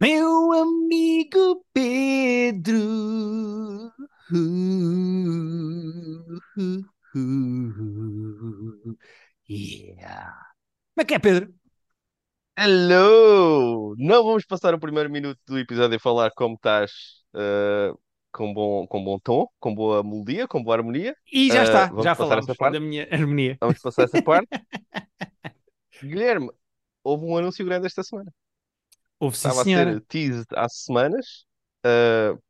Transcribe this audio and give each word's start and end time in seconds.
Meu 0.00 0.52
amigo 0.52 1.64
Pedro. 1.72 3.92
Yeah. 9.48 10.32
Como 10.94 11.02
é 11.02 11.04
que 11.04 11.14
é, 11.14 11.18
Pedro? 11.18 11.52
Hello! 12.56 13.94
Não 13.98 14.22
vamos 14.24 14.44
passar 14.44 14.74
o 14.74 14.78
primeiro 14.78 15.10
minuto 15.10 15.38
do 15.46 15.58
episódio 15.58 15.96
a 15.96 16.00
falar 16.00 16.30
como 16.36 16.54
estás 16.56 16.90
uh, 17.34 17.98
com 18.32 18.52
bom, 18.52 18.86
com 18.86 19.02
bom 19.02 19.18
tom, 19.18 19.48
com 19.58 19.74
boa 19.74 20.02
melodia, 20.04 20.46
com 20.46 20.62
boa 20.62 20.76
harmonia. 20.76 21.16
E 21.32 21.48
já 21.48 21.60
Uh, 21.60 21.64
está, 21.64 21.86
já 22.02 22.14
parte. 22.54 22.74
da 22.74 22.80
minha 22.80 23.08
harmonia. 23.10 23.56
Vamos 23.60 23.80
passar 23.80 24.04
essa 24.04 24.22
parte. 24.22 24.48
Guilherme, 26.02 26.50
houve 27.02 27.24
um 27.26 27.36
anúncio 27.36 27.64
grande 27.64 27.86
esta 27.86 28.02
semana. 28.02 28.32
Houve 29.20 29.36
sim, 29.36 29.50
Estava 29.50 29.62
a 29.62 29.64
senhora. 29.64 29.92
ser 29.94 30.00
teased 30.08 30.46
há 30.56 30.68
semanas. 30.68 31.46
Uh, 31.86 32.40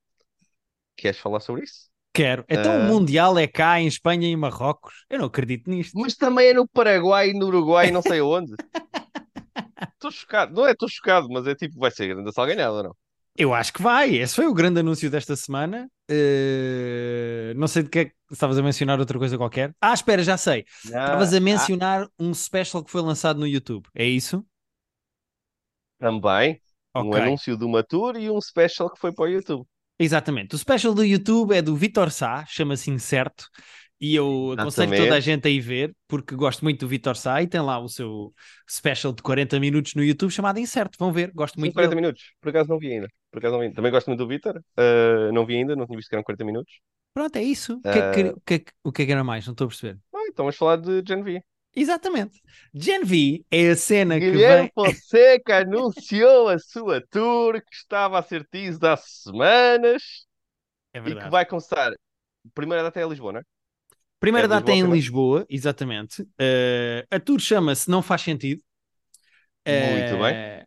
queres 0.97 1.19
falar 1.19 1.41
sobre 1.41 1.65
isso? 1.65 1.91
Quero. 2.12 2.45
Então 2.48 2.77
o 2.78 2.83
Uh, 2.83 2.84
Mundial 2.84 3.38
é 3.38 3.47
cá 3.47 3.80
em 3.80 3.87
Espanha 3.87 4.28
e 4.28 4.33
em 4.33 4.37
Marrocos. 4.37 5.05
Eu 5.09 5.19
não 5.20 5.27
acredito 5.27 5.70
nisto. 5.70 5.95
mas 5.95 6.14
também 6.16 6.48
é 6.48 6.55
no 6.55 6.66
Paraguai, 6.69 7.33
no 7.33 7.47
Uruguai, 7.47 7.91
não 7.91 8.02
sei 8.02 8.20
onde. 8.20 8.55
Estou 9.95 10.11
chocado. 10.11 10.52
Não 10.55 10.66
é 10.66 10.73
estou 10.73 10.88
chocado, 10.88 11.28
mas 11.30 11.47
é 11.47 11.55
tipo, 11.55 11.78
vai 11.78 11.91
ser 11.91 12.09
grande 12.09 12.33
salganhada, 12.33 12.83
não? 12.83 12.97
Eu 13.37 13.55
acho 13.55 13.73
que 13.73 13.80
vai. 13.83 14.16
Esse 14.16 14.34
foi 14.34 14.47
o 14.47 14.55
grande 14.55 14.80
anúncio 14.80 15.11
desta 15.11 15.34
semana. 15.37 15.89
Eh, 16.11 17.55
não 17.56 17.66
sei 17.69 17.83
de 17.84 17.89
que 17.89 17.98
é 18.00 18.05
que 18.06 18.14
estavas 18.30 18.59
a 18.59 18.62
mencionar 18.62 18.98
outra 19.00 19.19
coisa 19.19 19.39
qualquer. 19.39 19.75
Ah, 19.80 19.95
espera, 19.95 20.23
já 20.23 20.37
sei. 20.37 20.64
Estavas 20.84 21.33
Ah, 21.33 21.37
a 21.37 21.41
ah, 21.41 21.41
mencionar 21.41 22.09
um 22.19 22.34
special 22.34 22.84
que 22.84 22.91
foi 22.91 23.00
lançado 23.02 23.39
no 23.41 23.47
YouTube. 23.47 23.87
É 23.95 24.05
isso? 24.05 24.45
Também. 26.00 26.60
Um 26.96 27.10
Ok. 27.10 27.20
anúncio 27.22 27.56
de 27.56 27.64
uma 27.64 27.84
tour 27.84 28.16
e 28.16 28.28
um 28.30 28.41
special 28.41 28.91
que 28.92 28.98
foi 29.00 29.12
para 29.12 29.25
o 29.25 29.28
YouTube. 29.28 29.64
Exatamente. 29.98 30.55
O 30.55 30.58
special 30.58 30.94
do 30.94 31.05
YouTube 31.05 31.55
é 31.55 31.62
do 31.62 31.77
Vitor 31.77 32.11
Sá, 32.11 32.44
chama-se 32.48 32.91
Incerto. 32.91 33.47
E 34.02 34.14
eu 34.14 34.52
aconselho 34.58 34.97
toda 34.97 35.14
a 35.14 35.20
gente 35.20 35.47
a 35.47 35.50
ir 35.50 35.60
ver, 35.60 35.94
porque 36.08 36.34
gosto 36.34 36.62
muito 36.64 36.80
do 36.80 36.88
Vitor 36.88 37.14
Sá 37.16 37.42
e 37.42 37.47
tem 37.47 37.60
lá 37.60 37.78
o 37.78 37.86
seu 37.86 38.33
special 38.69 39.12
de 39.12 39.22
40 39.22 39.60
minutos 39.60 39.94
no 39.94 40.02
YouTube 40.02 40.30
chamado 40.30 40.58
Incerto. 40.58 40.97
Vão 40.98 41.12
ver, 41.12 41.30
gosto 41.34 41.60
muito 41.60 41.75
40 41.75 41.94
dele. 41.94 42.00
minutos. 42.00 42.22
Por 42.41 42.48
acaso 42.48 42.70
não 42.70 42.78
vi 42.78 42.92
ainda. 42.94 43.08
Por 43.30 43.38
acaso 43.38 43.53
não 43.53 43.60
vi. 43.60 43.72
Também 43.75 43.92
gosto 43.92 44.06
muito 44.06 44.19
do 44.20 44.27
Vitor. 44.27 44.56
Uh, 44.78 45.30
não 45.34 45.44
vi 45.44 45.56
ainda, 45.56 45.77
não 45.77 45.86
tinha 45.86 45.97
visto 45.98 46.08
que 46.08 46.14
eram 46.14 46.25
40 46.25 46.44
minutos. 46.47 46.72
Pronto, 47.12 47.36
é 47.36 47.42
isso. 47.42 47.75
O 47.75 47.82
que 47.82 47.88
é 47.88 48.10
que, 48.14 48.22
Uh, 48.22 48.36
o 48.36 48.41
que, 48.41 48.55
é 48.55 48.58
que- 48.60 48.72
o 48.84 48.92
que 48.92 49.03
é 49.03 49.06
que 49.06 49.12
era 49.12 49.22
mais? 49.22 49.47
Não 49.47 49.53
estou 49.53 49.66
a 49.66 49.69
perceber. 49.69 49.98
ah, 50.14 50.25
então 50.28 50.44
vamos 50.47 50.56
falar 50.56 50.77
de 50.77 51.03
Gen 51.06 51.22
V. 51.22 51.42
Exatamente. 51.74 52.40
Gen 52.74 53.04
V 53.04 53.44
é 53.50 53.70
a 53.70 53.76
cena 53.76 54.20
que 54.20 54.38
Guilherme 54.38 54.40
vem. 54.40 54.72
Fonseca 54.74 55.58
anunciou 55.58 56.48
a 56.48 56.58
sua 56.58 57.00
tour 57.10 57.60
que 57.62 57.74
estava 57.74 58.18
a 58.18 58.22
ser 58.22 58.46
teased 58.48 58.84
há 58.84 58.96
semanas 58.96 60.26
É 60.92 61.00
e 61.04 61.16
que 61.16 61.28
vai 61.28 61.46
começar. 61.46 61.92
Primeira 62.54 62.82
data 62.84 63.00
é 63.00 63.06
Lisboa, 63.08 63.32
não 63.34 63.41
é? 63.41 63.44
É 64.34 64.42
Primeira 64.42 64.46
de 64.46 64.48
data 64.48 64.70
é 64.70 64.74
Lisboa 64.74 64.76
em 64.76 64.86
primeiro? 64.86 64.91
Lisboa, 64.91 65.46
exatamente. 65.48 66.26
Eh, 66.38 67.06
a 67.10 67.18
tour 67.20 67.41
chama-se 67.41 67.88
Não 67.91 68.02
Faz 68.02 68.22
Sentido. 68.22 68.62
Muito 69.68 70.18
bem. 70.18 70.36
Eh, 70.36 70.66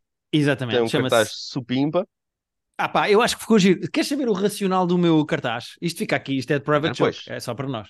Tem 0.70 0.82
exatamente, 0.82 0.82
um 0.82 0.90
cartaz 0.90 1.30
supimpa. 1.32 2.08
Ah 2.78 2.90
pá, 2.90 3.10
eu 3.10 3.22
acho 3.22 3.36
que 3.36 3.42
ficou 3.42 3.60
giro. 3.60 3.82
Queres 3.92 4.08
saber 4.10 4.28
o 4.28 4.34
racional 4.34 4.86
do 4.88 4.98
meu 4.98 5.24
cartaz? 5.26 5.76
Isto 5.82 6.00
fica 6.00 6.16
aqui, 6.16 6.38
isto 6.38 6.52
é 6.52 6.60
de 6.60 6.66
private 6.66 6.92
Ah, 6.92 6.96
joke, 6.98 7.18
pois. 7.18 7.28
é 7.28 7.40
só 7.40 7.54
para 7.54 7.68
nós. 7.68 7.88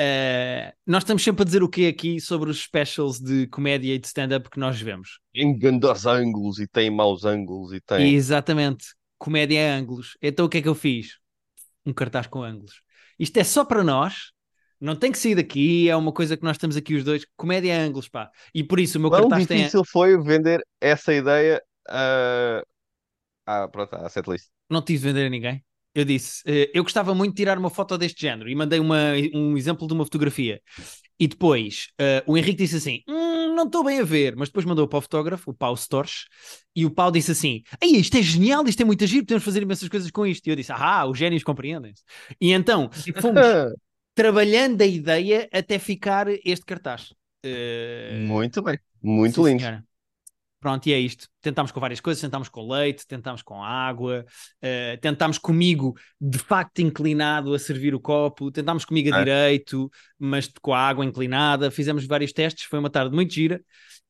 Eh, 0.00 0.72
nós 0.86 1.02
estamos 1.02 1.24
sempre 1.24 1.42
a 1.42 1.44
dizer 1.44 1.60
o 1.60 1.68
quê 1.68 1.86
aqui 1.86 2.20
sobre 2.20 2.48
os 2.48 2.62
specials 2.62 3.18
de 3.18 3.48
comédia 3.48 3.94
e 3.94 3.98
de 3.98 4.06
stand-up 4.06 4.48
que 4.48 4.60
nós 4.60 4.80
vemos. 4.80 5.18
Em 5.34 5.58
grandes 5.58 6.06
ângulos 6.06 6.60
e 6.60 6.68
tem 6.68 6.88
maus 6.88 7.24
ângulos 7.24 7.72
e 7.72 7.80
tem. 7.80 8.14
Exatamente, 8.14 8.86
comédia 9.18 9.58
é 9.58 9.70
ângulos. 9.72 10.16
Então 10.22 10.46
o 10.46 10.48
que 10.48 10.58
é 10.58 10.62
que 10.62 10.68
eu 10.68 10.74
fiz? 10.74 11.18
Um 11.84 11.92
cartaz 11.92 12.28
com 12.28 12.44
ângulos. 12.44 12.80
Isto 13.18 13.38
é 13.38 13.44
só 13.44 13.64
para 13.64 13.82
nós, 13.82 14.30
não 14.80 14.94
tem 14.94 15.10
que 15.10 15.18
sair 15.18 15.34
daqui, 15.34 15.88
é 15.88 15.96
uma 15.96 16.12
coisa 16.12 16.36
que 16.36 16.44
nós 16.44 16.54
estamos 16.54 16.76
aqui 16.76 16.94
os 16.94 17.02
dois. 17.02 17.26
Comédia 17.36 17.72
é 17.72 17.78
ângulos, 17.78 18.08
pá. 18.08 18.30
E 18.54 18.62
por 18.62 18.78
isso 18.78 18.98
o 18.98 19.00
meu 19.00 19.10
Quão 19.10 19.22
cartaz 19.22 19.46
tem. 19.48 19.58
difícil 19.58 19.84
foi 19.84 20.16
vender 20.22 20.60
essa 20.80 21.12
ideia 21.12 21.60
a. 21.88 22.62
Ah, 23.46 23.66
pronto, 23.66 23.94
à 23.96 24.08
setlist. 24.08 24.46
Não 24.70 24.80
tive 24.80 24.98
de 25.00 25.04
vender 25.06 25.26
a 25.26 25.30
ninguém. 25.30 25.64
Eu 25.98 26.04
disse, 26.04 26.42
eh, 26.46 26.70
eu 26.72 26.84
gostava 26.84 27.12
muito 27.14 27.32
de 27.32 27.38
tirar 27.38 27.58
uma 27.58 27.70
foto 27.70 27.98
deste 27.98 28.20
género 28.20 28.48
e 28.48 28.54
mandei 28.54 28.78
uma, 28.78 29.14
um 29.34 29.56
exemplo 29.56 29.86
de 29.86 29.94
uma 29.94 30.04
fotografia. 30.04 30.60
E 31.18 31.26
depois 31.26 31.88
eh, 31.98 32.22
o 32.26 32.38
Henrique 32.38 32.58
disse 32.62 32.76
assim: 32.76 33.02
"Hum, 33.08 33.54
não 33.56 33.64
estou 33.64 33.82
bem 33.82 33.98
a 33.98 34.04
ver, 34.04 34.36
mas 34.36 34.48
depois 34.48 34.64
mandou 34.64 34.86
para 34.86 34.98
o 34.98 35.02
fotógrafo, 35.02 35.50
o 35.50 35.54
Pau 35.54 35.74
Storch, 35.74 36.26
e 36.76 36.86
o 36.86 36.90
Pau 36.90 37.10
disse 37.10 37.32
assim: 37.32 37.62
Ei, 37.82 37.96
isto 37.96 38.16
é 38.16 38.22
genial, 38.22 38.64
isto 38.68 38.80
é 38.80 38.84
muito 38.84 39.04
giro, 39.06 39.26
podemos 39.26 39.44
fazer 39.44 39.60
imensas 39.60 39.88
coisas 39.88 40.10
com 40.10 40.24
isto. 40.24 40.46
E 40.46 40.50
eu 40.50 40.56
disse: 40.56 40.70
Ah, 40.72 41.04
os 41.04 41.18
génios 41.18 41.42
compreendem-se. 41.42 42.04
E 42.40 42.52
então 42.52 42.88
fomos 43.20 43.44
trabalhando 44.14 44.80
a 44.80 44.86
ideia 44.86 45.48
até 45.52 45.78
ficar 45.80 46.28
este 46.44 46.64
cartaz. 46.64 47.12
Eh, 47.42 48.24
Muito 48.26 48.62
bem. 48.62 48.78
Muito 49.02 49.42
Sim, 49.42 49.50
lindo. 49.50 49.60
senhora. 49.60 49.87
Pronto, 50.60 50.86
e 50.88 50.92
é 50.92 50.98
isto. 50.98 51.28
Tentámos 51.40 51.70
com 51.70 51.78
várias 51.78 52.00
coisas, 52.00 52.20
tentámos 52.20 52.48
com 52.48 52.66
leite, 52.68 53.06
tentámos 53.06 53.42
com 53.42 53.62
água, 53.62 54.24
eh, 54.60 54.96
tentámos 55.00 55.38
comigo 55.38 55.94
de 56.20 56.38
facto 56.38 56.80
inclinado 56.80 57.54
a 57.54 57.58
servir 57.60 57.94
o 57.94 58.00
copo, 58.00 58.50
tentámos 58.50 58.84
comigo 58.84 59.14
a 59.14 59.18
É. 59.20 59.24
direito, 59.24 59.88
mas 60.18 60.50
com 60.60 60.74
a 60.74 60.80
água 60.80 61.04
inclinada, 61.04 61.70
fizemos 61.70 62.04
vários 62.06 62.32
testes, 62.32 62.64
foi 62.64 62.78
uma 62.80 62.90
tarde 62.90 63.14
muito 63.14 63.32
gira 63.32 63.62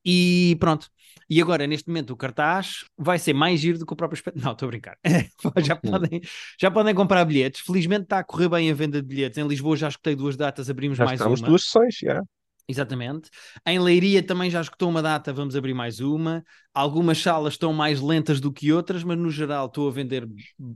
e 0.04 0.56
pronto. 0.59 0.88
E 1.31 1.42
agora, 1.42 1.66
neste 1.66 1.88
momento, 1.88 2.10
o 2.12 2.16
cartaz 2.16 2.84
vai 2.97 3.19
ser 3.19 3.34
mais 3.34 3.60
giro 3.60 3.78
do 3.78 3.84
que 3.84 3.92
o 3.92 3.97
próprio 3.97 4.16
espetáculo. 4.16 4.44
Não, 4.47 4.53
estou 4.53 4.66
a 4.66 4.70
brincar. 4.70 4.97
já, 5.66 5.75
Hum. 5.84 5.91
podem, 5.91 6.20
já 6.59 6.70
podem 6.70 6.94
comprar 6.94 7.25
bilhetes. 7.26 7.60
Felizmente 7.60 8.04
está 8.04 8.20
a 8.20 8.25
correr 8.25 8.48
bem 8.48 8.70
a 8.70 8.75
venda 8.75 9.03
de 9.03 9.06
bilhetes. 9.06 9.36
Em 9.36 9.47
Lisboa 9.47 9.76
já 9.76 9.88
escutei 9.88 10.16
duas 10.16 10.36
datas, 10.36 10.70
abrimos 10.70 10.97
Já 10.97 11.04
mais 11.04 11.20
uma. 11.20 11.36
duas 11.36 11.65
sessões, 11.65 11.97
já. 12.00 12.22
Exatamente. 12.71 13.31
Em 13.67 13.79
Leiria 13.79 14.23
também 14.23 14.51
já 14.51 14.61
escutou 14.61 14.91
uma 14.91 15.01
data, 15.01 15.33
vamos 15.33 15.56
abrir 15.56 15.73
mais 15.73 16.01
uma. 16.01 16.45
Algumas 16.75 17.19
salas 17.19 17.55
estão 17.55 17.73
mais 17.73 17.99
lentas 18.01 18.41
do 18.41 18.53
que 18.53 18.71
outras, 18.73 19.03
mas 19.03 19.17
no 19.17 19.31
geral 19.31 19.67
estou 19.67 19.89
a 19.89 19.93
vender 19.93 20.29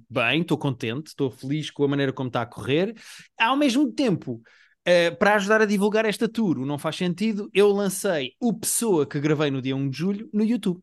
bem, 0.08 0.40
estou 0.40 0.56
contente, 0.56 1.08
estou 1.08 1.30
feliz 1.30 1.70
com 1.70 1.84
a 1.84 1.88
maneira 1.88 2.12
como 2.12 2.28
está 2.28 2.40
a 2.42 2.46
correr. 2.46 2.94
Ao 3.38 3.54
mesmo 3.56 3.92
tempo, 3.92 4.40
eh, 4.86 5.10
para 5.10 5.34
ajudar 5.34 5.60
a 5.60 5.66
divulgar 5.66 6.06
esta 6.06 6.26
tour, 6.26 6.58
o 6.58 6.64
não 6.64 6.78
faz 6.78 6.96
sentido, 6.96 7.50
eu 7.52 7.70
lancei 7.70 8.32
o 8.40 8.54
Pessoa 8.54 9.04
que 9.06 9.20
gravei 9.20 9.50
no 9.50 9.60
dia 9.60 9.76
1 9.76 9.88
de 9.90 9.98
julho 9.98 10.30
no 10.32 10.42
YouTube. 10.44 10.80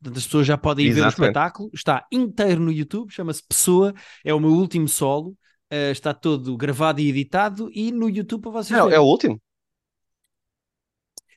Portanto, 0.00 0.18
as 0.18 0.24
pessoas 0.24 0.46
já 0.46 0.56
podem 0.56 0.86
ir 0.86 0.92
ver 0.92 1.00
o 1.04 1.08
Exatamente. 1.08 1.30
espetáculo, 1.30 1.70
está 1.74 2.06
inteiro 2.12 2.60
no 2.60 2.70
YouTube, 2.70 3.10
chama-se 3.12 3.42
Pessoa, 3.42 3.92
é 4.24 4.32
o 4.32 4.38
meu 4.38 4.50
último 4.50 4.86
solo, 4.88 5.36
eh, 5.68 5.90
está 5.90 6.14
todo 6.14 6.56
gravado 6.56 7.00
e 7.00 7.08
editado 7.08 7.68
e 7.72 7.90
no 7.90 8.08
YouTube 8.08 8.42
para 8.42 8.52
vocês 8.52 8.78
É, 8.78 8.82
verem. 8.82 8.96
é 8.96 9.00
o 9.00 9.04
último. 9.04 9.40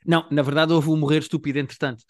Não, 0.07 0.28
na 0.31 0.44
verdade 0.44 0.73
houve 0.73 0.90
um 0.90 0.97
morrer 0.97 1.19
estúpido 1.19 1.59
entretanto. 1.59 2.03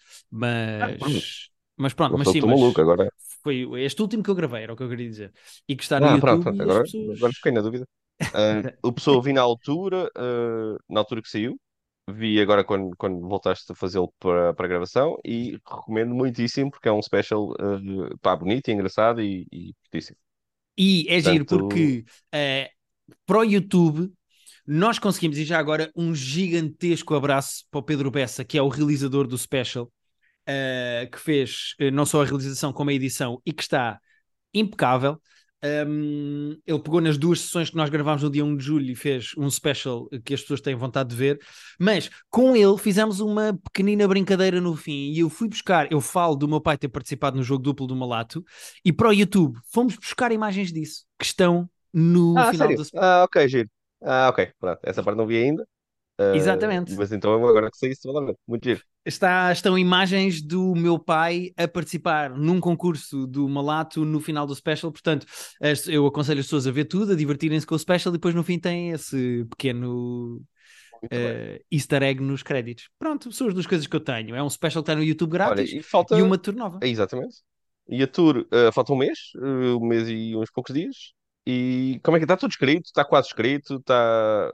Ah, 0.80 0.90
pronto. 0.98 1.18
Mas, 1.18 1.50
mas 1.76 1.94
pronto, 1.94 2.16
mas 2.18 2.28
sim, 2.30 2.42
mas 2.42 2.60
maluco 2.60 2.80
agora. 2.80 3.10
foi 3.42 3.66
este 3.84 4.02
último 4.02 4.22
que 4.22 4.30
eu 4.30 4.34
gravei, 4.34 4.62
era 4.64 4.72
o 4.72 4.76
que 4.76 4.82
eu 4.84 4.88
queria 4.88 5.08
dizer. 5.08 5.32
E 5.68 5.76
que 5.76 5.82
está 5.82 6.00
no 6.00 6.08
Ah, 6.08 6.18
pronto, 6.18 6.40
YouTube 6.40 6.42
pronto. 6.42 6.62
as 6.62 6.62
Agora, 6.62 6.80
pessoas. 6.80 7.18
agora 7.18 7.32
fiquei 7.34 7.52
na 7.52 7.60
dúvida. 7.60 7.86
Ah, 8.32 8.62
o 8.82 8.92
pessoa 8.92 9.22
vi 9.22 9.32
na 9.32 9.42
altura, 9.42 10.10
ah, 10.16 10.76
na 10.88 11.00
altura 11.00 11.22
que 11.22 11.28
saiu. 11.28 11.58
Vi 12.10 12.40
agora 12.40 12.64
quando, 12.64 12.96
quando 12.96 13.20
voltaste 13.28 13.70
a 13.72 13.74
fazê-lo 13.74 14.12
para, 14.18 14.54
para 14.54 14.64
a 14.66 14.68
gravação 14.68 15.16
e 15.24 15.52
recomendo 15.66 16.14
muitíssimo 16.14 16.70
porque 16.70 16.88
é 16.88 16.92
um 16.92 17.02
special 17.02 17.52
ah, 17.60 18.16
pá, 18.22 18.34
bonito 18.36 18.68
e 18.68 18.72
engraçado 18.72 19.20
e, 19.20 19.46
e 19.52 19.74
fortíssimo. 19.82 20.16
E 20.76 21.06
é 21.08 21.18
giro 21.20 21.44
Portanto, 21.46 21.46
porque 21.46 22.04
eh, 22.32 22.70
para 23.26 23.38
o 23.40 23.44
YouTube 23.44 24.12
nós 24.70 24.98
conseguimos, 24.98 25.38
e 25.38 25.44
já 25.46 25.58
agora, 25.58 25.90
um 25.96 26.14
gigantesco 26.14 27.14
abraço 27.14 27.64
para 27.70 27.80
o 27.80 27.82
Pedro 27.82 28.10
Bessa, 28.10 28.44
que 28.44 28.58
é 28.58 28.62
o 28.62 28.68
realizador 28.68 29.26
do 29.26 29.38
special, 29.38 29.90
eh, 30.46 31.08
que 31.10 31.18
fez 31.18 31.74
eh, 31.78 31.90
não 31.90 32.04
só 32.04 32.20
a 32.20 32.24
realização 32.26 32.70
como 32.70 32.90
a 32.90 32.92
edição 32.92 33.40
e 33.46 33.52
que 33.52 33.62
está 33.62 33.98
impecável. 34.52 35.18
Um, 35.64 36.56
ele 36.66 36.78
pegou 36.80 37.00
nas 37.00 37.18
duas 37.18 37.40
sessões 37.40 37.68
que 37.68 37.76
nós 37.76 37.90
gravámos 37.90 38.22
no 38.22 38.30
dia 38.30 38.44
1 38.44 38.56
de 38.56 38.64
julho 38.64 38.92
e 38.92 38.94
fez 38.94 39.32
um 39.36 39.50
special 39.50 40.08
que 40.24 40.34
as 40.34 40.42
pessoas 40.42 40.60
têm 40.60 40.76
vontade 40.76 41.08
de 41.08 41.16
ver, 41.16 41.40
mas 41.80 42.08
com 42.30 42.54
ele 42.54 42.78
fizemos 42.78 43.18
uma 43.18 43.58
pequenina 43.64 44.06
brincadeira 44.06 44.60
no 44.60 44.76
fim 44.76 45.10
e 45.10 45.18
eu 45.18 45.28
fui 45.28 45.48
buscar, 45.48 45.90
eu 45.90 46.00
falo 46.00 46.36
do 46.36 46.46
meu 46.46 46.60
pai 46.60 46.78
ter 46.78 46.88
participado 46.88 47.36
no 47.36 47.42
jogo 47.42 47.60
duplo 47.60 47.88
do 47.88 47.96
Malato 47.96 48.44
e 48.84 48.92
para 48.92 49.08
o 49.08 49.12
YouTube 49.12 49.58
fomos 49.72 49.96
buscar 49.96 50.30
imagens 50.30 50.72
disso 50.72 51.06
que 51.18 51.24
estão 51.24 51.68
no 51.92 52.38
ah, 52.38 52.52
final 52.52 52.68
sério? 52.68 52.84
do 52.84 52.98
Ah, 52.98 53.24
ok, 53.24 53.48
giro. 53.48 53.68
Ah, 54.02 54.28
ok, 54.28 54.50
pronto. 54.58 54.80
Essa 54.82 55.02
parte 55.02 55.16
não 55.16 55.26
vi 55.26 55.36
ainda. 55.36 55.66
Ah, 56.18 56.34
Exatamente. 56.34 56.94
mas 56.96 57.12
então 57.12 57.32
agora 57.34 57.70
que 57.70 57.78
sei 57.78 57.92
isso, 57.92 58.12
ver. 58.12 58.36
Muito 58.46 58.64
giro. 58.64 58.82
Está, 59.04 59.52
estão 59.52 59.78
imagens 59.78 60.42
do 60.42 60.74
meu 60.74 60.98
pai 60.98 61.52
a 61.56 61.66
participar 61.66 62.30
num 62.30 62.60
concurso 62.60 63.26
do 63.26 63.48
Malato 63.48 64.04
no 64.04 64.20
final 64.20 64.46
do 64.46 64.54
special. 64.54 64.90
Portanto, 64.92 65.26
eu 65.86 66.06
aconselho 66.06 66.40
as 66.40 66.46
pessoas 66.46 66.66
a 66.66 66.70
ver 66.70 66.84
tudo, 66.84 67.12
a 67.12 67.16
divertirem-se 67.16 67.66
com 67.66 67.74
o 67.74 67.78
special 67.78 68.12
e 68.12 68.18
depois 68.18 68.34
no 68.34 68.42
fim 68.42 68.58
tem 68.58 68.90
esse 68.90 69.46
pequeno 69.48 70.42
eh, 71.10 71.62
easter 71.70 72.02
egg 72.02 72.20
nos 72.20 72.42
créditos. 72.42 72.90
Pronto, 72.98 73.32
são 73.32 73.46
as 73.46 73.54
duas 73.54 73.66
coisas 73.66 73.86
que 73.86 73.96
eu 73.96 74.00
tenho. 74.00 74.34
É 74.34 74.42
um 74.42 74.50
special 74.50 74.82
que 74.82 74.90
está 74.90 74.96
no 74.96 75.04
YouTube 75.04 75.34
Olha, 75.34 75.54
grátis 75.54 75.72
e 75.72 75.82
falta. 75.82 76.18
e 76.18 76.22
uma 76.22 76.36
tour 76.36 76.54
nova. 76.54 76.78
É, 76.82 76.88
Exatamente. 76.88 77.36
E 77.88 78.02
a 78.02 78.06
tour, 78.06 78.46
uh, 78.52 78.70
falta 78.72 78.92
um 78.92 78.96
mês, 78.96 79.18
uh, 79.36 79.78
um 79.78 79.86
mês 79.86 80.08
e 80.08 80.36
uns 80.36 80.50
poucos 80.50 80.74
dias. 80.74 81.14
E 81.50 81.98
como 82.04 82.14
é 82.14 82.20
que 82.20 82.24
está 82.24 82.36
tudo 82.36 82.50
escrito? 82.50 82.84
Está 82.84 83.06
quase 83.06 83.28
escrito? 83.28 83.76
Está. 83.76 84.52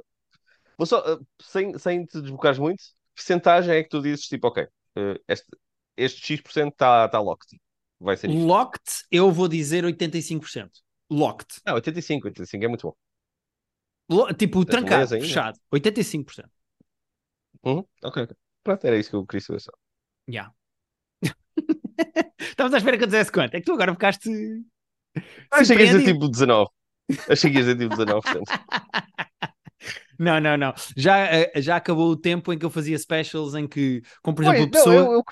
Vou 0.78 0.86
só, 0.86 1.00
uh, 1.00 1.26
sem, 1.42 1.76
sem 1.76 2.06
te 2.06 2.20
desbocares 2.20 2.56
muito, 2.56 2.78
que 2.78 3.16
percentagem 3.16 3.74
é 3.74 3.82
que 3.82 3.88
tu 3.88 4.00
dizes 4.00 4.28
tipo, 4.28 4.46
ok, 4.46 4.68
este, 5.26 5.46
este 5.96 6.36
X% 6.36 6.68
está 6.68 7.08
tá 7.08 7.18
locked. 7.18 7.60
Vai 7.98 8.16
ser 8.16 8.30
isto. 8.30 8.46
Locked, 8.46 9.06
eu 9.10 9.32
vou 9.32 9.48
dizer 9.48 9.84
85%. 9.84 10.70
Locked. 11.10 11.62
Não, 11.66 11.74
85, 11.74 12.28
85 12.28 12.64
é 12.64 12.68
muito 12.68 12.86
bom. 12.86 12.94
Lo 14.08 14.32
tipo, 14.32 14.64
trancado, 14.64 15.08
fechado. 15.08 15.58
85%. 15.72 16.44
Uhum, 17.64 17.84
ok, 18.04 18.28
Pronto, 18.62 18.84
era 18.84 18.96
isso 18.96 19.10
que 19.10 19.16
eu 19.16 19.26
queria 19.26 19.40
saber 19.40 19.60
só. 19.60 19.72
Já. 20.28 20.52
Estavas 22.38 22.74
à 22.74 22.76
espera 22.76 22.96
que 22.96 23.02
eu 23.02 23.08
dissesse 23.08 23.32
quanto? 23.32 23.54
É 23.54 23.58
que 23.58 23.66
tu 23.66 23.72
agora 23.72 23.92
ficaste. 23.92 24.30
Que 24.30 25.74
ia 25.74 25.86
dizer 25.86 26.04
tipo 26.04 26.28
19. 26.28 26.70
Achei 27.28 27.50
que 27.50 27.58
ia 27.58 27.64
dizer 27.64 27.78
tipo 27.78 27.94
19%. 27.94 28.42
Não, 30.18 30.40
não, 30.40 30.56
não. 30.56 30.72
Já, 30.96 31.18
eh, 31.26 31.52
já 31.56 31.76
acabou 31.76 32.08
o 32.10 32.16
tempo 32.16 32.52
em 32.52 32.58
que 32.58 32.64
eu 32.64 32.70
fazia 32.70 32.96
specials 32.98 33.54
em 33.54 33.66
que, 33.66 34.00
como 34.22 34.36
por 34.36 34.44
exemplo, 34.44 34.62
Oi, 34.62 34.70
Pessoa. 34.70 34.94
Não, 34.94 35.12
eu, 35.12 35.12
eu... 35.18 35.24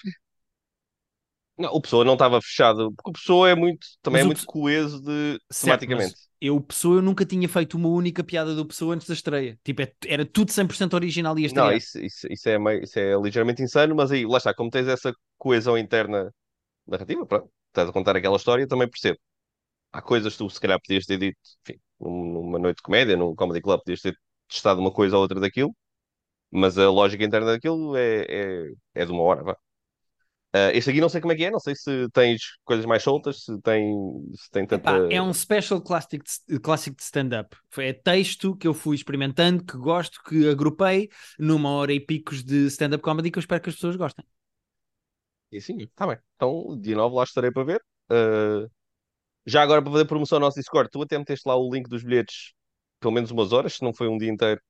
Não, 1.59 1.71
o 1.73 1.81
Pessoa 1.81 2.05
não 2.05 2.15
estava 2.15 2.41
fechado, 2.41 2.93
porque 2.97 3.11
o 3.11 3.13
Pessoa 3.13 3.51
é 3.51 3.55
muito, 3.55 3.87
também 4.03 4.23
mas 4.23 4.25
é 4.25 4.27
muito 4.27 4.47
coeso 4.47 5.01
de 5.01 5.39
certo, 5.51 5.81
tematicamente. 5.81 6.15
Eu, 6.41 6.61
Pessoa, 6.61 6.97
eu 6.97 7.03
nunca 7.03 7.25
tinha 7.25 7.49
feito 7.49 7.77
uma 7.77 7.89
única 7.89 8.25
piada 8.25 8.55
do 8.55 8.67
Pessoa 8.67 8.95
antes 8.95 9.07
da 9.07 9.15
estreia. 9.15 9.59
Tipo, 9.63 9.83
é, 9.83 9.93
era 10.07 10.25
tudo 10.25 10.51
100% 10.51 10.95
original 10.95 11.39
e 11.39 11.45
estreia. 11.45 11.71
Não, 11.71 11.77
isso, 11.77 12.01
isso, 12.01 12.27
isso, 12.29 12.49
é 12.49 12.59
meio, 12.59 12.83
isso 12.83 12.99
é 12.99 13.15
ligeiramente 13.21 13.63
insano, 13.63 13.95
mas 13.95 14.11
aí, 14.11 14.27
lá 14.27 14.39
está, 14.39 14.53
como 14.53 14.71
tens 14.71 14.89
essa 14.89 15.15
coesão 15.39 15.79
interna 15.79 16.33
narrativa, 16.87 17.25
pronto, 17.25 17.49
estás 17.69 17.89
a 17.89 17.93
contar 17.93 18.17
aquela 18.17 18.37
história, 18.37 18.67
também 18.67 18.89
percebo. 18.89 19.19
Há 19.93 20.01
coisas 20.03 20.33
que 20.33 20.39
tu, 20.39 20.49
se 20.51 20.61
calhar, 20.61 20.81
podias 20.81 21.07
ter 21.07 21.19
dito, 21.19 21.39
enfim, 21.63 21.79
numa 22.01 22.59
noite 22.59 22.77
de 22.77 22.83
comédia, 22.83 23.17
num 23.17 23.35
comedy 23.35 23.61
club, 23.61 23.81
podias 23.81 24.01
ter 24.01 24.17
testado 24.49 24.81
uma 24.81 24.93
coisa 24.93 25.17
ou 25.17 25.23
outra 25.23 25.39
daquilo, 25.41 25.75
mas 26.51 26.79
a 26.79 26.91
lógica 26.91 27.25
interna 27.25 27.53
daquilo 27.53 27.97
é, 27.97 28.27
é, 28.29 28.73
é 28.95 29.05
de 29.05 29.13
uma 29.13 29.23
hora, 29.23 29.43
vá. 29.43 29.57
Uh, 30.55 30.69
este 30.75 30.91
aqui 30.91 31.01
não 31.01 31.09
sei 31.09 31.19
como 31.23 31.33
é 31.33 31.37
que 31.37 31.45
é, 31.47 31.51
não 31.51 31.59
sei 31.59 31.75
se 31.75 32.11
tens 32.11 32.43
coisas 32.63 32.85
mais 32.85 33.03
soltas, 33.03 33.45
se 33.45 33.59
tem, 33.63 33.91
se 34.35 34.51
tem 34.51 34.67
tanta. 34.67 34.91
Epá, 34.91 35.09
é 35.11 35.23
um 35.23 35.33
special 35.33 35.81
classic, 35.81 36.23
classic 36.63 36.95
de 36.95 37.03
stand-up. 37.03 37.57
É 37.79 37.95
texto 37.95 38.55
que 38.55 38.69
eu 38.69 38.75
fui 38.75 38.95
experimentando, 38.95 39.65
que 39.65 39.79
gosto, 39.79 40.23
que 40.23 40.47
agrupei 40.51 41.09
numa 41.39 41.71
hora 41.71 41.95
e 41.95 41.99
picos 41.99 42.45
de 42.45 42.67
stand-up 42.67 43.03
comedy 43.03 43.31
que 43.31 43.39
eu 43.39 43.41
espero 43.41 43.63
que 43.63 43.71
as 43.71 43.77
pessoas 43.77 43.97
gostem. 43.97 44.27
E 45.51 45.59
sim, 45.59 45.79
está 45.79 46.07
bem. 46.07 46.19
Então, 46.37 46.79
dia 46.79 46.97
9 46.97 47.17
lá 47.17 47.25
estarei 47.25 47.51
para 47.51 47.65
ver. 47.65 47.83
Uh, 48.11 48.71
já 49.47 49.63
agora 49.63 49.83
para 49.83 49.93
fazer 49.93 50.05
promoção 50.05 50.37
ao 50.37 50.41
nosso 50.41 50.59
Discord, 50.59 50.91
tu 50.91 51.03
até 51.03 51.19
meteste 51.19 51.49
lá 51.49 51.57
o 51.57 51.73
link 51.73 51.89
dos 51.89 52.03
bilhetes 52.03 52.53
pelo 53.03 53.13
menos 53.13 53.31
umas 53.33 53.53
horas, 53.53 53.75
se 53.75 53.83
não 53.83 53.93
foi 53.93 54.09
um 54.09 54.17
dia 54.17 54.31
inteiro. 54.31 54.61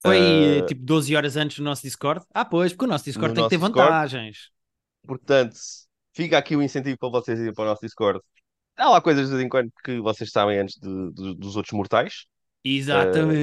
Foi 0.00 0.60
uh, 0.60 0.66
tipo 0.66 0.82
12 0.82 1.16
horas 1.16 1.36
antes 1.36 1.58
do 1.58 1.64
nosso 1.64 1.82
Discord? 1.82 2.24
Ah, 2.32 2.44
pois, 2.44 2.72
porque 2.72 2.84
o 2.84 2.88
nosso 2.88 3.04
Discord 3.04 3.34
tem 3.34 3.42
que 3.42 3.50
ter 3.50 3.56
Discord. 3.56 3.78
vantagens. 3.78 4.50
Portanto, 5.04 5.56
fica 6.14 6.38
aqui 6.38 6.54
o 6.54 6.62
incentivo 6.62 6.96
para 6.98 7.08
vocês 7.08 7.40
irem 7.40 7.52
para 7.52 7.64
o 7.64 7.66
nosso 7.66 7.80
Discord. 7.82 8.20
Há 8.76 8.90
lá 8.90 9.00
coisas 9.00 9.26
de 9.26 9.32
vez 9.32 9.44
em 9.44 9.48
quando 9.48 9.70
que 9.82 10.00
vocês 10.00 10.30
sabem 10.30 10.58
antes 10.58 10.76
de, 10.76 11.12
de, 11.12 11.34
dos 11.34 11.56
outros 11.56 11.72
mortais. 11.72 12.26
Exatamente. 12.62 13.34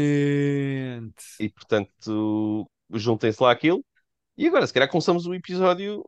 Uh, 1.01 1.43
e 1.43 1.49
portanto, 1.49 2.69
juntem-se 2.91 3.41
lá 3.41 3.51
aquilo. 3.51 3.83
E 4.37 4.47
agora, 4.47 4.65
se 4.65 4.73
calhar, 4.73 4.89
começamos 4.89 5.25
o 5.25 5.33
episódio 5.33 6.03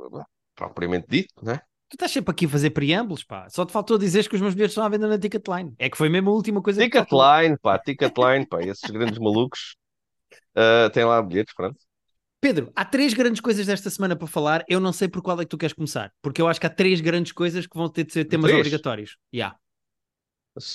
propriamente 0.56 1.08
dito, 1.10 1.34
né? 1.44 1.60
Tu 1.90 1.96
estás 1.96 2.12
sempre 2.12 2.32
aqui 2.32 2.46
a 2.46 2.50
fazer 2.50 2.72
preâmbulos, 2.72 3.24
pá. 3.24 3.48
Só 3.50 3.66
te 3.66 3.72
faltou 3.72 3.98
dizer 3.98 4.28
que 4.28 4.36
os 4.36 4.42
meus 4.42 4.54
bilhetes 4.54 4.72
estão 4.72 4.84
à 4.84 4.90
venda 4.90 5.08
na 5.08 5.20
Ticketline. 5.20 5.74
É 5.78 5.90
que 5.90 5.98
foi 5.98 6.10
mesmo 6.10 6.32
a 6.32 6.34
última 6.34 6.62
coisa 6.62 6.82
Ticketline, 6.82 7.56
que 7.56 7.62
pá, 7.62 7.78
Ticketline, 7.78 8.46
pá. 8.48 8.62
Esses 8.62 8.90
grandes 8.90 9.20
malucos 9.20 9.76
uh, 10.58 10.90
têm 10.92 11.06
lá 11.06 11.22
bilhetes, 11.22 11.54
pronto. 11.54 11.78
Pedro, 12.42 12.72
há 12.76 12.86
três 12.86 13.14
grandes 13.14 13.40
coisas 13.42 13.66
desta 13.66 13.90
semana 13.90 14.16
para 14.16 14.28
falar. 14.28 14.64
Eu 14.68 14.80
não 14.80 14.92
sei 14.92 15.08
por 15.08 15.22
qual 15.22 15.40
é 15.40 15.44
que 15.44 15.50
tu 15.50 15.58
queres 15.58 15.74
começar, 15.74 16.12
porque 16.22 16.42
eu 16.42 16.48
acho 16.48 16.60
que 16.60 16.68
há 16.68 16.70
três 16.70 17.02
grandes 17.02 17.32
coisas 17.32 17.68
que 17.68 17.78
vão 17.78 17.90
ter 17.90 18.04
de 18.04 18.14
ser 18.14 18.26
temas 18.26 18.50
três? 18.50 18.60
obrigatórios. 18.60 19.18
Yeah. 19.34 19.58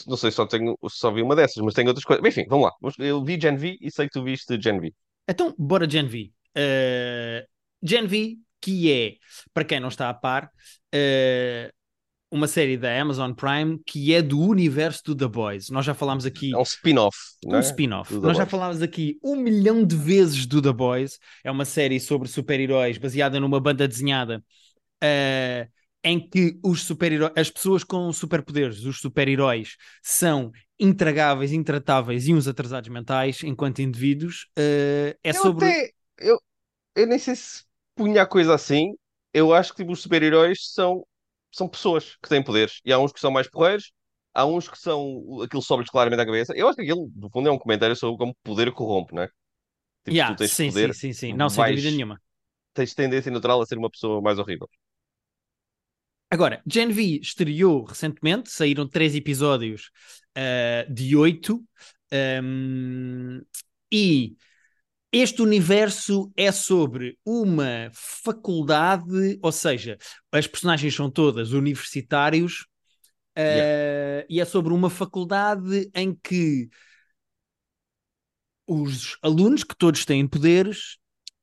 Não 0.07 0.17
sei, 0.17 0.31
só, 0.31 0.47
tenho, 0.47 0.77
só 0.89 1.11
vi 1.11 1.23
uma 1.23 1.35
dessas, 1.35 1.63
mas 1.65 1.73
tenho 1.73 1.89
outras 1.89 2.05
coisas. 2.05 2.25
Enfim, 2.25 2.45
vamos 2.49 2.67
lá. 2.67 2.93
Eu 2.99 3.25
vi 3.25 3.41
Gen 3.41 3.57
V 3.57 3.79
e 3.81 3.91
sei 3.91 4.07
que 4.07 4.13
tu 4.13 4.23
viste 4.23 4.61
Gen 4.61 4.79
V. 4.79 4.93
Então, 5.29 5.55
bora 5.57 5.89
Gen 5.89 6.07
V. 6.07 6.31
Uh, 6.57 7.47
Gen 7.83 8.07
V, 8.07 8.37
que 8.61 8.93
é, 8.93 9.15
para 9.53 9.65
quem 9.65 9.81
não 9.81 9.89
está 9.89 10.09
a 10.09 10.15
par, 10.15 10.51
uh, 10.95 11.73
uma 12.31 12.47
série 12.47 12.77
da 12.77 13.01
Amazon 13.01 13.33
Prime 13.33 13.81
que 13.85 14.15
é 14.15 14.23
do 14.23 14.39
universo 14.39 15.03
do 15.07 15.17
The 15.17 15.27
Boys. 15.27 15.69
Nós 15.69 15.85
já 15.85 15.95
falámos 15.95 16.25
aqui. 16.25 16.55
É 16.55 16.57
um 16.57 16.63
spin-off. 16.63 17.17
Um 17.45 17.57
é? 17.57 17.61
spin-off. 17.61 18.13
Nós 18.15 18.23
Boys. 18.23 18.37
já 18.37 18.47
falámos 18.47 18.83
aqui 18.83 19.19
um 19.23 19.37
milhão 19.37 19.85
de 19.85 19.97
vezes 19.97 20.47
do 20.47 20.63
The 20.63 20.73
Boys. 20.73 21.19
É 21.43 21.51
uma 21.51 21.65
série 21.65 21.99
sobre 21.99 22.29
super-heróis 22.29 22.99
baseada 22.99 23.41
numa 23.41 23.61
banda 23.61 23.89
desenhada 23.89 24.43
uh, 25.03 25.69
em 26.05 26.21
que 26.21 26.59
os 26.63 26.85
super-heróis, 26.85 27.33
as 27.37 27.51
pessoas 27.51 27.83
com 27.83 28.13
superpoderes, 28.13 28.85
os 28.85 29.01
super-heróis, 29.01 29.77
são 30.03 30.53
intragáveis, 30.79 31.53
intratáveis 31.53 32.29
e 32.29 32.33
uns 32.33 32.47
atrasados 32.47 32.89
mentais 32.89 33.43
enquanto 33.43 33.83
indivíduos. 33.83 34.47
Uh, 34.57 35.19
é 35.23 35.31
eu 35.31 35.35
sobre. 35.35 35.67
Até, 35.67 35.91
eu, 36.19 36.41
eu 36.95 37.07
nem 37.09 37.19
sei 37.19 37.35
se 37.35 37.65
punha 37.95 38.23
a 38.23 38.27
coisa 38.27 38.55
assim. 38.55 38.95
Eu 39.33 39.55
acho 39.55 39.73
que 39.73 39.79
tipo, 39.83 39.93
os 39.93 40.03
super-heróis 40.03 40.73
são 40.73 41.05
são 41.53 41.69
pessoas 41.69 42.17
que 42.23 42.29
têm 42.29 42.43
poderes. 42.43 42.81
E 42.85 42.93
há 42.93 42.99
uns 42.99 43.13
que 43.13 43.21
são 43.21 43.31
mais 43.31 43.49
porreiros, 43.49 43.93
há 44.33 44.47
uns 44.47 44.69
que 44.69 44.79
são. 44.79 45.43
aquilo 45.43 45.63
sobe-lhes 45.63 45.91
claramente 45.91 46.21
à 46.21 46.27
cabeça. 46.27 46.55
Eu 46.57 46.69
acho 46.69 46.77
que 46.77 46.83
aquilo, 46.83 47.11
no 47.17 47.31
fundo, 47.31 47.49
é 47.49 47.53
um 47.53 47.59
comentário 47.59 47.97
sobre 47.97 48.19
como 48.19 48.37
poder 48.43 48.73
corrompe, 48.73 49.15
não 49.15 49.23
é? 49.23 49.27
Tipo, 50.05 50.17
yeah, 50.17 50.35
tu 50.35 50.39
tens 50.39 50.53
sim, 50.53 50.69
poder, 50.69 50.95
sim, 50.95 51.13
sim, 51.13 51.13
sim. 51.13 51.33
Não, 51.35 51.51
sem 51.51 51.65
dúvida 51.65 51.91
nenhuma. 51.91 52.21
Tens 52.73 52.95
tendência 52.95 53.31
natural 53.31 53.61
a 53.61 53.67
ser 53.67 53.77
uma 53.77 53.91
pessoa 53.91 54.23
mais 54.23 54.39
horrível. 54.39 54.69
Agora, 56.31 56.63
Gen 56.65 56.93
V 56.93 57.19
estreou 57.21 57.85
recentemente, 57.85 58.51
saíram 58.51 58.89
três 58.89 59.17
episódios 59.17 59.91
uh, 60.39 60.93
de 60.93 61.17
oito. 61.17 61.63
Um, 62.13 63.41
e 63.93 64.37
este 65.13 65.43
universo 65.43 66.31
é 66.37 66.53
sobre 66.53 67.19
uma 67.25 67.91
faculdade, 67.93 69.39
ou 69.43 69.51
seja, 69.51 69.99
as 70.31 70.47
personagens 70.47 70.95
são 70.95 71.11
todas 71.11 71.53
universitários, 71.53 72.67
uh, 73.37 74.25
e 74.29 74.41
é 74.41 74.45
sobre 74.45 74.73
uma 74.73 74.89
faculdade 74.89 75.91
em 75.95 76.15
que 76.15 76.69
os 78.67 79.17
alunos, 79.21 79.65
que 79.65 79.77
todos 79.77 80.05
têm 80.05 80.29
poderes, 80.29 80.97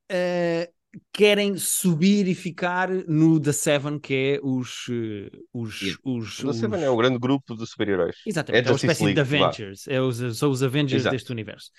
uh, 0.09 0.71
querem 1.11 1.57
subir 1.57 2.27
e 2.27 2.33
ficar 2.33 2.89
no 2.89 3.39
The 3.39 3.51
Seven, 3.51 3.99
que 3.99 4.13
é 4.13 4.39
os. 4.41 4.85
Eh, 4.89 5.29
os, 5.53 5.81
yeah. 5.81 5.99
os, 6.03 6.37
The 6.37 6.53
Seven 6.53 6.83
é 6.83 6.89
o 6.89 6.97
grande 6.97 7.19
grupo 7.19 7.55
de 7.55 7.67
super-heróis. 7.67 8.15
Exatamente, 8.25 8.65
é, 8.65 8.67
é 8.67 8.71
uma 8.71 8.77
espécie 8.77 9.03
League, 9.03 9.15
de 9.15 9.21
Avengers. 9.21 9.87
É 9.87 10.01
os, 10.01 10.37
são 10.37 10.49
os 10.49 10.63
Avengers 10.63 11.01
Exato. 11.01 11.15
deste 11.15 11.31
universo. 11.31 11.69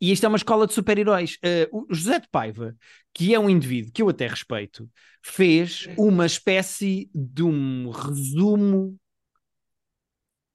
E 0.00 0.12
isto 0.12 0.24
é 0.24 0.28
uma 0.28 0.36
escola 0.36 0.66
de 0.66 0.74
super-heróis. 0.74 1.36
Uh, 1.36 1.84
o 1.88 1.94
José 1.94 2.20
de 2.20 2.28
Paiva, 2.28 2.76
que 3.12 3.34
é 3.34 3.40
um 3.40 3.50
indivíduo 3.50 3.92
que 3.92 4.02
eu 4.02 4.08
até 4.08 4.26
respeito, 4.26 4.88
fez 5.22 5.88
uma 5.96 6.26
espécie 6.26 7.10
de 7.14 7.42
um 7.42 7.90
resumo. 7.90 8.98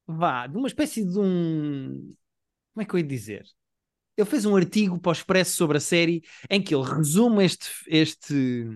Vá, 0.06 0.46
de 0.46 0.56
uma 0.56 0.68
espécie 0.68 1.04
de 1.04 1.18
um. 1.18 2.14
Como 2.72 2.82
é 2.82 2.84
que 2.84 2.94
eu 2.94 2.98
ia 2.98 3.06
dizer? 3.06 3.44
Ele 4.16 4.28
fez 4.28 4.44
um 4.44 4.56
artigo 4.56 4.98
para 4.98 5.10
o 5.10 5.12
Expresso 5.12 5.56
sobre 5.56 5.76
a 5.76 5.80
série 5.80 6.22
em 6.48 6.62
que 6.62 6.74
ele 6.74 6.84
resume 6.84 7.44
este, 7.44 7.68
este, 7.88 8.66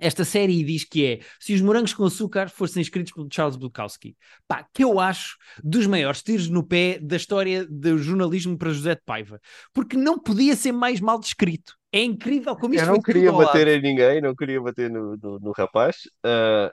esta 0.00 0.24
série 0.24 0.62
diz 0.62 0.84
que 0.84 1.04
é 1.04 1.20
se 1.40 1.54
os 1.54 1.60
morangos 1.60 1.94
com 1.94 2.04
açúcar 2.04 2.50
fossem 2.50 2.82
escritos 2.82 3.12
por 3.12 3.26
Charles 3.32 3.56
Bukowski. 3.56 4.16
Pá, 4.46 4.66
que 4.72 4.84
eu 4.84 5.00
acho 5.00 5.36
dos 5.62 5.86
maiores 5.86 6.22
tiros 6.22 6.48
no 6.48 6.62
pé 6.62 6.98
da 7.00 7.16
história 7.16 7.66
do 7.66 7.96
jornalismo 7.98 8.58
para 8.58 8.72
José 8.72 8.94
de 8.94 9.02
Paiva. 9.04 9.40
Porque 9.72 9.96
não 9.96 10.18
podia 10.18 10.54
ser 10.54 10.72
mais 10.72 11.00
mal 11.00 11.18
descrito. 11.18 11.74
É 11.92 12.02
incrível 12.02 12.54
como 12.56 12.74
isto 12.74 12.84
Eu 12.84 12.92
não 12.92 13.00
queria 13.00 13.32
bater 13.32 13.68
em 13.68 13.80
ninguém, 13.80 14.20
não 14.20 14.34
queria 14.34 14.60
bater 14.60 14.90
no, 14.90 15.16
no, 15.16 15.38
no 15.38 15.52
rapaz. 15.52 15.96
Uh, 16.18 16.70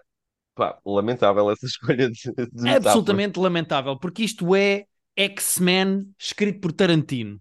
pá, 0.54 0.78
lamentável 0.86 1.50
essa 1.50 1.66
escolha 1.68 2.10
de, 2.10 2.34
de 2.52 2.70
Absolutamente 2.70 3.40
lamentável, 3.40 3.98
porque 3.98 4.24
isto 4.24 4.54
é 4.56 4.86
X-Men 5.16 6.08
escrito 6.20 6.60
por 6.60 6.74
Tarantino. 6.74 7.40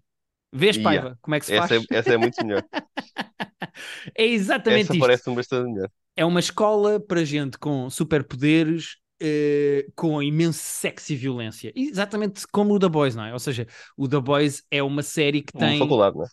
Vês, 0.53 0.75
yeah. 0.75 1.01
Paiva, 1.01 1.19
como 1.21 1.35
é 1.35 1.39
que 1.39 1.45
se 1.47 1.55
essa 1.55 1.67
faz? 1.67 1.85
É, 1.89 1.95
essa 1.95 2.13
é 2.13 2.17
muito 2.17 2.45
melhor. 2.45 2.63
é 4.15 4.25
exatamente 4.25 4.83
essa 4.83 4.93
isto. 4.93 5.01
parece-me 5.01 5.35
bastante 5.35 5.71
melhor. 5.71 5.89
É 6.15 6.23
uma 6.23 6.39
escola 6.39 6.99
para 6.99 7.25
gente 7.25 7.57
com 7.57 7.89
superpoderes, 7.89 8.97
uh, 9.21 9.91
com 9.95 10.21
imenso 10.21 10.59
sexo 10.61 11.11
e 11.11 11.15
violência. 11.15 11.71
Exatamente 11.75 12.45
como 12.51 12.75
o 12.75 12.79
The 12.79 12.87
Boys, 12.87 13.15
não 13.15 13.25
é? 13.25 13.33
Ou 13.33 13.39
seja, 13.39 13.65
o 13.97 14.07
The 14.07 14.19
Boys 14.19 14.63
é 14.69 14.83
uma 14.83 15.01
série 15.01 15.41
que 15.41 15.53
tem... 15.53 15.77
Uma 15.77 15.85
faculdade, 15.85 16.17
não 16.17 16.25
é? 16.25 16.27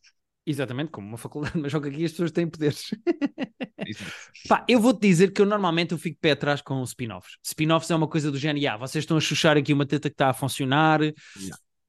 Exatamente, 0.46 0.90
como 0.90 1.06
uma 1.06 1.18
faculdade, 1.18 1.56
mas 1.58 1.72
só 1.72 1.80
que 1.80 1.88
aqui 1.88 2.04
as 2.04 2.10
pessoas 2.10 2.32
têm 2.32 2.48
poderes. 2.48 2.90
Pá, 4.48 4.64
eu 4.68 4.80
vou-te 4.80 5.00
dizer 5.00 5.32
que 5.32 5.40
eu 5.40 5.46
normalmente 5.46 5.92
eu 5.92 5.98
fico 5.98 6.18
pé 6.20 6.32
atrás 6.32 6.60
com 6.60 6.82
spin-offs. 6.82 7.36
Spin-offs 7.42 7.90
é 7.90 7.94
uma 7.94 8.08
coisa 8.08 8.30
do 8.30 8.38
género, 8.38 8.74
ah, 8.74 8.76
vocês 8.76 9.02
estão 9.02 9.16
a 9.16 9.20
chuchar 9.20 9.56
aqui 9.56 9.72
uma 9.72 9.86
teta 9.86 10.08
que 10.08 10.14
está 10.14 10.30
a 10.30 10.34
funcionar, 10.34 11.00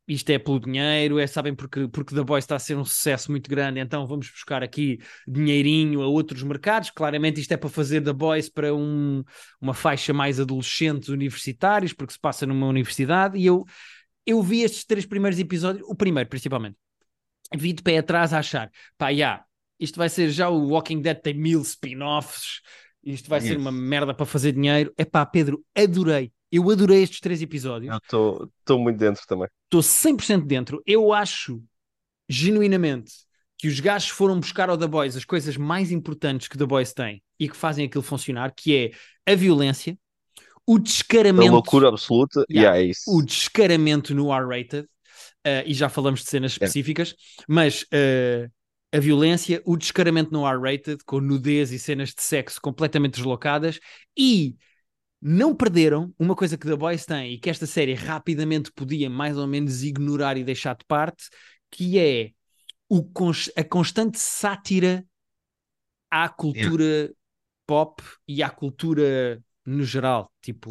isto 0.08 0.30
é 0.30 0.40
pelo 0.40 0.60
dinheiro, 0.60 1.20
é, 1.20 1.28
sabem 1.28 1.56
porque, 1.56 1.88
porque 1.88 2.14
The 2.14 2.24
Boys 2.24 2.44
está 2.44 2.56
a 2.56 2.60
ser 2.60 2.76
um 2.76 2.84
sucesso 2.84 3.32
muito 3.32 3.50
grande, 3.50 3.80
então 3.80 4.06
vamos 4.08 4.30
buscar 4.30 4.64
aqui 4.64 5.00
dinheirinho 5.28 6.02
a 6.02 6.08
outros 6.08 6.44
mercados. 6.44 6.90
Claramente 6.90 7.40
isto 7.40 7.52
é 7.52 7.58
para 7.58 7.70
fazer 7.70 8.02
The 8.02 8.14
Boys 8.14 8.50
para 8.50 8.74
um, 8.74 9.24
uma 9.60 9.74
faixa 9.74 10.14
mais 10.14 10.40
adolescentes 10.40 11.10
universitários, 11.10 11.94
porque 11.94 12.14
se 12.14 12.20
passa 12.20 12.46
numa 12.46 12.68
universidade, 12.68 13.38
e 13.38 13.46
eu, 13.46 13.64
eu 14.26 14.42
vi 14.42 14.64
estes 14.64 14.86
três 14.86 15.06
primeiros 15.06 15.40
episódios, 15.40 15.88
o 15.88 15.96
primeiro 15.96 16.30
principalmente, 16.30 16.78
vi 17.56 17.74
de 17.74 17.82
pé 17.82 17.98
atrás 17.98 18.34
a 18.34 18.40
achar, 18.40 18.70
pá, 18.98 19.14
já, 19.14 19.44
isto 19.80 19.98
vai 19.98 20.10
ser 20.10 20.30
já 20.30 20.50
o 20.50 20.70
Walking 20.70 21.02
Dead 21.02 21.20
tem 21.22 21.34
mil 21.34 21.62
spin-offs, 21.62 22.62
isto 23.04 23.30
vai 23.30 23.40
yes. 23.40 23.50
ser 23.50 23.58
uma 23.58 23.72
merda 23.72 24.14
para 24.14 24.26
fazer 24.26 24.52
dinheiro. 24.52 24.94
É 24.98 25.04
pá, 25.04 25.26
Pedro, 25.26 25.64
adorei. 25.76 26.32
Eu 26.52 26.70
adorei 26.70 27.02
estes 27.02 27.20
três 27.20 27.42
episódios. 27.42 27.96
Estou 28.04 28.80
muito 28.80 28.98
dentro 28.98 29.26
também. 29.26 29.48
Estou 29.66 29.82
100% 29.82 30.46
dentro. 30.46 30.82
Eu 30.86 31.14
acho, 31.14 31.64
genuinamente, 32.28 33.14
que 33.58 33.68
os 33.68 33.80
gajos 33.80 34.10
foram 34.10 34.40
buscar 34.40 34.70
ao 34.70 34.78
The 34.78 34.88
Boys 34.88 35.16
as 35.16 35.24
coisas 35.24 35.56
mais 35.56 35.92
importantes 35.92 36.48
que 36.48 36.58
The 36.58 36.66
Boys 36.66 36.94
tem 36.94 37.24
e 37.40 37.48
que 37.48 37.56
fazem 37.56 37.86
aquilo 37.86 38.04
funcionar, 38.04 38.54
que 38.56 38.76
é 38.76 39.32
a 39.32 39.36
violência, 39.36 39.98
o 40.66 40.78
descaramento... 40.78 41.52
A 41.52 41.54
loucura 41.54 41.88
absoluta, 41.88 42.44
yeah, 42.50 42.72
yeah, 42.72 42.80
é 42.80 42.90
isso. 42.90 43.04
O 43.08 43.22
descaramento 43.22 44.14
no 44.14 44.34
R-rated, 44.34 44.86
uh, 44.86 45.64
e 45.66 45.74
já 45.74 45.90
falamos 45.90 46.22
de 46.22 46.30
cenas 46.30 46.52
específicas, 46.54 47.10
yeah. 47.10 47.46
mas... 47.48 47.84
Uh, 47.84 48.52
a 48.94 49.00
violência, 49.00 49.62
o 49.64 49.78
descaramento 49.78 50.34
no 50.34 50.46
R-rated, 50.46 50.98
com 51.06 51.22
nudez 51.22 51.72
e 51.72 51.80
cenas 51.80 52.10
de 52.10 52.22
sexo 52.22 52.60
completamente 52.62 53.14
deslocadas, 53.14 53.80
e 54.18 54.58
não 55.22 55.56
perderam 55.56 56.14
uma 56.18 56.36
coisa 56.36 56.58
que 56.58 56.68
The 56.68 56.76
Boys 56.76 57.06
tem 57.06 57.34
e 57.34 57.38
que 57.38 57.50
esta 57.50 57.68
série 57.68 57.94
rapidamente 57.94 58.72
podia 58.72 59.10
mais 59.10 59.38
ou 59.38 59.46
menos 59.46 59.84
ignorar 59.84 60.36
e 60.36 60.44
deixar 60.44 60.76
de 60.76 60.84
parte, 60.86 61.26
que 61.70 62.00
é 62.00 62.32
o, 62.90 63.08
a 63.56 63.64
constante 63.64 64.20
sátira 64.20 65.06
à 66.10 66.28
cultura 66.28 66.84
yeah. 66.84 67.14
pop 67.68 68.04
e 68.28 68.42
à 68.42 68.50
cultura 68.50 69.42
no 69.66 69.84
geral, 69.84 70.32
tipo 70.42 70.70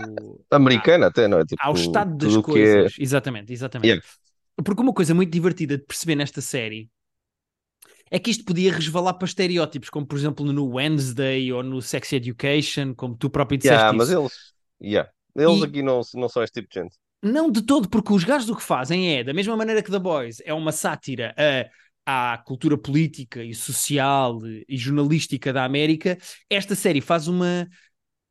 americana 0.51 1.07
até, 1.07 1.29
não 1.29 1.39
é? 1.39 1.45
Tipo, 1.45 1.63
ao 1.63 1.75
estado 1.75 2.17
das 2.17 2.37
é 2.37 2.43
coisas, 2.43 2.99
é... 2.99 3.03
exatamente, 3.03 3.53
exatamente. 3.53 3.87
Yeah. 3.87 4.07
Porque 4.57 4.83
uma 4.83 4.93
coisa 4.93 5.15
muito 5.15 5.31
divertida 5.31 5.79
de 5.79 5.85
perceber 5.85 6.17
nesta 6.17 6.41
série 6.41 6.91
é 8.11 8.19
que 8.19 8.31
isto 8.31 8.45
podia 8.45 8.73
resvalar 8.73 9.15
para 9.15 9.27
estereótipos, 9.27 9.89
como 9.89 10.07
por 10.07 10.19
exemplo 10.19 10.45
no 10.53 10.67
Wednesday 10.75 11.53
ou 11.53 11.63
no 11.63 11.81
Sex 11.81 12.13
Education, 12.13 12.95
como 12.95 13.17
tu 13.17 13.31
próprio 13.31 13.57
disseste. 13.57 13.79
Yeah, 13.79 13.97
mas 13.97 14.11
eles, 14.11 14.33
yeah. 14.83 15.11
eles 15.37 15.61
e... 15.61 15.65
aqui 15.65 15.83
não, 15.83 16.01
não 16.15 16.29
são 16.29 16.43
este 16.43 16.61
tipo 16.61 16.73
de 16.73 16.81
gente. 16.81 16.97
Não 17.23 17.51
de 17.51 17.63
todo, 17.63 17.89
porque 17.89 18.13
os 18.13 18.25
gajos 18.25 18.49
o 18.49 18.57
que 18.57 18.63
fazem 18.63 19.17
é, 19.19 19.23
da 19.23 19.35
mesma 19.35 19.57
maneira 19.57 19.83
que 19.83 19.91
The 19.91 19.99
Boys 19.99 20.43
é 20.45 20.55
uma 20.55 20.73
sátira 20.73 21.35
a, 22.07 22.33
à 22.33 22.39
cultura 22.39 22.79
política 22.79 23.45
e 23.45 23.55
social 23.55 24.39
e 24.67 24.77
jornalística 24.77 25.53
da 25.53 25.65
América, 25.65 26.19
esta 26.49 26.75
série 26.75 27.01
faz 27.01 27.29
uma, 27.29 27.69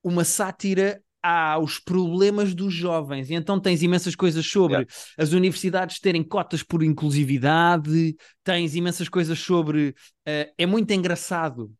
uma 0.04 0.26
sátira 0.26 1.02
aos 1.22 1.80
problemas 1.80 2.54
dos 2.54 2.74
jovens. 2.74 3.30
E 3.30 3.34
então 3.34 3.60
tens 3.60 3.84
imensas 3.84 4.16
coisas 4.16 4.46
sobre 4.46 4.74
yeah. 4.74 4.92
as 5.18 5.32
universidades 5.32 6.00
terem 6.00 6.24
cotas 6.24 6.64
por 6.64 6.82
inclusividade, 6.84 8.16
tens 8.44 8.76
imensas 8.76 9.10
coisas 9.10 9.38
sobre. 9.40 9.90
Uh, 10.28 10.52
é 10.58 10.66
muito 10.66 10.92
engraçado 10.92 11.72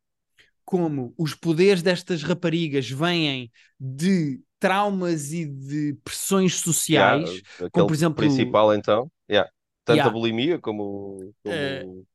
como 0.66 1.14
os 1.18 1.34
poderes 1.34 1.82
destas 1.82 2.22
raparigas 2.22 2.90
vêm 2.90 3.52
de 3.80 4.40
traumas 4.60 5.32
e 5.32 5.46
de 5.46 5.98
pressões 6.04 6.60
sociais, 6.60 7.30
yeah, 7.30 7.70
como 7.72 7.88
por 7.88 7.94
exemplo. 7.94 8.16
principal, 8.18 8.74
então, 8.76 9.10
yeah. 9.30 9.50
tanto 9.86 10.02
a 10.02 10.10
bulimia 10.10 10.60
como. 10.60 11.34
como... 11.44 11.56
Uh... 11.56 12.06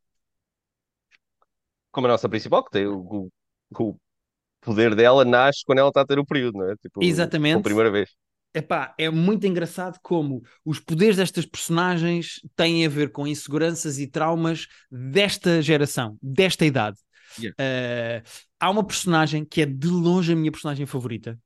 Como 1.90 2.09
a 2.09 2.11
nossa 2.11 2.28
principal, 2.28 2.64
que 2.64 2.73
tem 2.73 2.88
o, 2.88 3.31
o, 3.78 3.97
poder 4.64 4.94
dela 4.94 5.25
nasce 5.25 5.62
quando 5.64 5.78
ela 5.78 5.88
está 5.88 6.00
a 6.00 6.06
ter 6.06 6.18
o 6.18 6.25
período, 6.25 6.59
não 6.59 6.71
é? 6.71 6.76
Tipo, 6.76 7.02
Exatamente. 7.02 7.52
Pela 7.52 7.62
primeira 7.62 7.90
vez. 7.90 8.11
Epá, 8.54 8.94
é 8.97 9.11
muito 9.11 9.44
engraçado 9.49 9.99
como 10.00 10.40
os 10.64 10.78
poderes 10.78 11.16
destas 11.16 11.44
personagens 11.44 12.40
têm 12.54 12.87
a 12.87 12.88
ver 12.88 13.11
com 13.11 13.26
inseguranças 13.26 13.99
e 13.99 14.06
traumas 14.06 14.68
desta 14.88 15.61
geração, 15.61 16.16
desta 16.23 16.64
idade. 16.64 16.97
Yeah. 17.37 17.56
Uh, 17.61 18.28
há 18.61 18.71
uma 18.71 18.87
personagem 18.87 19.44
que 19.44 19.62
é 19.62 19.66
de 19.66 19.88
longe 19.88 20.33
a 20.33 20.37
minha 20.37 20.52
personagem 20.52 20.87
favorita, 20.87 21.37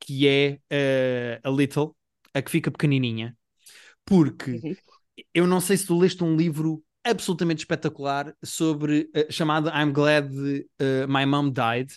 que 0.00 0.26
é 0.26 0.58
uh, 0.72 1.48
a 1.48 1.50
Little, 1.50 1.94
a 2.34 2.42
que 2.42 2.50
fica 2.50 2.72
pequenininha, 2.72 3.36
porque 4.04 4.50
uhum. 4.50 4.76
eu 5.32 5.46
não 5.46 5.60
sei 5.60 5.76
se 5.76 5.86
tu 5.86 5.96
leste 5.96 6.24
um 6.24 6.36
livro 6.36 6.82
absolutamente 7.04 7.60
espetacular 7.60 8.34
sobre 8.42 9.08
uh, 9.14 9.32
chamado 9.32 9.68
I'm 9.68 9.92
Glad 9.92 10.28
My 11.08 11.24
Mom 11.24 11.52
Died, 11.52 11.92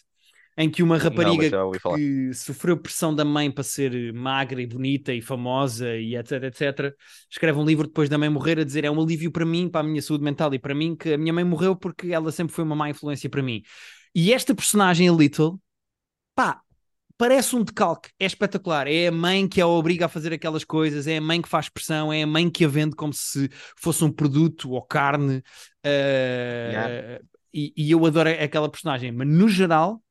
em 0.58 0.70
que 0.70 0.84
uma 0.84 0.98
rapariga 0.98 1.50
não, 1.50 1.72
que 1.72 2.34
sofreu 2.34 2.78
pressão 2.78 3.16
da 3.16 3.24
mãe 3.24 3.50
para 3.50 3.64
ser 3.64 4.14
magra 4.14 4.62
e 4.62 4.68
bonita 4.68 5.14
e 5.14 5.22
famosa 5.22 5.96
e 5.96 6.16
etc, 6.16 6.44
etc, 6.44 6.96
escreve 7.30 7.58
um 7.58 7.66
livro 7.66 7.88
depois 7.88 8.10
da 8.10 8.18
mãe 8.18 8.30
morrer 8.30 8.60
a 8.60 8.64
dizer 8.64 8.84
é 8.84 8.92
um 8.92 9.02
alívio 9.02 9.32
para 9.32 9.46
mim, 9.46 9.70
para 9.70 9.82
a 9.82 9.84
minha 9.84 10.02
saúde 10.02 10.24
mental 10.24 10.54
e 10.54 10.60
para 10.60 10.76
mim 10.76 10.96
que 10.96 11.14
a 11.14 11.18
minha 11.18 11.34
mãe 11.34 11.44
morreu 11.44 11.76
porque 11.76 12.12
ela 12.12 12.32
sempre 12.32 12.54
foi 12.54 12.64
uma 12.64 12.76
má 12.76 12.90
influência 12.90 13.30
para 13.30 13.42
mim. 13.42 13.62
E 14.14 14.34
esta 14.34 14.54
personagem, 14.54 15.08
a 15.08 15.14
Little, 15.14 15.58
pá, 16.36 16.62
parece 17.18 17.56
um 17.56 17.64
decalque, 17.64 18.10
é 18.20 18.26
espetacular. 18.26 18.88
É 18.88 19.08
a 19.08 19.12
mãe 19.12 19.48
que 19.48 19.62
a 19.62 19.68
obriga 19.68 20.08
a 20.08 20.10
fazer 20.10 20.34
aquelas 20.34 20.66
coisas, 20.66 21.08
é 21.08 21.18
a 21.18 21.22
mãe 21.22 21.42
que 21.42 21.48
faz 21.48 21.70
pressão, 21.70 22.12
é 22.12 22.24
a 22.24 22.28
mãe 22.28 22.50
que 22.50 22.66
a 22.66 22.68
vende 22.68 22.96
como 22.96 23.14
se 23.14 23.50
fosse 23.78 24.04
um 24.04 24.12
produto 24.12 24.72
ou 24.72 24.82
carne. 24.82 25.38
Uh, 25.86 26.72
yeah. 26.72 27.20
e, 27.54 27.74
e 27.78 27.92
eu 27.92 28.06
adoro 28.06 28.30
aquela 28.30 28.70
personagem, 28.70 29.12
mas 29.12 29.28
no 29.28 29.48
geral 29.48 30.02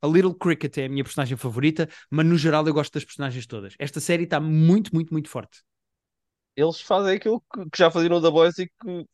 a 0.00 0.06
Little 0.06 0.34
Cricket 0.34 0.78
é 0.78 0.84
a 0.86 0.88
minha 0.88 1.04
personagem 1.04 1.36
favorita, 1.36 1.88
mas 2.10 2.26
no 2.26 2.36
geral 2.36 2.66
eu 2.66 2.74
gosto 2.74 2.92
das 2.92 3.04
personagens 3.04 3.46
todas. 3.46 3.74
Esta 3.78 4.00
série 4.00 4.24
está 4.24 4.40
muito, 4.40 4.94
muito, 4.94 5.12
muito 5.12 5.28
forte. 5.28 5.62
Eles 6.56 6.80
fazem 6.80 7.16
aquilo 7.16 7.40
que, 7.40 7.64
já 7.76 7.90
faziam 7.90 8.10
no 8.10 8.22
The 8.22 8.30
Boys 8.30 8.58
e 8.58 8.66
que 8.66 9.06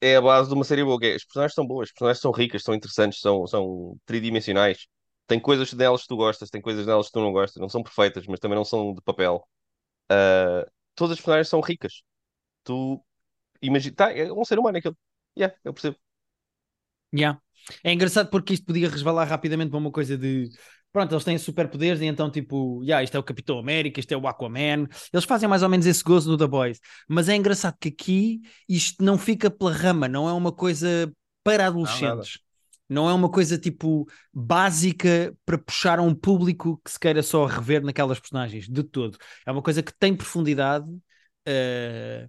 é 0.00 0.16
a 0.16 0.20
base 0.20 0.48
de 0.48 0.54
uma 0.54 0.64
série 0.64 0.84
boa. 0.84 0.98
É, 1.02 1.14
as 1.14 1.24
personagens 1.24 1.54
são 1.54 1.66
boas, 1.66 1.88
as 1.88 1.92
personagens 1.92 2.20
são 2.20 2.30
ricas, 2.30 2.62
são 2.62 2.74
interessantes, 2.74 3.20
são, 3.20 3.46
são 3.46 3.96
tridimensionais. 4.06 4.86
Tem 5.26 5.38
coisas 5.38 5.72
delas 5.74 6.02
que 6.02 6.08
tu 6.08 6.16
gostas, 6.16 6.50
tem 6.50 6.60
coisas 6.60 6.86
delas 6.86 7.06
que 7.06 7.12
tu 7.12 7.20
não 7.20 7.32
gostas. 7.32 7.60
Não 7.60 7.68
são 7.68 7.82
perfeitas, 7.82 8.26
mas 8.26 8.40
também 8.40 8.56
não 8.56 8.64
são 8.64 8.94
de 8.94 9.02
papel. 9.02 9.46
Uh, 10.10 10.68
todas 10.94 11.12
as 11.12 11.18
personagens 11.18 11.48
são 11.48 11.60
ricas. 11.60 12.02
Tu 12.64 13.02
imagina, 13.62 13.94
tá, 13.96 14.12
é 14.12 14.32
um 14.32 14.44
ser 14.44 14.58
humano 14.58 14.78
aquilo. 14.78 14.96
Yeah, 15.36 15.56
eu 15.64 15.72
percebo. 15.72 15.96
Yeah. 17.12 17.40
É 17.84 17.92
engraçado 17.92 18.30
porque 18.30 18.54
isto 18.54 18.66
podia 18.66 18.88
resvalar 18.88 19.28
rapidamente 19.28 19.70
para 19.70 19.78
uma 19.78 19.90
coisa 19.90 20.16
de 20.16 20.50
pronto, 20.92 21.14
eles 21.14 21.24
têm 21.24 21.38
superpoderes 21.38 22.00
e 22.00 22.06
então 22.06 22.30
tipo, 22.30 22.82
yeah, 22.82 23.02
isto 23.02 23.16
é 23.16 23.20
o 23.20 23.22
Capitão 23.22 23.58
América, 23.58 24.00
isto 24.00 24.12
é 24.12 24.16
o 24.16 24.26
Aquaman. 24.26 24.86
Eles 25.12 25.24
fazem 25.24 25.48
mais 25.48 25.62
ou 25.62 25.68
menos 25.68 25.86
esse 25.86 26.02
gozo 26.02 26.30
no 26.30 26.36
The 26.36 26.46
Boys. 26.46 26.80
Mas 27.08 27.28
é 27.28 27.36
engraçado 27.36 27.76
que 27.80 27.88
aqui 27.88 28.40
isto 28.68 29.02
não 29.02 29.16
fica 29.16 29.50
pela 29.50 29.72
rama, 29.72 30.08
não 30.08 30.28
é 30.28 30.32
uma 30.32 30.52
coisa 30.52 31.10
para 31.44 31.66
adolescentes. 31.66 32.38
Não, 32.88 33.04
não 33.04 33.10
é 33.10 33.14
uma 33.14 33.30
coisa 33.30 33.56
tipo 33.56 34.06
básica 34.34 35.34
para 35.46 35.58
puxar 35.58 35.98
a 36.00 36.02
um 36.02 36.14
público 36.14 36.80
que 36.84 36.90
se 36.90 36.98
queira 36.98 37.22
só 37.22 37.46
rever 37.46 37.84
naquelas 37.84 38.18
personagens, 38.18 38.68
de 38.68 38.82
todo. 38.82 39.16
É 39.46 39.52
uma 39.52 39.62
coisa 39.62 39.82
que 39.82 39.92
tem 39.96 40.14
profundidade. 40.14 40.86
Uh, 41.48 42.28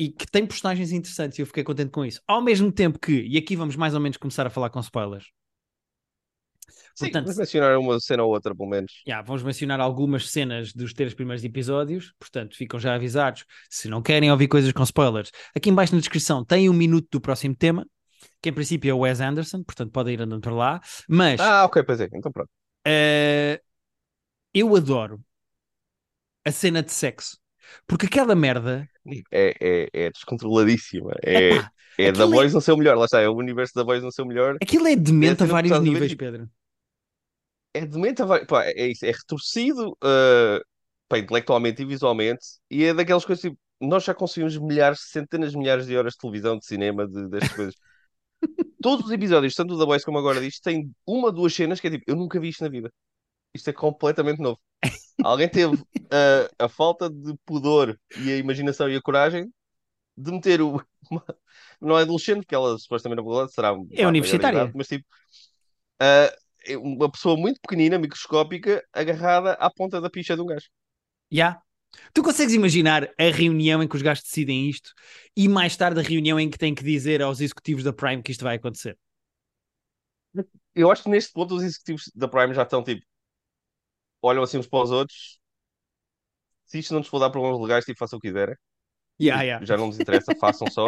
e 0.00 0.08
que 0.08 0.26
tem 0.26 0.46
personagens 0.46 0.92
interessantes 0.92 1.38
e 1.38 1.42
eu 1.42 1.46
fiquei 1.46 1.62
contente 1.62 1.90
com 1.90 2.02
isso. 2.02 2.22
Ao 2.26 2.40
mesmo 2.40 2.72
tempo 2.72 2.98
que, 2.98 3.20
e 3.20 3.36
aqui 3.36 3.54
vamos 3.54 3.76
mais 3.76 3.92
ou 3.92 4.00
menos 4.00 4.16
começar 4.16 4.46
a 4.46 4.50
falar 4.50 4.70
com 4.70 4.80
spoilers. 4.80 5.26
Sim, 6.94 7.04
Portanto, 7.04 7.24
vamos 7.24 7.36
mencionar 7.36 7.78
uma 7.78 8.00
cena 8.00 8.24
ou 8.24 8.32
outra, 8.32 8.54
pelo 8.54 8.70
menos. 8.70 9.02
Yeah, 9.06 9.22
vamos 9.26 9.42
mencionar 9.42 9.78
algumas 9.78 10.30
cenas 10.30 10.72
dos 10.72 10.94
três 10.94 11.12
primeiros 11.12 11.44
episódios, 11.44 12.14
portanto, 12.18 12.56
ficam 12.56 12.80
já 12.80 12.94
avisados. 12.94 13.44
Se 13.68 13.88
não 13.88 14.00
querem 14.00 14.30
ouvir 14.30 14.48
coisas 14.48 14.72
com 14.72 14.82
spoilers, 14.82 15.30
aqui 15.54 15.68
embaixo 15.68 15.94
na 15.94 16.00
descrição 16.00 16.42
tem 16.46 16.70
um 16.70 16.74
minuto 16.74 17.08
do 17.12 17.20
próximo 17.20 17.54
tema, 17.54 17.86
que 18.40 18.48
em 18.48 18.54
princípio 18.54 18.90
é 18.90 18.94
o 18.94 19.00
Wes 19.00 19.20
Anderson, 19.20 19.62
portanto 19.62 19.92
podem 19.92 20.14
ir 20.14 20.22
andando 20.22 20.40
para 20.40 20.54
lá. 20.54 20.80
Mas. 21.06 21.38
Ah, 21.40 21.66
ok, 21.66 21.82
pois 21.82 22.00
é, 22.00 22.08
então 22.14 22.32
pronto. 22.32 22.48
Uh, 22.88 23.60
eu 24.54 24.74
adoro 24.74 25.22
a 26.42 26.50
cena 26.50 26.82
de 26.82 26.90
sexo 26.90 27.38
porque 27.86 28.06
aquela 28.06 28.34
merda. 28.34 28.88
É, 29.30 29.54
é, 29.60 29.88
é 29.92 30.10
descontroladíssima. 30.10 31.12
É, 31.22 31.50
Epá, 31.50 31.72
é 31.98 32.12
da 32.12 32.26
Boys 32.26 32.52
é... 32.52 32.54
no 32.54 32.60
seu 32.60 32.76
melhor. 32.76 32.96
Lá 32.96 33.04
está, 33.04 33.20
é 33.20 33.28
o 33.28 33.34
universo 33.34 33.74
da 33.74 33.84
Boys 33.84 34.02
no 34.02 34.12
seu 34.12 34.24
melhor. 34.24 34.56
Aquilo 34.62 34.86
é 34.86 34.96
demente 34.96 35.42
a 35.42 35.46
vários 35.46 35.80
níveis, 35.80 36.14
Pedro. 36.14 36.48
É 37.74 37.86
demente 37.86 38.22
a 38.22 38.24
vários. 38.24 38.46
Pá, 38.46 38.64
é 38.64 38.86
isso. 38.86 39.04
É 39.04 39.10
retorcido 39.10 39.90
uh, 39.92 40.60
pá, 41.08 41.18
intelectualmente 41.18 41.82
e 41.82 41.84
visualmente. 41.84 42.44
E 42.70 42.84
é 42.84 42.94
daquelas 42.94 43.24
coisas 43.24 43.42
tipo. 43.42 43.58
Nós 43.82 44.04
já 44.04 44.14
conseguimos 44.14 44.58
milhares, 44.58 45.00
centenas 45.10 45.52
de 45.52 45.58
milhares 45.58 45.86
de 45.86 45.96
horas 45.96 46.12
de 46.12 46.18
televisão, 46.18 46.58
de 46.58 46.66
cinema, 46.66 47.08
de, 47.08 47.28
destas 47.28 47.52
coisas. 47.54 47.74
Todos 48.82 49.06
os 49.06 49.10
episódios, 49.10 49.54
tanto 49.54 49.78
da 49.78 49.86
Boys 49.86 50.04
como 50.04 50.18
agora 50.18 50.38
disto, 50.38 50.62
têm 50.62 50.90
uma, 51.06 51.32
duas 51.32 51.54
cenas 51.54 51.80
que 51.80 51.86
é 51.86 51.90
tipo, 51.90 52.04
eu 52.06 52.14
nunca 52.14 52.38
vi 52.38 52.50
isto 52.50 52.62
na 52.62 52.68
vida. 52.68 52.92
Isto 53.54 53.70
é 53.70 53.72
completamente 53.72 54.40
novo. 54.40 54.58
Alguém 55.22 55.48
teve 55.48 55.74
uh, 55.74 56.48
a 56.58 56.68
falta 56.68 57.10
de 57.10 57.34
pudor 57.44 57.98
e 58.18 58.32
a 58.32 58.36
imaginação 58.36 58.88
e 58.88 58.96
a 58.96 59.02
coragem 59.02 59.52
de 60.16 60.32
meter 60.32 60.60
o. 60.60 60.82
Uma, 61.10 61.24
não 61.80 61.98
é 61.98 62.02
adolescente, 62.02 62.40
porque 62.40 62.54
ela 62.54 62.78
supostamente 62.78 63.22
na 63.22 63.28
verdade 63.28 63.52
será. 63.52 63.74
É 63.92 64.06
universitária. 64.06 64.58
Idade, 64.58 64.72
mas 64.74 64.88
tipo. 64.88 65.04
Uh, 66.02 66.40
uma 66.78 67.10
pessoa 67.10 67.36
muito 67.36 67.58
pequenina, 67.60 67.98
microscópica, 67.98 68.84
agarrada 68.92 69.52
à 69.52 69.70
ponta 69.70 70.00
da 70.00 70.10
picha 70.10 70.36
de 70.36 70.42
um 70.42 70.46
gajo. 70.46 70.68
Já. 71.30 71.36
Yeah. 71.36 71.62
Tu 72.14 72.22
consegues 72.22 72.54
imaginar 72.54 73.10
a 73.18 73.30
reunião 73.30 73.82
em 73.82 73.88
que 73.88 73.96
os 73.96 74.02
gajos 74.02 74.22
decidem 74.22 74.68
isto 74.68 74.92
e 75.36 75.48
mais 75.48 75.76
tarde 75.76 75.98
a 75.98 76.02
reunião 76.02 76.38
em 76.38 76.48
que 76.48 76.58
têm 76.58 76.74
que 76.74 76.84
dizer 76.84 77.20
aos 77.20 77.40
executivos 77.40 77.82
da 77.82 77.92
Prime 77.92 78.22
que 78.22 78.30
isto 78.30 78.44
vai 78.44 78.56
acontecer? 78.56 78.96
Eu 80.74 80.90
acho 80.90 81.02
que 81.02 81.08
neste 81.08 81.32
ponto 81.32 81.54
os 81.54 81.62
executivos 81.62 82.10
da 82.14 82.28
Prime 82.28 82.54
já 82.54 82.62
estão 82.62 82.82
tipo. 82.84 83.04
Olham 84.22 84.42
assim 84.42 84.58
uns 84.58 84.66
para 84.66 84.82
os 84.82 84.90
outros. 84.90 85.38
Se 86.66 86.78
isto 86.78 86.92
não 86.92 87.00
nos 87.00 87.08
for 87.08 87.18
dar 87.18 87.30
problemas 87.30 87.60
legais, 87.60 87.84
tipo, 87.84 87.98
façam 87.98 88.18
o 88.18 88.20
que 88.20 88.28
quiserem. 88.28 88.54
Yeah, 89.20 89.42
yeah. 89.42 89.66
Já 89.66 89.76
não 89.76 89.88
nos 89.88 90.00
interessa, 90.00 90.34
façam 90.34 90.70
só. 90.70 90.86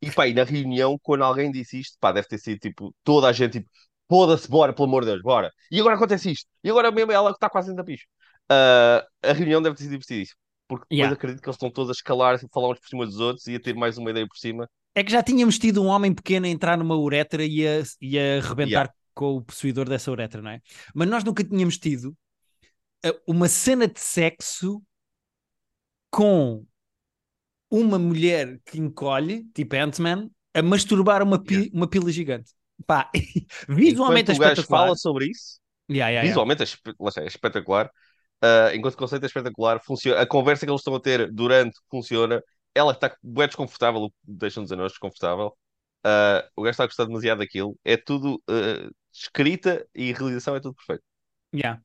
E 0.00 0.10
pá, 0.10 0.26
e 0.26 0.34
na 0.34 0.42
reunião, 0.42 0.98
quando 1.00 1.22
alguém 1.22 1.52
disse 1.52 1.78
isto, 1.78 1.96
pá, 2.00 2.10
deve 2.10 2.26
ter 2.26 2.38
sido 2.38 2.58
tipo, 2.58 2.92
toda 3.04 3.28
a 3.28 3.32
gente 3.32 3.60
tipo, 3.60 3.70
foda-se, 4.08 4.50
bora, 4.50 4.72
pelo 4.72 4.88
amor 4.88 5.04
de 5.04 5.10
Deus, 5.10 5.22
bora. 5.22 5.52
E 5.70 5.78
agora 5.78 5.94
acontece 5.94 6.32
isto. 6.32 6.46
E 6.64 6.70
agora 6.70 6.90
mesmo 6.90 7.12
ela 7.12 7.30
que 7.30 7.36
está 7.36 7.48
quase 7.48 7.68
dentro 7.68 7.84
da 7.84 7.86
picho. 7.86 8.04
Uh, 8.50 9.06
a 9.22 9.32
reunião 9.32 9.62
deve 9.62 9.76
ter 9.76 9.84
sido 9.84 9.92
divertidíssima. 9.92 10.36
Porque 10.66 10.84
depois 10.84 10.98
yeah. 10.98 11.14
acredito 11.14 11.40
que 11.40 11.48
eles 11.48 11.56
estão 11.56 11.70
todos 11.70 11.90
a 11.90 11.92
escalar, 11.92 12.34
a 12.34 12.38
falar 12.52 12.70
uns 12.70 12.80
por 12.80 12.88
cima 12.88 13.06
dos 13.06 13.20
outros 13.20 13.46
e 13.46 13.54
a 13.54 13.60
ter 13.60 13.74
mais 13.74 13.96
uma 13.96 14.10
ideia 14.10 14.26
por 14.26 14.36
cima. 14.36 14.68
É 14.94 15.04
que 15.04 15.12
já 15.12 15.22
tínhamos 15.22 15.58
tido 15.58 15.82
um 15.82 15.86
homem 15.86 16.12
pequeno 16.12 16.46
a 16.46 16.48
entrar 16.48 16.76
numa 16.76 16.96
uretra 16.96 17.44
e 17.44 17.66
a, 17.66 17.82
e 18.00 18.18
a 18.18 18.40
rebentar 18.40 18.86
yeah. 18.86 18.92
com 19.14 19.36
o 19.36 19.42
possuidor 19.42 19.88
dessa 19.88 20.10
uretra, 20.10 20.42
não 20.42 20.50
é? 20.50 20.60
Mas 20.94 21.08
nós 21.08 21.22
nunca 21.22 21.44
tínhamos 21.44 21.78
tido 21.78 22.12
uma 23.26 23.48
cena 23.48 23.88
de 23.88 24.00
sexo 24.00 24.82
com 26.10 26.64
uma 27.70 27.98
mulher 27.98 28.60
que 28.66 28.78
encolhe, 28.78 29.44
tipo 29.54 29.74
Ant-Man, 29.76 30.28
a 30.54 30.62
masturbar 30.62 31.22
uma, 31.22 31.42
pi 31.42 31.54
yeah. 31.54 31.70
uma 31.72 31.88
pila 31.88 32.12
gigante. 32.12 32.52
Pá, 32.86 33.10
visualmente 33.68 34.30
é 34.30 34.34
espetacular. 34.34 34.66
fala 34.66 34.96
sobre 34.96 35.30
isso, 35.30 35.58
yeah, 35.90 36.10
yeah, 36.10 36.28
visualmente 36.28 36.62
é, 36.62 37.22
é 37.22 37.26
espetacular. 37.26 37.90
Uh, 38.44 38.74
enquanto 38.74 38.94
o 38.94 38.98
conceito 38.98 39.22
é 39.22 39.26
espetacular, 39.26 39.80
funciona, 39.82 40.20
a 40.20 40.26
conversa 40.26 40.66
que 40.66 40.70
eles 40.70 40.80
estão 40.80 40.94
a 40.94 41.00
ter 41.00 41.30
durante 41.30 41.78
funciona. 41.90 42.42
Ela 42.74 42.92
está 42.92 43.14
bem 43.22 43.46
desconfortável, 43.46 44.12
deixa-nos 44.22 44.72
a 44.72 44.76
nós 44.76 44.92
desconfortável. 44.92 45.56
Uh, 46.04 46.42
o 46.56 46.62
gajo 46.62 46.72
está 46.72 46.84
a 46.84 46.86
gostar 46.86 47.04
demasiado 47.04 47.38
daquilo. 47.38 47.78
É 47.84 47.96
tudo 47.96 48.42
uh, 48.50 48.90
escrita 49.12 49.86
e 49.94 50.12
realização 50.12 50.56
é 50.56 50.60
tudo 50.60 50.74
perfeito. 50.74 51.04
Yeah 51.54 51.80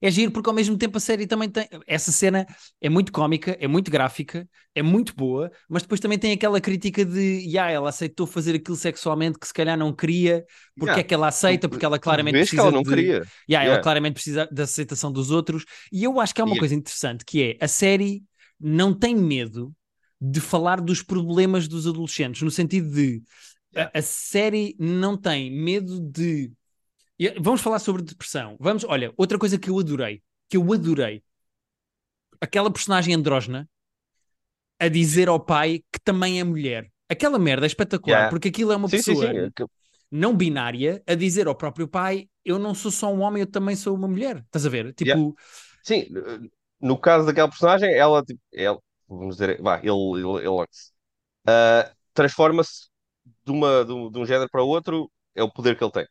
é 0.00 0.10
giro 0.10 0.30
porque 0.30 0.48
ao 0.48 0.54
mesmo 0.54 0.76
tempo 0.76 0.96
a 0.96 1.00
série 1.00 1.26
também 1.26 1.48
tem. 1.48 1.66
Essa 1.86 2.12
cena 2.12 2.46
é 2.80 2.88
muito 2.88 3.12
cómica, 3.12 3.56
é 3.60 3.66
muito 3.66 3.90
gráfica, 3.90 4.48
é 4.74 4.82
muito 4.82 5.14
boa, 5.14 5.50
mas 5.68 5.82
depois 5.82 6.00
também 6.00 6.18
tem 6.18 6.32
aquela 6.32 6.60
crítica 6.60 7.04
de 7.04 7.20
yeah, 7.46 7.70
ela 7.70 7.88
aceitou 7.88 8.26
fazer 8.26 8.54
aquilo 8.56 8.76
sexualmente 8.76 9.38
que 9.38 9.46
se 9.46 9.54
calhar 9.54 9.76
não 9.76 9.92
queria, 9.92 10.44
porque 10.76 10.90
yeah. 10.90 11.00
é 11.00 11.02
que 11.02 11.14
ela 11.14 11.28
aceita, 11.28 11.68
porque 11.68 11.84
ela 11.84 11.98
claramente 11.98 12.34
precisa. 12.34 12.56
Que 12.56 12.60
ela 12.60 12.70
não 12.70 12.82
de... 12.82 12.88
queria. 12.90 13.12
Yeah, 13.12 13.26
yeah. 13.48 13.74
Ela 13.74 13.82
claramente 13.82 14.14
precisa 14.14 14.48
da 14.50 14.64
aceitação 14.64 15.10
dos 15.10 15.30
outros. 15.30 15.64
E 15.92 16.04
eu 16.04 16.20
acho 16.20 16.34
que 16.34 16.40
há 16.40 16.44
uma 16.44 16.58
coisa 16.58 16.74
interessante 16.74 17.24
que 17.24 17.42
é 17.42 17.64
a 17.64 17.68
série 17.68 18.22
não 18.60 18.92
tem 18.92 19.14
medo 19.14 19.72
de 20.20 20.40
falar 20.40 20.80
dos 20.80 21.02
problemas 21.02 21.68
dos 21.68 21.86
adolescentes, 21.86 22.42
no 22.42 22.50
sentido 22.50 22.90
de 22.90 23.22
a, 23.74 23.98
a 23.98 24.02
série 24.02 24.74
não 24.78 25.16
tem 25.16 25.50
medo 25.50 26.00
de 26.00 26.50
Vamos 27.40 27.60
falar 27.60 27.78
sobre 27.78 28.02
depressão. 28.02 28.56
Vamos, 28.60 28.84
olha, 28.84 29.12
outra 29.16 29.38
coisa 29.38 29.58
que 29.58 29.68
eu 29.68 29.78
adorei, 29.78 30.22
que 30.48 30.56
eu 30.56 30.72
adorei, 30.72 31.22
aquela 32.40 32.70
personagem 32.70 33.14
andrógena 33.14 33.68
a 34.78 34.88
dizer 34.88 35.28
ao 35.28 35.40
pai 35.40 35.82
que 35.92 36.00
também 36.00 36.38
é 36.38 36.44
mulher. 36.44 36.90
Aquela 37.08 37.38
merda 37.38 37.66
é 37.66 37.68
espetacular, 37.68 38.16
yeah. 38.16 38.30
porque 38.30 38.48
aquilo 38.48 38.70
é 38.70 38.76
uma 38.76 38.88
sim, 38.88 38.98
pessoa 38.98 39.26
sim, 39.26 39.50
sim. 39.58 39.66
não 40.10 40.36
binária 40.36 41.02
a 41.06 41.14
dizer 41.14 41.48
ao 41.48 41.54
próprio 41.54 41.88
pai: 41.88 42.28
Eu 42.44 42.58
não 42.58 42.74
sou 42.74 42.90
só 42.90 43.12
um 43.12 43.20
homem, 43.20 43.40
eu 43.40 43.46
também 43.46 43.74
sou 43.74 43.96
uma 43.96 44.06
mulher. 44.06 44.44
Estás 44.46 44.66
a 44.66 44.68
ver? 44.68 44.92
Tipo. 44.92 45.10
Yeah. 45.10 45.32
Sim, 45.82 46.06
no 46.80 46.98
caso 46.98 47.26
daquela 47.26 47.48
personagem, 47.48 47.92
ela, 47.94 48.22
tipo, 48.22 48.40
ela 48.52 48.78
vamos 49.08 49.36
dizer, 49.36 49.60
vá, 49.60 49.78
ele, 49.78 49.88
ele, 49.88 50.46
ele 50.46 50.48
uh, 50.48 51.96
transforma-se 52.12 52.88
de, 53.44 53.52
uma, 53.52 53.84
de, 53.84 53.92
um, 53.92 54.10
de 54.10 54.18
um 54.18 54.26
género 54.26 54.50
para 54.50 54.62
o 54.62 54.68
outro, 54.68 55.10
é 55.34 55.42
o 55.42 55.50
poder 55.50 55.76
que 55.76 55.82
ele 55.82 55.92
tem. 55.92 56.06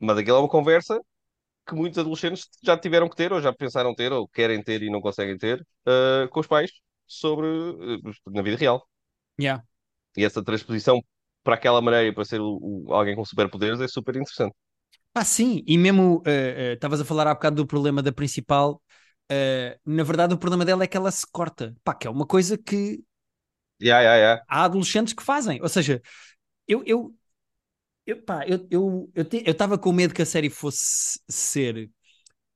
Mas 0.00 0.16
aquilo 0.16 0.38
é 0.38 0.40
uma 0.40 0.48
conversa 0.48 0.98
que 1.66 1.74
muitos 1.74 1.98
adolescentes 1.98 2.48
já 2.62 2.76
tiveram 2.76 3.08
que 3.08 3.16
ter, 3.16 3.32
ou 3.32 3.40
já 3.40 3.52
pensaram 3.52 3.94
ter, 3.94 4.12
ou 4.12 4.26
querem 4.26 4.62
ter 4.62 4.82
e 4.82 4.90
não 4.90 5.00
conseguem 5.00 5.38
ter, 5.38 5.60
uh, 5.86 6.28
com 6.30 6.40
os 6.40 6.46
pais 6.46 6.70
sobre 7.06 7.46
uh, 7.46 8.00
na 8.32 8.42
vida 8.42 8.56
real. 8.56 8.84
Yeah. 9.40 9.62
E 10.16 10.24
essa 10.24 10.42
transposição 10.42 11.00
para 11.44 11.54
aquela 11.54 11.80
maneira, 11.80 12.12
para 12.12 12.24
ser 12.24 12.40
o, 12.40 12.58
o, 12.60 12.92
alguém 12.92 13.14
com 13.14 13.24
superpoderes, 13.24 13.80
é 13.80 13.86
super 13.86 14.16
interessante. 14.16 14.54
Ah, 15.14 15.24
sim, 15.24 15.62
e 15.66 15.76
mesmo 15.76 16.22
eh, 16.24 16.74
estavas 16.74 17.00
uh, 17.00 17.02
a 17.02 17.04
falar 17.04 17.26
há 17.26 17.34
bocado 17.34 17.56
do 17.56 17.66
problema 17.66 18.02
da 18.02 18.12
principal. 18.12 18.80
na 19.84 20.04
verdade, 20.04 20.34
o 20.34 20.38
problema 20.38 20.64
dela 20.64 20.84
é 20.84 20.86
que 20.86 20.96
ela 20.96 21.10
se 21.10 21.26
corta. 21.30 21.74
Pá, 21.82 21.94
que 21.94 22.06
é 22.06 22.10
uma 22.10 22.26
coisa 22.26 22.56
que 22.56 23.02
yeah, 23.82 24.02
yeah, 24.02 24.16
yeah. 24.16 24.44
há 24.48 24.64
adolescentes 24.64 25.12
que 25.12 25.22
fazem. 25.22 25.60
Ou 25.62 25.68
seja, 25.68 26.00
eu, 26.68 26.84
eu, 26.86 27.12
eu, 28.10 28.22
pá, 28.22 28.44
eu, 28.46 28.66
eu, 28.70 29.10
eu, 29.14 29.24
te, 29.24 29.42
eu 29.46 29.54
tava 29.54 29.78
com 29.78 29.92
medo 29.92 30.14
que 30.14 30.22
a 30.22 30.26
série 30.26 30.50
fosse 30.50 31.20
ser 31.28 31.90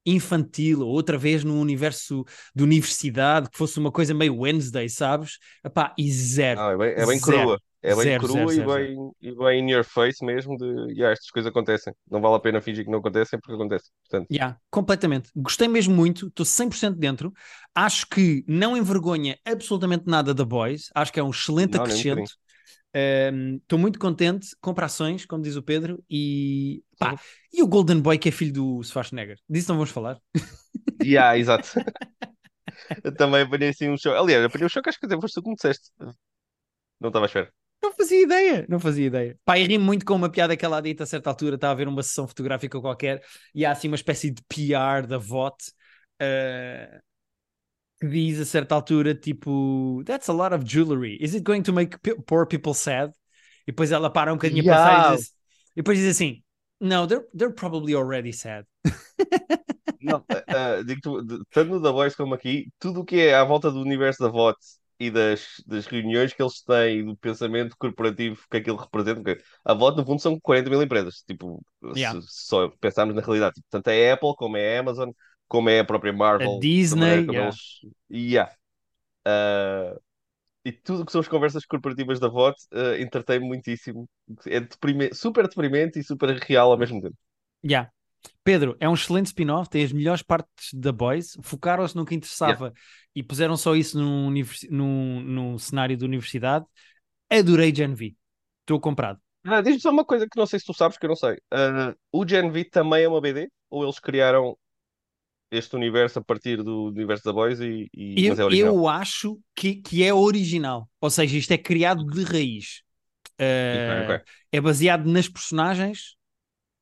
infantil, 0.06 0.80
ou 0.80 0.88
outra 0.88 1.16
vez 1.16 1.44
no 1.44 1.58
universo 1.58 2.24
de 2.54 2.62
universidade, 2.62 3.48
que 3.48 3.56
fosse 3.56 3.78
uma 3.78 3.90
coisa 3.90 4.12
meio 4.12 4.36
Wednesday, 4.36 4.88
sabes? 4.88 5.38
Epá, 5.64 5.94
e 5.96 6.10
zero. 6.12 6.60
Ah, 6.60 6.72
é 6.72 6.76
bem, 6.76 6.88
é 6.90 7.06
bem 7.06 7.20
crua. 7.20 7.58
É 7.80 7.94
bem 7.94 8.04
zero, 8.04 8.26
crua 8.26 8.52
zero, 8.52 8.70
e, 8.70 8.74
bem, 8.74 9.10
e 9.20 9.34
bem 9.34 9.60
in 9.60 9.70
your 9.70 9.84
face 9.84 10.24
mesmo 10.24 10.56
de 10.56 10.64
yeah, 10.92 11.12
estas 11.12 11.30
coisas 11.30 11.50
acontecem. 11.50 11.92
Não 12.10 12.20
vale 12.20 12.34
a 12.36 12.40
pena 12.40 12.60
fingir 12.60 12.84
que 12.84 12.90
não 12.90 12.98
acontecem 12.98 13.38
porque 13.38 13.54
acontecem. 13.54 13.90
Portanto... 14.08 14.30
Yeah, 14.30 14.58
completamente. 14.70 15.30
Gostei 15.36 15.68
mesmo 15.68 15.94
muito, 15.94 16.28
estou 16.28 16.46
100% 16.46 16.94
dentro. 16.94 17.32
Acho 17.74 18.06
que 18.06 18.42
não 18.48 18.76
envergonha 18.76 19.38
absolutamente 19.44 20.04
nada 20.06 20.32
da 20.32 20.44
Boys. 20.44 20.90
Acho 20.94 21.12
que 21.12 21.20
é 21.20 21.22
um 21.22 21.30
excelente 21.30 21.76
não, 21.76 21.84
acrescento. 21.84 22.30
Estou 22.94 23.78
um, 23.78 23.82
muito 23.82 23.98
contente, 23.98 24.48
compra 24.60 24.86
ações, 24.86 25.26
como 25.26 25.42
diz 25.42 25.56
o 25.56 25.62
Pedro, 25.62 26.02
e, 26.08 26.82
pá, 26.96 27.18
e 27.52 27.62
o 27.62 27.66
Golden 27.66 28.00
Boy 28.00 28.18
que 28.18 28.28
é 28.28 28.32
filho 28.32 28.52
do 28.52 28.82
Schwarzenegger. 28.84 29.38
Disso 29.48 29.68
não 29.70 29.76
vamos 29.76 29.90
falar. 29.90 30.18
Yeah, 31.02 31.36
exato. 31.36 31.68
Eu 33.02 33.14
também 33.14 33.42
apanhei 33.42 33.70
assim 33.70 33.88
um 33.88 33.96
show. 33.96 34.14
Aliás, 34.14 34.44
apanhei 34.44 34.66
um 34.66 34.68
show 34.68 34.82
que 34.82 34.88
acho 34.88 34.98
que 34.98 35.06
até 35.06 35.20
foste 35.20 35.34
tu 35.34 35.42
como 35.42 35.56
disseste. 35.56 35.90
Não 37.00 37.08
estava 37.08 37.24
a 37.24 37.26
esperar. 37.26 37.50
Não 37.82 37.92
fazia 37.92 38.22
ideia, 38.22 38.66
não 38.68 38.80
fazia 38.80 39.06
ideia. 39.06 39.38
Pá, 39.44 39.58
e 39.58 39.64
ri 39.64 39.76
muito 39.76 40.06
com 40.06 40.14
uma 40.14 40.30
piada 40.30 40.56
que 40.56 40.64
ela 40.64 40.80
dita 40.80 41.04
a 41.04 41.06
certa 41.06 41.28
altura, 41.28 41.56
estava 41.56 41.72
a 41.72 41.76
ver 41.76 41.88
uma 41.88 42.02
sessão 42.02 42.26
fotográfica 42.26 42.80
qualquer 42.80 43.22
e 43.54 43.64
há 43.64 43.72
assim 43.72 43.88
uma 43.88 43.96
espécie 43.96 44.30
de 44.30 44.42
PR 44.48 45.06
da 45.06 45.18
VOT 45.18 45.54
uh, 46.22 47.02
que 48.00 48.06
diz 48.08 48.40
a 48.40 48.44
certa 48.44 48.74
altura, 48.74 49.14
tipo, 49.14 50.02
that's 50.04 50.28
a 50.28 50.32
lot 50.32 50.54
of 50.54 50.64
jewelry. 50.64 51.16
Is 51.20 51.34
it 51.34 51.44
going 51.44 51.62
to 51.62 51.72
make 51.72 51.98
poor 52.26 52.46
people 52.46 52.74
sad? 52.74 53.12
E 53.66 53.72
depois 53.72 53.92
ela 53.92 54.10
para 54.10 54.32
um 54.32 54.36
bocadinho 54.36 54.62
yeah. 54.62 54.74
a 54.74 54.90
passar 54.90 55.14
e, 55.14 55.16
diz, 55.16 55.26
e 55.28 55.76
depois 55.76 55.98
diz 55.98 56.08
assim: 56.08 56.42
No, 56.80 57.06
they're, 57.06 57.24
they're 57.34 57.54
probably 57.54 57.94
already 57.94 58.32
sad. 58.32 58.66
Não, 60.02 60.18
uh, 60.18 60.84
digo, 60.84 61.24
tanto 61.50 61.70
no 61.70 61.82
The 61.82 61.90
Voice 61.90 62.16
como 62.16 62.34
aqui, 62.34 62.70
tudo 62.78 63.00
o 63.00 63.04
que 63.04 63.20
é 63.20 63.34
à 63.34 63.42
volta 63.42 63.70
do 63.70 63.80
universo 63.80 64.22
da 64.22 64.28
VOT 64.28 64.58
e 65.00 65.10
das, 65.10 65.62
das 65.66 65.86
reuniões 65.86 66.34
que 66.34 66.42
eles 66.42 66.62
têm, 66.62 67.06
do 67.06 67.16
pensamento 67.16 67.74
corporativo 67.78 68.38
que 68.50 68.58
aquilo 68.58 68.76
representa, 68.76 69.22
porque 69.22 69.42
a 69.64 69.72
VOT 69.72 69.96
no 69.96 70.04
fundo 70.04 70.20
são 70.20 70.38
40 70.38 70.68
mil 70.68 70.82
empresas, 70.82 71.22
tipo, 71.26 71.64
yeah. 71.96 72.20
se, 72.20 72.26
só 72.28 72.68
pensarmos 72.80 73.14
na 73.14 73.22
realidade, 73.22 73.54
tipo, 73.54 73.66
tanto 73.70 73.88
é 73.88 74.10
a 74.10 74.14
Apple 74.14 74.34
como 74.36 74.58
é 74.58 74.76
a 74.76 74.80
Amazon, 74.80 75.10
como 75.48 75.68
é 75.68 75.80
a 75.80 75.84
própria 75.84 76.12
Marvel. 76.12 76.56
A 76.56 76.60
Disney, 76.60 77.26
yeah. 77.26 77.42
Eles... 77.42 77.56
yeah. 78.10 78.52
Uh, 79.26 80.00
e 80.64 80.72
tudo 80.72 81.04
que 81.04 81.12
são 81.12 81.20
as 81.20 81.28
conversas 81.28 81.66
corporativas 81.66 82.18
da 82.18 82.28
VOT 82.28 82.56
uh, 82.72 83.00
entretém 83.00 83.38
muitíssimo. 83.38 84.08
É 84.46 84.66
super 85.14 85.46
deprimente 85.46 85.98
e 85.98 86.04
super 86.04 86.30
real 86.38 86.72
ao 86.72 86.78
mesmo 86.78 87.02
tempo. 87.02 87.16
Yeah. 87.64 87.90
Pedro, 88.42 88.74
é 88.80 88.88
um 88.88 88.94
excelente 88.94 89.26
spin-off, 89.26 89.68
tem 89.68 89.84
as 89.84 89.92
melhores 89.92 90.22
partes 90.22 90.72
da 90.72 90.90
Boys, 90.90 91.36
focaram-se 91.42 91.94
no 91.94 92.06
que 92.06 92.14
interessava 92.14 92.66
yeah. 92.66 92.80
e 93.14 93.22
puseram 93.22 93.56
só 93.56 93.76
isso 93.76 93.98
num, 93.98 94.32
num, 94.70 95.20
num 95.20 95.58
cenário 95.58 95.96
de 95.96 96.04
universidade. 96.04 96.64
Adorei 97.30 97.74
Gen 97.74 97.94
V. 97.94 98.14
Estou 98.60 98.80
comprado. 98.80 99.20
Ah, 99.46 99.60
Diz-me 99.60 99.80
só 99.80 99.90
uma 99.90 100.04
coisa 100.04 100.26
que 100.26 100.38
não 100.38 100.46
sei 100.46 100.58
se 100.58 100.64
tu 100.64 100.72
sabes, 100.72 100.96
que 100.96 101.04
eu 101.04 101.08
não 101.08 101.16
sei. 101.16 101.34
Uh, 101.52 101.94
o 102.10 102.26
Gen 102.26 102.50
V 102.50 102.64
também 102.64 103.04
é 103.04 103.08
uma 103.08 103.20
BD? 103.20 103.50
Ou 103.68 103.82
eles 103.82 103.98
criaram 103.98 104.56
este 105.50 105.76
universo 105.76 106.18
a 106.18 106.24
partir 106.24 106.62
do 106.62 106.86
universo 106.86 107.24
da 107.24 107.32
Boys 107.32 107.60
e, 107.60 107.88
e 107.94 108.26
eu, 108.26 108.36
é 108.38 108.44
eu 108.48 108.88
acho 108.88 109.40
que, 109.54 109.76
que 109.76 110.04
é 110.04 110.12
original. 110.14 110.88
Ou 111.00 111.10
seja, 111.10 111.36
isto 111.36 111.52
é 111.52 111.58
criado 111.58 112.04
de 112.06 112.22
raiz. 112.24 112.82
Uh, 113.40 113.44
Ok, 113.72 113.88
ok. 114.00 114.24
É 114.52 114.60
baseado 114.60 115.06
nas 115.06 115.28
personagens, 115.28 116.16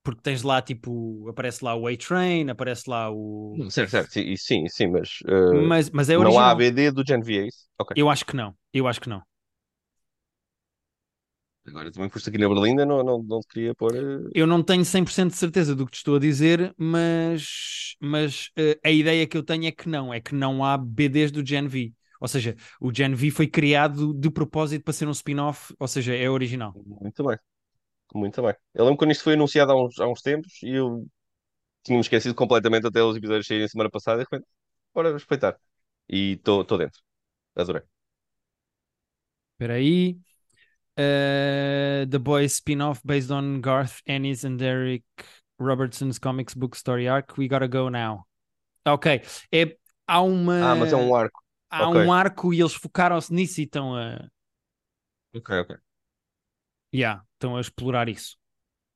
porque 0.04 0.22
tens 0.22 0.42
lá 0.42 0.62
tipo, 0.62 1.28
aparece 1.28 1.64
lá 1.64 1.74
o 1.76 1.86
A-Train, 1.88 2.50
aparece 2.50 2.88
lá 2.90 3.10
o. 3.12 3.60
Não, 3.60 3.70
Certo, 3.70 3.90
certo, 3.90 4.10
sim, 4.12 4.34
sim, 4.36 4.68
sim, 4.68 4.86
mas 4.88 5.08
uh, 5.28 5.68
Mas, 5.68 5.90
mas 5.90 6.08
é 6.10 6.16
não 6.16 6.38
original. 6.38 6.38
há 6.38 6.50
ABD 6.50 6.90
do 6.90 7.04
Gen 7.06 7.20
V, 7.22 7.38
é 7.44 7.46
isso? 7.48 7.66
Ok. 7.78 7.96
Eu 7.96 8.10
acho 8.10 8.24
que 8.26 8.36
não. 8.36 8.54
Eu 8.72 8.86
acho 8.86 9.00
que 9.00 9.08
não. 9.08 9.22
Agora 11.66 11.92
também 11.92 12.10
foste 12.10 12.28
aqui 12.28 12.38
na 12.38 12.48
Berlinda, 12.48 12.84
não, 12.86 13.02
não, 13.04 13.22
não 13.22 13.40
te 13.40 13.48
queria 13.48 13.74
pôr. 13.74 13.94
uh, 13.94 14.32
Eu 14.34 14.46
não 14.46 14.62
tenho 14.62 14.84
100% 14.84 15.30
de 15.32 15.36
certeza 15.36 15.74
do 15.76 15.84
que 15.84 15.92
te 15.92 15.96
estou 15.96 16.16
a 16.16 16.18
dizer, 16.18 16.74
mas, 16.78 17.94
mas 18.00 18.50
eh, 18.56 18.78
a 18.82 18.90
ideia 18.90 19.26
que 19.26 19.36
eu 19.36 19.42
tenho 19.42 19.66
é 19.66 19.70
que 19.72 19.88
não, 19.88 20.12
é 20.12 20.20
que 20.20 20.34
não 20.34 20.64
há 20.64 20.76
BDs 20.78 21.30
do 21.30 21.44
Gen 21.46 21.68
V. 21.68 21.92
Ou 22.20 22.28
seja, 22.28 22.56
o 22.80 22.92
Gen 22.94 23.14
V 23.14 23.30
foi 23.30 23.46
criado 23.46 24.14
de 24.14 24.30
propósito 24.30 24.84
para 24.84 24.92
ser 24.94 25.06
um 25.06 25.10
spin-off, 25.10 25.74
ou 25.78 25.86
seja, 25.88 26.14
é 26.14 26.30
original. 26.30 26.78
Muito 26.84 27.24
bem, 27.24 27.38
muito 28.14 28.42
bem. 28.42 28.54
Eu 28.74 28.84
lembro 28.84 28.98
quando 28.98 29.12
isto 29.12 29.24
foi 29.24 29.34
anunciado 29.34 29.72
há 29.72 29.84
uns, 29.84 29.98
há 30.00 30.08
uns 30.08 30.22
tempos 30.22 30.62
e 30.62 30.70
eu 30.76 31.06
tinha-me 31.84 32.02
esquecido 32.02 32.34
completamente 32.34 32.86
até 32.86 33.02
os 33.02 33.16
episódios 33.16 33.46
saírem 33.46 33.68
semana 33.68 33.90
passada 33.90 34.22
e 34.22 34.24
de 34.26 34.30
repente, 34.30 34.48
bora 34.94 35.12
respeitar. 35.12 35.58
E 36.08 36.34
estou 36.34 36.64
dentro. 36.78 37.00
Adorei. 37.56 37.82
Espera 39.54 39.74
aí. 39.74 40.18
Eh, 40.96 42.06
The 42.08 42.18
Boys 42.18 42.54
spin-off 42.56 43.00
based 43.04 43.30
on 43.30 43.60
Garth 43.60 44.00
Ennis 44.06 44.44
and 44.44 44.60
Eric 44.60 45.04
Robertson's 45.58 46.18
comics 46.18 46.54
book 46.54 46.74
story 46.76 47.08
arc. 47.08 47.36
We 47.38 47.48
gotta 47.48 47.68
go 47.68 47.88
now. 47.88 48.26
Ok. 48.86 49.22
É, 49.52 49.76
há 50.06 50.22
uma, 50.22 50.54
Ah, 50.62 50.74
mas 50.76 50.92
é 50.92 50.96
um 50.96 51.14
arco. 51.14 51.42
há 51.70 51.88
ok. 51.88 52.00
um 52.06 52.12
arco 52.12 52.52
e 52.54 52.60
eles 52.60 52.74
focaram-se 52.74 53.32
nisso 53.32 53.60
e 53.60 53.64
estão 53.64 53.96
a, 53.96 54.28
Ok, 55.34 55.50
ok. 55.50 55.82
yeah, 56.94 57.22
estão 57.34 57.56
a 57.56 57.60
explorar 57.60 58.08
isso. 58.08 58.36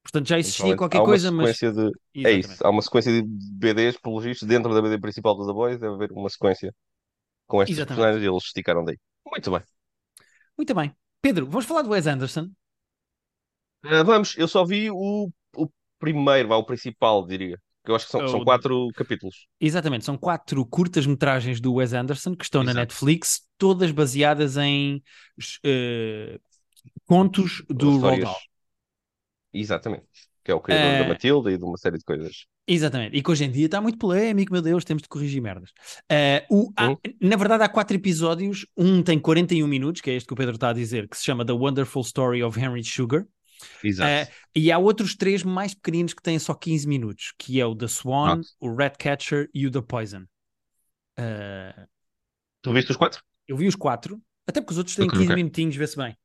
Portanto, 0.02 0.28
já 0.28 0.38
existia 0.38 0.74
Então, 0.74 0.76
qualquer 0.76 1.02
coisa, 1.02 1.30
mas. 1.32 1.64
de. 1.72 1.90
É 2.22 2.32
isso. 2.32 2.64
Há 2.66 2.70
uma 2.70 2.82
sequência 2.82 3.12
de 3.12 3.22
BDs, 3.22 3.96
pelos 3.98 4.24
vistos, 4.24 4.46
dentro 4.48 4.74
da 4.74 4.82
BD 4.82 4.98
principal 5.00 5.34
dos 5.36 5.46
The 5.46 5.52
Boys, 5.52 5.78
deve 5.80 5.94
haver 5.94 6.12
uma 6.12 6.28
sequência 6.30 6.74
com 7.46 7.58
Exatamente. 7.66 7.86
personagens 7.86 8.24
e 8.24 8.28
eles 8.28 8.44
esticaram 8.44 8.84
daí. 8.84 8.98
Muito 9.30 9.50
bem. 9.50 9.62
Muito 10.56 10.74
bem. 10.74 10.94
Pedro, 11.26 11.44
vamos 11.52 11.66
falar 11.66 11.82
do 11.82 11.90
Wes 11.90 12.06
Anderson. 12.06 12.46
Ah, 13.84 14.02
vamos, 14.02 14.36
eu 14.36 14.48
só 14.48 14.64
vi 14.64 14.90
o, 14.90 15.30
o 15.56 15.68
primeiro, 15.98 16.50
o 16.52 16.64
principal, 16.64 17.26
diria. 17.26 17.60
Que 17.84 17.90
eu 17.90 17.94
acho 17.96 18.06
que 18.06 18.10
são, 18.12 18.26
são 18.28 18.40
O- 18.40 18.44
quatro 18.44 18.88
capítulos. 18.96 19.46
Exatamente, 19.60 20.04
são 20.04 20.18
quatro 20.18 20.64
curtas-metragens 20.66 21.60
do 21.60 21.74
Wes 21.74 21.92
Anderson 21.92 22.34
que 22.36 22.44
estão 22.44 22.62
na 22.62 22.72
Exato. 22.72 22.80
Netflix, 22.82 23.42
todas 23.56 23.90
baseadas 23.92 24.56
em 24.56 25.02
eh, 25.64 26.38
contos 27.06 27.62
do 27.68 27.98
Roald 27.98 28.22
Dahl. 28.22 28.36
Exatamente. 29.52 30.08
Que 30.44 30.52
é 30.52 30.54
o 30.54 30.60
criador 30.60 30.90
Eh, 30.92 30.98
da 30.98 31.08
Matilda 31.08 31.50
e 31.52 31.58
de 31.58 31.64
uma 31.64 31.76
série 31.78 31.98
de 31.98 32.04
coisas. 32.04 32.46
Exatamente, 32.68 33.16
e 33.16 33.22
que 33.22 33.30
hoje 33.30 33.44
em 33.44 33.50
dia 33.50 33.66
está 33.66 33.80
muito 33.80 33.96
polémico, 33.96 34.52
meu 34.52 34.60
Deus, 34.60 34.84
temos 34.84 35.02
de 35.02 35.08
corrigir 35.08 35.40
merdas. 35.40 35.70
Eh, 36.10 36.44
o- 36.50 36.72
há- 36.76 36.90
Hum. 36.90 36.96
na 37.20 37.36
verdade, 37.36 37.62
há 37.62 37.68
quatro 37.68 37.96
episódios, 37.96 38.66
um 38.76 39.02
tem 39.02 39.18
41 39.20 39.68
minutos, 39.68 40.00
que 40.00 40.10
é 40.10 40.14
este 40.14 40.26
que 40.26 40.32
o 40.32 40.36
Pedro 40.36 40.56
está 40.56 40.70
a 40.70 40.72
dizer, 40.72 41.08
que 41.08 41.16
se 41.16 41.24
chama 41.24 41.44
The 41.46 41.52
Wonderful 41.52 42.02
Story 42.02 42.42
of 42.42 42.58
Henry 42.58 42.82
Sugar, 42.82 43.24
Exato. 43.82 44.10
Eh, 44.10 44.28
e 44.54 44.70
há 44.72 44.78
outros 44.78 45.14
três 45.14 45.42
mais 45.42 45.74
pequeninos 45.74 46.12
que 46.12 46.22
têm 46.22 46.38
só 46.38 46.52
15 46.54 46.86
minutos, 46.86 47.32
que 47.38 47.60
é 47.60 47.64
o 47.64 47.74
The 47.74 47.88
Swan, 47.88 48.34
Pronto. 48.42 48.48
o 48.60 48.74
Ratcatcher 48.74 49.48
e 49.54 49.66
o 49.66 49.70
The 49.70 49.80
Poison. 49.82 50.24
Eh, 51.16 51.86
Tu 52.62 52.72
viste 52.72 52.90
os 52.90 52.96
quatro? 52.96 53.22
eu 53.46 53.56
vi 53.56 53.68
os 53.68 53.76
quatro, 53.76 54.20
até 54.46 54.60
porque 54.60 54.72
os 54.72 54.78
outros 54.78 54.96
têm 54.96 55.06
Ok, 55.06 55.18
15 55.18 55.30
ok. 55.32 55.36
minutinhos, 55.36 55.76
vê-se 55.76 55.96
bem. 55.96 56.16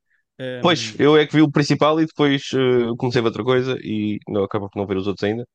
Pois, 0.62 1.00
eu 1.00 1.16
é 1.16 1.26
que 1.28 1.36
vi 1.36 1.42
o 1.44 1.52
principal 1.52 2.02
e 2.02 2.06
depois 2.06 2.42
eh, 2.54 2.96
comecei 2.98 3.22
a 3.22 3.26
outra 3.26 3.44
coisa 3.44 3.78
e 3.82 4.18
não 4.28 4.44
acabo 4.44 4.70
por 4.70 4.80
não 4.80 4.88
ver 4.88 4.98
os 4.98 5.06
outros 5.08 5.24
ainda. 5.24 5.48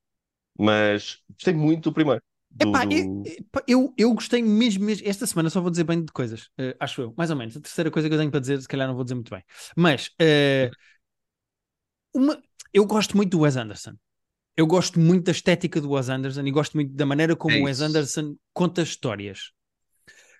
Mas 0.58 1.22
gostei 1.30 1.54
muito 1.54 1.90
do 1.90 1.92
primeiro. 1.92 2.22
Do, 2.50 2.70
Epá, 2.70 2.84
do- 2.84 3.22
eu, 3.66 3.92
eu, 3.98 4.14
gostei 4.14 4.42
mesmo, 4.42 4.84
mesmo. 4.84 5.06
Esta 5.06 5.26
semana 5.26 5.50
só 5.50 5.60
vou 5.60 5.70
dizer 5.70 5.84
bem 5.84 6.02
de 6.02 6.10
coisas, 6.12 6.48
eh, 6.56 6.74
acho 6.80 7.02
eu, 7.02 7.14
mais 7.16 7.30
ou 7.30 7.36
menos. 7.36 7.56
A 7.56 7.60
terceira 7.60 7.90
coisa 7.90 8.08
que 8.08 8.14
eu 8.14 8.18
tenho 8.18 8.30
para 8.30 8.40
dizer, 8.40 8.60
se 8.60 8.68
calhar 8.68 8.88
não 8.88 8.94
vou 8.94 9.04
dizer 9.04 9.14
muito 9.14 9.30
bem. 9.30 9.44
Mas 9.76 10.10
eh, 10.18 10.70
uma, 12.14 12.40
eu 12.72 12.86
gosto 12.86 13.16
muito 13.16 13.30
do 13.30 13.40
Wes 13.40 13.56
Anderson. 13.56 13.92
Eu 14.56 14.66
gosto 14.66 14.98
muito 14.98 15.24
da 15.24 15.32
estética 15.32 15.80
do 15.80 15.90
Wes 15.90 16.08
Anderson 16.08 16.40
e 16.46 16.50
gosto 16.50 16.74
muito 16.74 16.94
da 16.94 17.04
maneira 17.04 17.36
como 17.36 17.54
É 17.54 17.60
o 17.60 17.64
Wes. 17.64 17.80
Anderson 17.80 18.36
conta 18.54 18.80
histórias. 18.80 19.52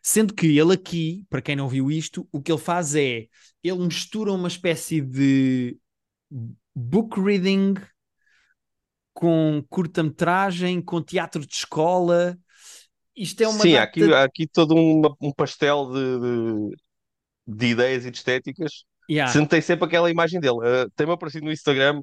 Sendo 0.02 0.33
que 0.33 0.46
ele 0.59 0.72
aqui, 0.72 1.26
para 1.29 1.42
quem 1.42 1.57
não 1.57 1.68
viu 1.68 1.90
isto, 1.90 2.26
o 2.33 2.40
que 2.40 2.50
ele 2.50 2.61
faz 2.61 2.94
é 2.94 3.26
ele 3.62 3.79
mistura 3.85 4.33
uma 4.33 4.48
espécie 4.48 5.00
de 5.00 5.76
book 6.74 7.20
reading 7.20 7.74
com 9.16 9.64
curta-metragem, 9.70 10.83
com 10.83 11.02
teatro 11.02 11.46
de 11.46 11.55
escola. 11.55 12.37
Isto 13.16 13.42
é 13.42 13.48
uma 13.48 13.61
Sim, 13.61 13.74
há 13.76 13.81
data- 13.81 13.88
aqui, 13.88 14.12
há 14.14 14.24
aqui 14.24 14.46
todo 14.46 14.74
uma- 14.74 15.16
um 15.20 15.33
pastel 15.33 15.90
de, 15.90 16.20
de, 16.20 16.76
de 17.59 17.66
ideias 17.68 18.05
e 18.05 18.11
de 18.11 18.18
estéticas. 18.18 18.85
Yeah. 19.11 19.33
Sentei 19.33 19.62
sempre 19.62 19.87
aquela 19.87 20.11
imagem 20.11 20.38
dele. 20.40 20.59
Uh, 20.59 20.90
Tem-me 20.96 21.12
aparecido 21.14 21.46
no 21.46 21.52
Instagram 21.52 22.00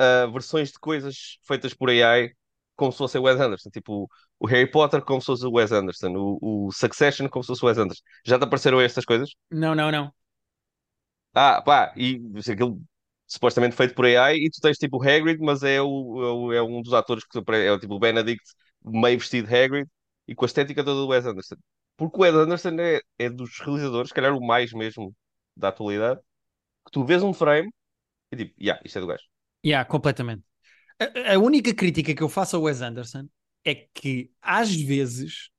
uh, 0.00 0.32
versões 0.32 0.70
de 0.72 0.78
coisas 0.80 1.38
feitas 1.46 1.74
por 1.74 1.90
AI 1.90 2.30
como 2.76 2.92
se 2.92 2.98
fosse 2.98 3.18
o 3.18 3.22
Wes 3.22 3.40
Anderson. 3.40 3.70
Tipo, 3.70 4.08
o 4.40 4.46
Harry 4.48 4.70
Potter 4.70 5.02
como 5.02 5.20
se 5.20 5.26
fosse 5.26 5.46
o 5.46 5.52
Wes 5.52 5.72
Anderson. 5.72 6.12
O, 6.16 6.68
o 6.68 6.72
Succession 6.72 7.28
como 7.28 7.44
se 7.44 7.48
fosse 7.48 7.64
o 7.64 7.68
Wes 7.68 7.78
Anderson. 7.78 8.02
Já 8.26 8.38
te 8.38 8.44
apareceram 8.44 8.80
estas 8.80 9.04
coisas? 9.04 9.30
Não, 9.50 9.74
não, 9.74 9.92
não. 9.92 10.12
Ah, 11.34 11.62
pá, 11.62 11.92
e 11.96 12.20
aquilo 12.50 12.82
supostamente 13.30 13.76
feito 13.76 13.94
por 13.94 14.04
AI 14.06 14.36
e 14.38 14.50
tu 14.50 14.60
tens 14.60 14.76
tipo 14.76 14.98
o 14.98 15.02
Hagrid, 15.02 15.38
mas 15.40 15.62
é, 15.62 15.80
o, 15.80 16.52
é 16.52 16.56
é 16.56 16.62
um 16.62 16.82
dos 16.82 16.92
atores 16.92 17.24
que 17.24 17.38
é 17.38 17.72
o 17.72 17.78
tipo 17.78 17.94
o 17.94 17.98
Benedict 18.00 18.42
meio 18.84 19.18
vestido 19.18 19.46
Hagrid 19.54 19.88
e 20.26 20.34
com 20.34 20.44
a 20.44 20.46
estética 20.46 20.84
toda 20.84 21.00
do 21.00 21.08
Wes 21.08 21.24
Anderson. 21.26 21.56
Porque 21.96 22.18
o 22.18 22.22
Wes 22.22 22.34
Anderson 22.34 22.76
é, 22.80 23.00
é 23.18 23.30
dos 23.30 23.58
realizadores, 23.60 24.08
se 24.08 24.14
calhar 24.14 24.34
o 24.34 24.44
mais 24.44 24.72
mesmo 24.72 25.14
da 25.56 25.68
atualidade, 25.68 26.20
que 26.86 26.92
tu 26.92 27.04
vês 27.04 27.22
um 27.22 27.32
frame 27.34 27.70
e 28.32 28.36
tipo, 28.36 28.54
yeah, 28.62 28.82
isto 28.84 28.98
é 28.98 29.00
do 29.02 29.08
gajo. 29.08 29.24
Yeah, 29.64 29.88
completamente. 29.88 30.44
A, 30.98 31.34
a 31.34 31.38
única 31.38 31.74
crítica 31.74 32.14
que 32.14 32.22
eu 32.22 32.28
faço 32.28 32.56
ao 32.56 32.62
Wes 32.62 32.82
Anderson 32.82 33.28
é 33.64 33.74
que 33.94 34.30
às 34.42 34.74
vezes, 34.74 35.50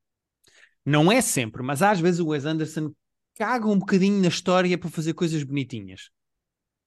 não 0.85 1.11
é 1.11 1.21
sempre, 1.21 1.63
mas 1.63 1.81
às 1.81 1.99
vezes 1.99 2.19
o 2.19 2.27
Wes 2.29 2.45
Anderson 2.45 2.93
caga 3.35 3.67
um 3.67 3.79
bocadinho 3.79 4.21
na 4.21 4.27
história 4.27 4.77
para 4.77 4.89
fazer 4.89 5.13
coisas 5.13 5.43
bonitinhas. 5.43 6.09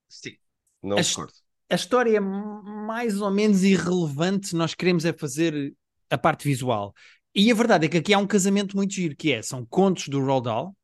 Sim. 0.08 0.36
Não 0.84 0.98
As- 0.98 1.06
discordo. 1.06 1.32
A 1.70 1.74
história 1.74 2.18
é 2.18 2.20
mais 2.20 3.20
ou 3.20 3.30
menos 3.30 3.64
irrelevante 3.64 4.54
nós 4.54 4.74
queremos 4.74 5.04
é 5.04 5.12
fazer 5.12 5.74
a 6.10 6.18
parte 6.18 6.44
visual. 6.44 6.94
E 7.34 7.50
a 7.50 7.54
verdade 7.54 7.86
é 7.86 7.88
que 7.88 7.96
aqui 7.96 8.14
há 8.14 8.18
um 8.18 8.26
casamento 8.26 8.76
muito 8.76 8.92
giro, 8.92 9.16
que 9.16 9.32
é, 9.32 9.42
são 9.42 9.64
contos 9.66 10.08
do 10.08 10.20
Roald 10.20 10.44
Dahl, 10.44 10.76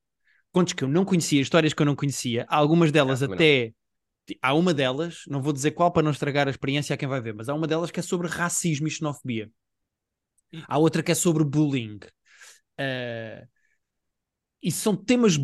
contos 0.50 0.72
que 0.72 0.82
eu 0.82 0.88
não 0.88 1.04
conhecia, 1.04 1.40
histórias 1.40 1.72
que 1.74 1.82
eu 1.82 1.86
não 1.86 1.94
conhecia, 1.94 2.46
algumas 2.48 2.90
delas 2.90 3.22
até... 3.22 3.72
Há 4.40 4.54
uma 4.54 4.72
delas, 4.72 5.22
não 5.26 5.42
vou 5.42 5.52
dizer 5.52 5.72
qual 5.72 5.92
para 5.92 6.02
não 6.02 6.12
estragar 6.12 6.46
a 6.46 6.50
experiência 6.50 6.94
a 6.94 6.96
quem 6.96 7.08
vai 7.08 7.20
ver, 7.20 7.34
mas 7.34 7.48
há 7.48 7.54
uma 7.54 7.66
delas 7.66 7.90
que 7.90 7.98
é 7.98 8.02
sobre 8.02 8.28
racismo 8.28 8.86
e 8.86 8.90
xenofobia. 8.90 9.50
Há 10.66 10.78
outra 10.78 11.02
que 11.02 11.12
é 11.12 11.14
sobre 11.14 11.44
bullying. 11.44 11.98
Ah, 12.78 13.44
e 14.62 14.70
são 14.70 14.94
temas 14.94 15.38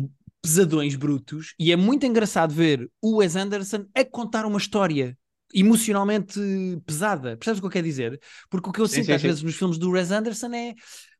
pesadões, 0.47 0.95
brutos, 0.95 1.53
e 1.59 1.71
é 1.71 1.75
muito 1.75 2.05
engraçado 2.05 2.53
ver 2.53 2.89
o 3.01 3.17
Wes 3.17 3.35
Anderson 3.35 3.85
a 3.93 4.05
contar 4.05 4.45
uma 4.45 4.57
história 4.57 5.17
emocionalmente 5.53 6.39
pesada. 6.85 7.35
Percebes 7.37 7.59
o 7.59 7.61
que 7.61 7.67
eu 7.67 7.71
quero 7.71 7.85
dizer? 7.85 8.21
Porque 8.49 8.69
o 8.69 8.71
que 8.73 8.79
eu 8.81 8.87
Sim, 8.89 9.01
sinto 9.01 9.11
sim, 9.11 9.17
às 9.17 9.21
sim. 9.21 9.23
vezes 9.23 9.43
nos 9.43 9.55
filmes 9.55 9.77
do 9.77 9.91
Wes 9.91 10.11
Anderson 10.11 10.53
é 10.53 10.73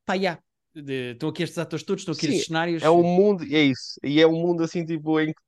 pá, 0.06 0.16
de- 0.74 1.12
estão 1.13 1.30
aqui 1.30 1.44
estes 1.44 1.58
atores 1.58 1.84
todos, 1.86 2.02
estão 2.02 2.13
aqui 2.13 2.26
Sim, 2.26 2.28
estes 2.28 2.46
cenários. 2.48 2.84
É 2.84 2.90
um 2.90 3.04
mundo, 3.04 3.44
e 3.44 3.56
é 3.56 3.63
isso. 3.63 4.00
E 4.04 4.22
é 4.22 4.28
um 4.28 4.34
mundo 4.34 4.63
assim, 4.63 4.86
tipo, 4.86 5.20
em 5.20 5.28
que 5.34 5.40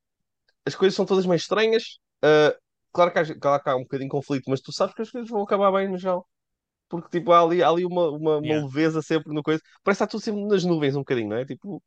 as 0.65 0.76
coisas 0.76 0.96
são 0.96 1.06
todas 1.06 1.26
meio 1.26 1.38
estranhas. 1.38 2.00
Ah, 2.24 2.56
claro, 2.94 3.12
que 3.13 3.20
há, 3.20 3.39
claro 3.39 3.63
que 3.63 3.70
há 3.70 3.78
um 3.78 3.82
bocadinho 3.84 4.10
de 4.10 4.12
conflito, 4.12 4.46
mas 4.50 4.62
tu 4.62 4.72
sabes 4.74 4.96
que 4.96 5.02
as 5.04 5.12
coisas 5.12 5.30
vão 5.30 5.44
acabar 5.44 5.72
bem 5.74 5.89
no 5.89 5.98
geral. 5.98 6.28
Porque, 6.89 7.10
tipo, 7.20 7.32
há 7.34 7.42
ali, 7.42 7.63
há 7.63 7.70
ali 7.70 7.86
uma, 7.86 8.10
uma, 8.12 8.38
uma 8.39 8.56
Yeah. 8.56 8.63
leveza 8.65 9.02
sempre 9.02 9.34
no 9.34 9.44
coisa. 9.44 9.62
Parece 9.84 10.00
que 10.00 10.04
está 10.06 10.08
tudo 10.08 10.22
sempre 10.24 10.44
nas 10.46 10.65
nuvens 10.65 10.96
um 10.96 11.00
bocadinho, 11.00 11.30
não 11.30 11.38
é? 11.38 11.46
Tipo, 11.46 11.84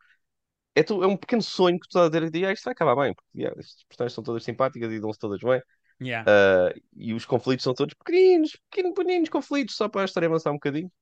é, 0.75 0.83
tu, 0.83 1.03
é 1.03 1.07
um 1.07 1.17
pequeno 1.17 1.43
sonho 1.43 1.79
que 1.79 1.87
tu 1.89 1.91
estás 1.99 2.07
a 2.09 2.11
ter 2.11 2.35
e 2.37 2.47
ah, 2.47 2.53
isto 2.53 2.65
vai 2.65 2.73
acabar 2.73 2.97
bem. 2.97 3.15
Porque 3.15 3.41
yeah, 3.41 3.59
estas 3.61 3.85
personagens 3.85 4.15
são 4.15 4.25
todas 4.25 4.45
simpáticas 4.45 4.93
e 4.93 5.01
dão-se 5.01 5.19
todas 5.19 5.41
bem. 5.41 5.61
Yeah. 6.01 6.27
Ah, 6.27 6.73
e 6.97 7.15
os 7.15 7.27
conflitos 7.27 7.65
são 7.65 7.75
todos 7.75 7.95
pequeninos, 7.95 8.53
pequenos, 8.71 8.95
pequeninos 8.95 9.29
conflitos, 9.31 9.77
só 9.77 9.89
para 9.89 10.03
a 10.03 10.07
história 10.07 10.29
avançar 10.29 10.51
um 10.53 10.55
bocadinho. 10.55 10.93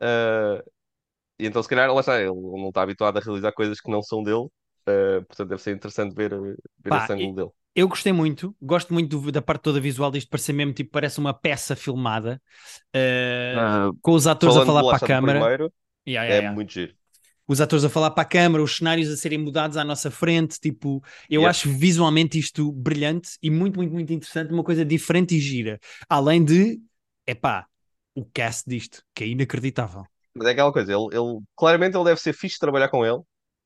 Ah, 0.00 0.62
e 1.38 1.46
então, 1.46 1.62
se 1.62 1.68
calhar, 1.68 1.92
lá 1.92 2.00
está, 2.00 2.20
ele 2.20 2.30
não 2.32 2.68
está 2.68 2.82
habituado 2.82 3.18
a 3.18 3.20
realizar 3.20 3.52
coisas 3.52 3.80
que 3.80 3.90
não 3.90 4.02
são 4.02 4.22
dele, 4.22 4.48
ah, 4.86 5.22
portanto, 5.26 5.48
deve 5.50 5.62
ser 5.62 5.74
interessante 5.76 6.14
ver, 6.14 6.32
ver 6.78 6.94
Pá, 6.94 6.96
esse 6.96 7.12
ângulo 7.12 7.34
dele. 7.36 7.50
Eu 7.74 7.88
gostei 7.88 8.12
muito, 8.12 8.56
gosto 8.62 8.92
muito 8.94 9.20
do- 9.20 9.32
da 9.32 9.42
parte 9.42 9.62
toda 9.64 9.80
visual 9.80 10.10
disto, 10.10 10.30
parecer 10.30 10.52
mesmo 10.52 10.72
tipo, 10.74 10.90
parece 10.92 11.18
uma 11.20 11.34
peça 11.34 11.76
filmada, 11.76 12.40
Ah, 13.52 13.90
com 14.02 14.12
os 14.12 14.26
atores 14.26 14.56
a 14.56 14.60
falar 14.60 14.84
para 14.84 14.98
a 14.98 15.00
câmara. 15.00 15.50
primeiro, 15.50 15.72
Yeah, 16.06 16.26
é 16.28 16.40
yeah, 16.40 16.42
yeah. 16.42 16.56
muito 16.56 16.72
giro. 16.72 16.96
Os 17.46 17.60
atores 17.60 17.84
a 17.84 17.88
falar 17.90 18.10
para 18.10 18.22
a 18.22 18.26
câmara, 18.26 18.62
os 18.62 18.76
cenários 18.76 19.08
a 19.10 19.16
serem 19.16 19.38
mudados 19.38 19.76
à 19.76 19.84
nossa 19.84 20.10
frente. 20.10 20.58
Tipo, 20.60 21.02
eu 21.28 21.40
Yeah. 21.40 21.50
acho 21.50 21.70
visualmente 21.70 22.38
isto 22.38 22.72
brilhante 22.72 23.30
e 23.42 23.50
muito, 23.50 23.76
muito, 23.76 23.92
muito 23.92 24.12
interessante. 24.12 24.52
Uma 24.52 24.64
coisa 24.64 24.84
diferente 24.84 25.36
e 25.36 25.40
gira. 25.40 25.78
Além 26.08 26.44
de, 26.44 26.80
epá, 27.26 27.66
o 28.14 28.24
cast 28.24 28.68
disto, 28.68 29.02
que 29.14 29.24
é 29.24 29.26
inacreditável. 29.28 30.04
Mas 30.34 30.46
é 30.48 30.50
aquela 30.52 30.72
coisa, 30.72 30.92
ele, 30.92 31.06
ele- 31.16 31.40
claramente 31.56 31.96
ele 31.96 32.04
deve 32.04 32.20
ser 32.20 32.32
fixe 32.32 32.54
de 32.56 32.60
trabalhar 32.60 32.88
com 32.88 33.04
ele, 33.06 33.20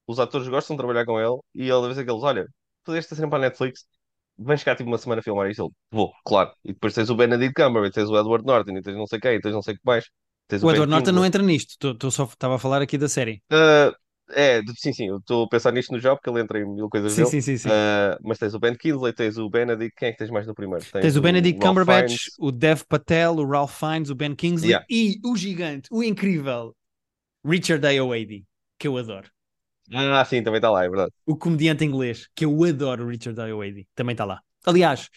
os 0.07 0.19
atores 0.21 0.49
gostam 0.49 0.77
de 0.77 0.79
trabalhar 0.83 1.05
com 1.07 1.19
ele, 1.21 1.39
e 1.55 1.63
ele 1.71 1.83
deve 1.83 1.95
ser 1.95 2.01
aqueles, 2.03 2.23
olha, 2.23 2.47
fazeste 2.85 3.15
sempre 3.15 3.31
para 3.31 3.39
a 3.39 3.49
Netflix, 3.49 3.87
vens 4.39 4.63
cá 4.65 4.75
tipo 4.77 4.89
uma 4.91 4.99
semana 4.99 5.21
a 5.21 5.23
filmar 5.23 5.51
isso, 5.51 5.63
ele, 5.65 5.71
vou, 5.91 6.13
claro. 6.25 6.53
E 6.65 6.73
depois 6.73 6.95
tens 6.95 7.11
o 7.11 7.17
Benedict 7.17 7.55
Cumberbatch, 7.55 7.95
tens 7.95 8.09
o 8.11 8.19
Edward 8.19 8.45
Norton, 8.47 8.77
e 8.77 8.83
tens 8.83 8.97
não 8.97 9.07
sei 9.07 9.19
quem, 9.21 9.37
e 9.37 9.41
tens 9.41 9.53
não 9.55 9.63
sei 9.63 9.75
o 9.75 9.77
que 9.79 9.83
mais. 9.85 10.05
Tens 10.49 10.63
O 10.65 10.69
Ben 10.73 10.83
Edward 10.83 10.91
Norton 10.93 11.13
não 11.15 11.25
entra 11.29 11.43
nisto. 11.43 11.95
Tô 12.01 12.11
só 12.13 12.25
estava 12.25 12.55
a 12.57 12.59
falar 12.65 12.81
aqui 12.83 12.97
da 12.99 13.09
série. 13.09 13.43
Ah, 13.51 13.93
é, 14.31 14.61
sim, 14.77 14.93
sim, 14.93 15.15
estou 15.17 15.45
a 15.45 15.49
pensar 15.49 15.73
nisto 15.73 15.93
no 15.93 16.01
job, 16.01 16.17
porque 16.19 16.31
ele 16.31 16.41
entra 16.41 16.59
em 16.61 16.67
mil 16.67 16.89
coisas 16.89 17.15
Sim, 17.15 17.25
dele. 17.31 17.31
sim, 17.31 17.41
sim, 17.41 17.57
sim. 17.57 17.73
Ah, 17.73 18.19
mas 18.23 18.39
tens 18.39 18.55
o 18.55 18.59
Ben 18.61 18.77
Kingsley, 18.77 19.13
tens 19.15 19.39
o 19.39 19.49
Benedict, 19.51 19.95
quem 19.97 20.09
é 20.09 20.13
que 20.13 20.19
tens 20.19 20.31
mais 20.31 20.47
no 20.47 20.55
primeiro? 20.55 20.87
Tens 21.01 21.17
o 21.17 21.21
Benedict 21.23 21.59
Ralph 21.59 21.83
Cumberbatch, 21.83 22.17
Fiennes. 22.19 22.31
o 22.39 22.51
Dev 22.53 22.83
Patel, 22.89 23.37
o 23.37 23.47
Ralph 23.47 23.79
Fiennes, 23.79 24.11
o 24.11 24.15
Ben 24.15 24.35
Kingsley 24.35 24.71
Yeah. 24.71 24.85
e 24.89 25.21
o 25.25 25.37
gigante, 25.37 25.89
o 25.91 26.03
incrível 26.03 26.75
Richard 27.45 27.87
Ayoade, 27.87 28.45
que 28.79 28.89
eu 28.89 28.97
adoro. 28.99 29.31
Ah, 29.95 30.25
sim, 30.25 30.43
também 30.43 30.59
está 30.59 30.71
lá, 30.71 30.85
é 30.85 30.89
verdade. 30.89 31.13
O 31.27 31.37
comediante 31.37 31.85
inglês, 31.85 32.29
que 32.35 32.45
eu 32.45 32.65
adoro, 32.65 33.05
o 33.05 33.09
Richard 33.09 33.39
Ayoade, 33.41 33.87
também 33.95 34.15
está 34.15 34.25
lá. 34.25 34.41
Aliás, 34.65 35.09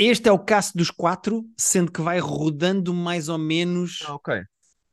este 0.00 0.28
é 0.28 0.32
o 0.32 0.38
caso 0.38 0.72
dos 0.74 0.90
quatro, 0.90 1.44
sendo 1.56 1.92
que 1.92 2.00
vai 2.00 2.18
rodando 2.18 2.94
mais 2.94 3.28
ou 3.28 3.38
menos. 3.38 4.00
Ah, 4.04 4.14
ok. 4.14 4.30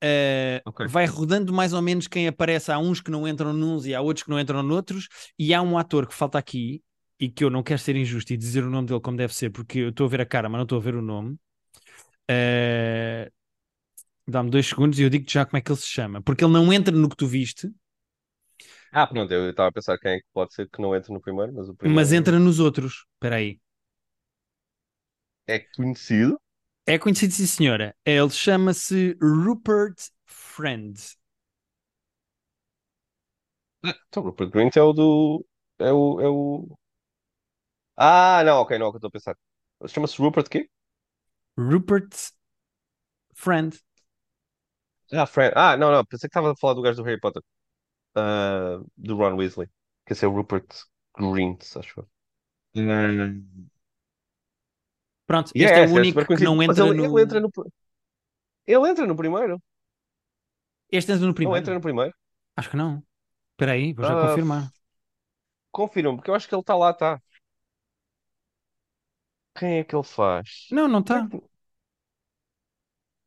eh, 0.02 0.64
Ok. 0.66 0.82
Vai 0.84 1.06
rodando 1.06 1.54
mais 1.54 1.74
ou 1.74 1.82
menos 1.82 2.08
quem 2.08 2.28
aparece. 2.28 2.72
Há 2.72 2.80
uns 2.80 3.02
que 3.02 3.12
não 3.12 3.28
entram 3.28 3.54
nuns 3.54 3.86
e 3.86 3.96
há 3.96 4.02
outros 4.02 4.24
que 4.24 4.30
não 4.30 4.40
entram 4.40 4.64
noutros. 4.64 5.08
E 5.40 5.54
há 5.54 5.62
um 5.62 5.78
ator 5.78 6.08
que 6.08 6.14
falta 6.14 6.38
aqui 6.38 6.84
e 7.20 7.30
que 7.30 7.44
eu 7.44 7.50
não 7.50 7.64
quero 7.64 7.80
ser 7.80 7.96
injusto 7.96 8.34
e 8.34 8.38
dizer 8.38 8.64
o 8.64 8.70
nome 8.70 8.88
dele 8.88 9.02
como 9.02 9.18
deve 9.18 9.34
ser, 9.34 9.50
porque 9.52 9.80
eu 9.80 9.90
estou 9.90 10.06
a 10.06 10.10
ver 10.10 10.22
a 10.22 10.26
cara, 10.26 10.50
mas 10.50 10.60
não 10.60 10.64
estou 10.64 10.78
a 10.80 10.82
ver 10.82 10.96
o 10.96 11.02
nome. 11.02 11.38
Eh, 12.30 13.32
Dá-me 14.28 14.50
dois 14.50 14.68
segundos 14.68 15.00
e 15.00 15.04
eu 15.04 15.10
digo-te 15.10 15.34
já 15.34 15.46
como 15.46 15.58
é 15.58 15.62
que 15.62 15.72
ele 15.72 15.80
se 15.80 15.88
chama. 15.88 16.22
Porque 16.22 16.44
ele 16.44 16.54
não 16.54 16.72
entra 16.72 16.96
no 16.96 17.10
que 17.10 17.16
tu 17.16 17.28
viste, 17.28 17.70
Ah, 18.92 19.08
pronto, 19.08 19.32
eu 19.34 19.50
estava 19.50 19.70
a 19.70 19.72
pensar 19.72 19.98
quem 19.98 20.12
é 20.14 20.20
que 20.20 20.26
pode 20.34 20.54
ser 20.54 20.70
que 20.70 20.82
não 20.82 20.96
entre 20.96 21.14
no 21.14 21.22
primeiro, 21.22 21.54
mas 21.54 21.70
o 21.70 21.76
primeiro 21.76 22.04
mas 22.04 22.12
entra 22.14 22.40
nos 22.40 22.60
outros. 22.60 23.06
Espera 23.16 23.38
aí. 23.38 23.60
É 25.48 25.60
conhecido. 25.60 26.40
É 26.86 26.98
conhecido, 26.98 27.34
sim, 27.34 27.46
senhora. 27.46 27.96
Ele 28.06 28.30
chama-se 28.30 29.18
Rupert 29.22 29.96
Friend. 30.26 30.98
Então, 34.10 34.24
Rupert 34.24 34.50
Grint 34.52 34.76
é 34.78 34.82
o 34.82 34.94
do. 34.94 35.46
É 35.80 35.92
o, 35.92 36.22
é 36.22 36.28
o. 36.30 36.78
Ah, 37.96 38.44
não, 38.46 38.62
ok, 38.62 38.78
não 38.78 38.88
é 38.88 38.90
o 38.90 38.92
que 38.92 38.96
eu 38.98 39.00
estou 39.00 39.08
a 39.10 39.12
pensar. 39.12 39.38
Chama-se 39.88 40.18
Rupert 40.22 40.50
quê? 40.50 40.70
Rupert 41.58 42.34
Friend. 43.34 43.80
Ah, 45.12 45.26
Fran. 45.26 45.52
Ah, 45.56 45.78
não, 45.78 45.92
não, 45.92 46.06
pensei 46.06 46.28
que 46.30 46.32
estava 46.32 46.52
a 46.52 46.56
falar 46.56 46.74
do 46.74 46.82
gajo 46.82 46.98
do 46.98 47.04
Harry 47.04 47.20
Potter. 47.20 47.42
Ah, 48.16 48.80
do 48.98 49.18
Ron 49.18 49.36
Weasley. 49.38 49.70
Que 50.06 50.14
esse 50.14 50.26
é 50.26 50.30
o 50.30 50.34
Rupert 50.34 50.68
Grint, 51.18 51.64
acho 51.78 52.02
eu. 52.02 52.10
Pronto, 55.28 55.52
E 55.54 55.64
este 55.64 55.80
é, 55.80 55.82
é, 55.82 55.84
o 55.84 55.92
único 56.00 56.26
que 56.34 56.42
não 56.42 56.62
entra 56.64 56.86
ele, 56.86 56.94
no. 56.94 57.06
ele 57.06 57.22
entra 57.24 57.40
no. 57.40 57.50
Ele 58.68 58.88
entra 58.90 59.08
no 59.08 59.16
primeiro. 59.16 59.60
Este 60.98 61.12
entra 61.14 61.28
no 61.28 61.34
Não 61.44 61.56
primeiro. 61.56 61.58
entra 61.58 61.74
no 61.74 61.82
primeiro. 61.82 62.14
Acho 62.58 62.72
que 62.72 62.78
não. 62.78 63.04
Espera 63.54 63.74
aí, 63.74 63.94
vou 63.94 64.06
já 64.06 64.16
Ah, 64.16 64.18
confirmar. 64.18 64.72
Confirma, 65.72 66.14
porque 66.16 66.30
eu 66.30 66.36
acho 66.36 66.48
que 66.48 66.54
ele 66.56 66.62
está 66.62 66.76
lá, 66.76 66.92
está. 66.92 67.22
Quem 69.58 69.80
é 69.80 69.84
que 69.84 69.94
ele 69.96 70.04
faz? 70.04 70.48
Não, 70.70 70.88
não 70.88 71.00
está. 71.02 71.28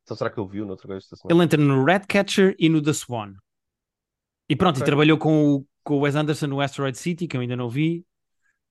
Então 0.03 0.15
será 0.17 0.29
que 0.29 0.37
eu 0.39 0.47
vi 0.47 0.61
noutra 0.63 0.87
coisa 0.87 0.99
esta 1.03 1.15
semana? 1.15 1.39
Ele 1.39 1.43
entra 1.43 1.59
no 1.59 1.83
Ratcatcher 1.83 2.55
e 2.59 2.69
no 2.69 2.79
The 2.79 2.93
Swan. 2.93 3.33
E 4.49 4.55
pronto, 4.55 4.79
e 4.79 4.83
Ok. 4.83 4.83
trabalhou 4.83 5.17
com 5.17 5.55
o, 5.55 5.65
com 5.83 5.95
o 5.95 5.99
Wes 6.01 6.15
Anderson 6.15 6.47
no 6.47 6.61
Asteroid 6.61 6.97
City, 6.97 7.27
que 7.27 7.35
eu 7.37 7.41
ainda 7.41 7.55
não 7.55 7.69
vi, 7.69 8.05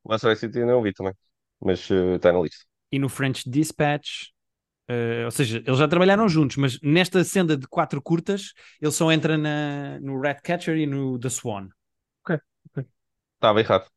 O 0.05 0.13
Asteroid 0.13 0.39
City 0.41 0.59
eu 0.61 0.67
não 0.67 0.83
vi 0.83 0.93
também. 0.93 1.15
Mas 1.61 1.91
eh, 1.91 2.17
está 2.17 2.33
na 2.33 2.41
lista. 2.41 2.65
E 2.93 2.99
no 2.99 3.09
French 3.09 3.49
Dispatch. 3.49 4.29
Eh, 4.89 5.25
ou 5.25 5.31
seja, 5.31 5.59
eles 5.67 5.79
já 5.79 5.89
trabalharam 5.89 6.29
juntos, 6.29 6.57
mas 6.57 6.79
nesta 6.83 7.25
senda 7.25 7.57
de 7.57 7.67
quatro 7.69 8.03
curtas, 8.03 8.53
ele 8.81 8.93
só 8.93 9.13
entra 9.13 9.39
na, 9.39 10.01
no 10.01 10.21
Ratcatcher 10.21 10.77
e 10.79 10.87
no 10.87 11.19
The 11.19 11.31
Swan. 11.31 11.69
Estava 13.39 13.61
errado. 13.61 13.91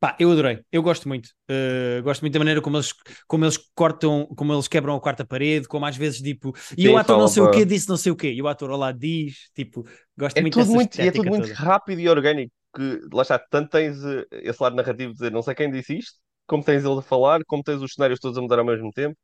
Pá, 0.00 0.16
eu 0.20 0.30
adorei, 0.30 0.60
eu 0.70 0.80
gosto 0.80 1.08
muito. 1.08 1.28
Uh, 1.50 2.00
gosto 2.04 2.20
muito 2.20 2.32
da 2.32 2.38
maneira 2.38 2.60
como 2.62 2.76
eles, 2.76 2.92
como 3.26 3.44
eles 3.44 3.56
cortam, 3.74 4.26
como 4.36 4.52
eles 4.52 4.68
quebram 4.68 4.94
a 4.94 5.00
quarta 5.00 5.24
parede, 5.26 5.66
como 5.66 5.84
às 5.86 5.96
vezes, 5.96 6.20
tipo, 6.20 6.54
e 6.76 6.88
Sim, 6.88 6.88
o 6.88 6.96
ator 6.96 7.16
não 7.16 7.26
sei 7.26 7.42
o 7.42 7.48
para- 7.48 7.50
quê 7.50 7.64
disse 7.64 7.88
não 7.88 7.96
sei 7.96 8.12
o 8.12 8.16
quê, 8.16 8.30
e 8.32 8.40
o 8.40 8.46
ator 8.46 8.70
ao 8.70 8.76
lado 8.78 8.96
diz, 8.98 9.50
tipo, 9.54 9.84
gosto 10.16 10.40
É 10.40 10.40
muito 10.40 10.54
tudo 10.54 10.70
muito, 10.72 11.00
e 11.00 11.08
é 11.08 11.10
tudo 11.10 11.28
muito 11.28 11.48
toda. 11.48 11.54
rápido 11.54 12.00
e 12.00 12.08
orgânico. 12.08 12.52
Que, 12.74 13.00
lá 13.12 13.22
está, 13.22 13.38
tanto 13.38 13.70
tens 13.70 13.96
eh, 14.04 14.26
esse 14.32 14.62
lado 14.62 14.76
narrativo 14.76 15.08
de 15.12 15.14
dizer 15.18 15.32
não 15.32 15.42
sei 15.42 15.54
quem 15.54 15.70
disse 15.70 15.96
isto, 15.98 16.18
como 16.48 16.64
tens 16.64 16.84
ele 16.84 16.98
a 16.98 17.02
falar, 17.02 17.44
como 17.46 17.62
tens 17.62 17.80
os 17.82 17.92
cenários 17.94 18.20
todos 18.20 18.38
a 18.38 18.42
mudar 18.42 18.58
ao 18.58 18.66
mesmo 18.66 18.90
tempo. 18.92 19.16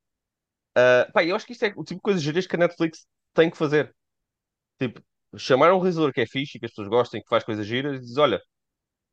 Ah, 0.76 1.08
pá, 1.12 1.24
eu 1.24 1.36
acho 1.36 1.46
que 1.46 1.52
isto 1.52 1.64
é 1.64 1.68
o 1.76 1.84
tipo 1.84 1.96
de 1.96 2.00
coisas 2.02 2.22
giras 2.22 2.46
que 2.46 2.56
a 2.56 2.58
Netflix 2.58 3.06
tem 3.32 3.50
que 3.50 3.56
fazer. 3.56 3.94
Tipo, 4.78 5.00
chamar 5.36 5.72
um 5.72 5.78
realizador 5.78 6.12
que 6.12 6.20
é 6.20 6.26
fixe 6.26 6.58
que 6.58 6.66
as 6.66 6.72
pessoas 6.72 6.88
gostem, 6.88 7.22
que 7.22 7.28
faz 7.28 7.44
coisas 7.44 7.66
giras, 7.66 7.96
e 7.96 8.00
diz: 8.00 8.16
Olha, 8.16 8.36
o 8.38 8.40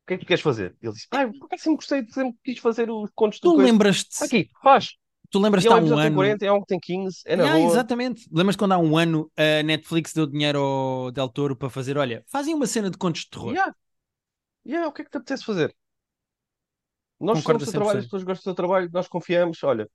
que 0.06 0.14
é 0.14 0.18
que 0.18 0.24
tu 0.24 0.28
queres 0.28 0.42
fazer? 0.42 0.76
Ele 0.82 0.92
diz: 0.92 1.06
Ah, 1.10 1.26
por 1.28 1.46
acaso 1.46 1.62
sempre 1.64 1.76
gostei, 1.76 2.06
sempre 2.10 2.38
quis 2.44 2.58
fazer 2.58 2.90
os 2.90 3.10
contos 3.14 3.40
do 3.40 3.52
Tu 3.52 3.56
lembras-te, 3.58 4.24
Aqui, 4.24 4.48
faz. 4.62 4.96
tu 5.30 5.38
lembras-te 5.38 5.68
é 5.68 5.70
um 5.70 5.74
há 5.74 5.76
um 5.76 5.80
episódio 5.80 6.02
tem 6.02 6.06
ano. 6.08 6.16
40, 6.16 6.46
é 6.46 6.52
um 6.52 6.60
que 6.60 6.66
tem 6.66 6.80
15, 6.80 7.22
é 7.26 7.36
na 7.36 7.44
Yeah, 7.44 7.60
boa. 7.60 7.72
exatamente. 7.72 8.28
Lembras 8.32 8.56
quando 8.56 8.72
há 8.72 8.78
um 8.78 8.96
ano 8.98 9.30
a 9.36 9.62
Netflix 9.62 10.12
deu 10.12 10.26
dinheiro 10.26 10.58
ao 10.58 11.10
Del 11.12 11.28
Toro 11.28 11.56
para 11.56 11.70
fazer, 11.70 11.96
olha, 11.96 12.24
fazem 12.30 12.54
uma 12.54 12.66
cena 12.66 12.90
de 12.90 12.98
contos 12.98 13.22
de 13.22 13.30
terror. 13.30 13.52
Yeah. 13.52 13.74
Yeah, 14.66 14.88
o 14.88 14.92
que 14.92 15.02
é 15.02 15.04
que 15.04 15.10
te 15.10 15.16
apetece 15.16 15.44
fazer? 15.44 15.74
Nós 17.22 17.38
Concordo 17.38 17.42
gostamos 17.42 17.66
do 17.66 17.72
trabalho, 17.72 17.98
100%. 17.98 18.00
as 18.00 18.06
pessoas 18.06 18.24
gostam 18.24 18.52
do 18.52 18.56
trabalho, 18.56 18.90
nós 18.92 19.08
confiamos. 19.08 19.62
Olha, 19.64 19.84
o 19.86 19.88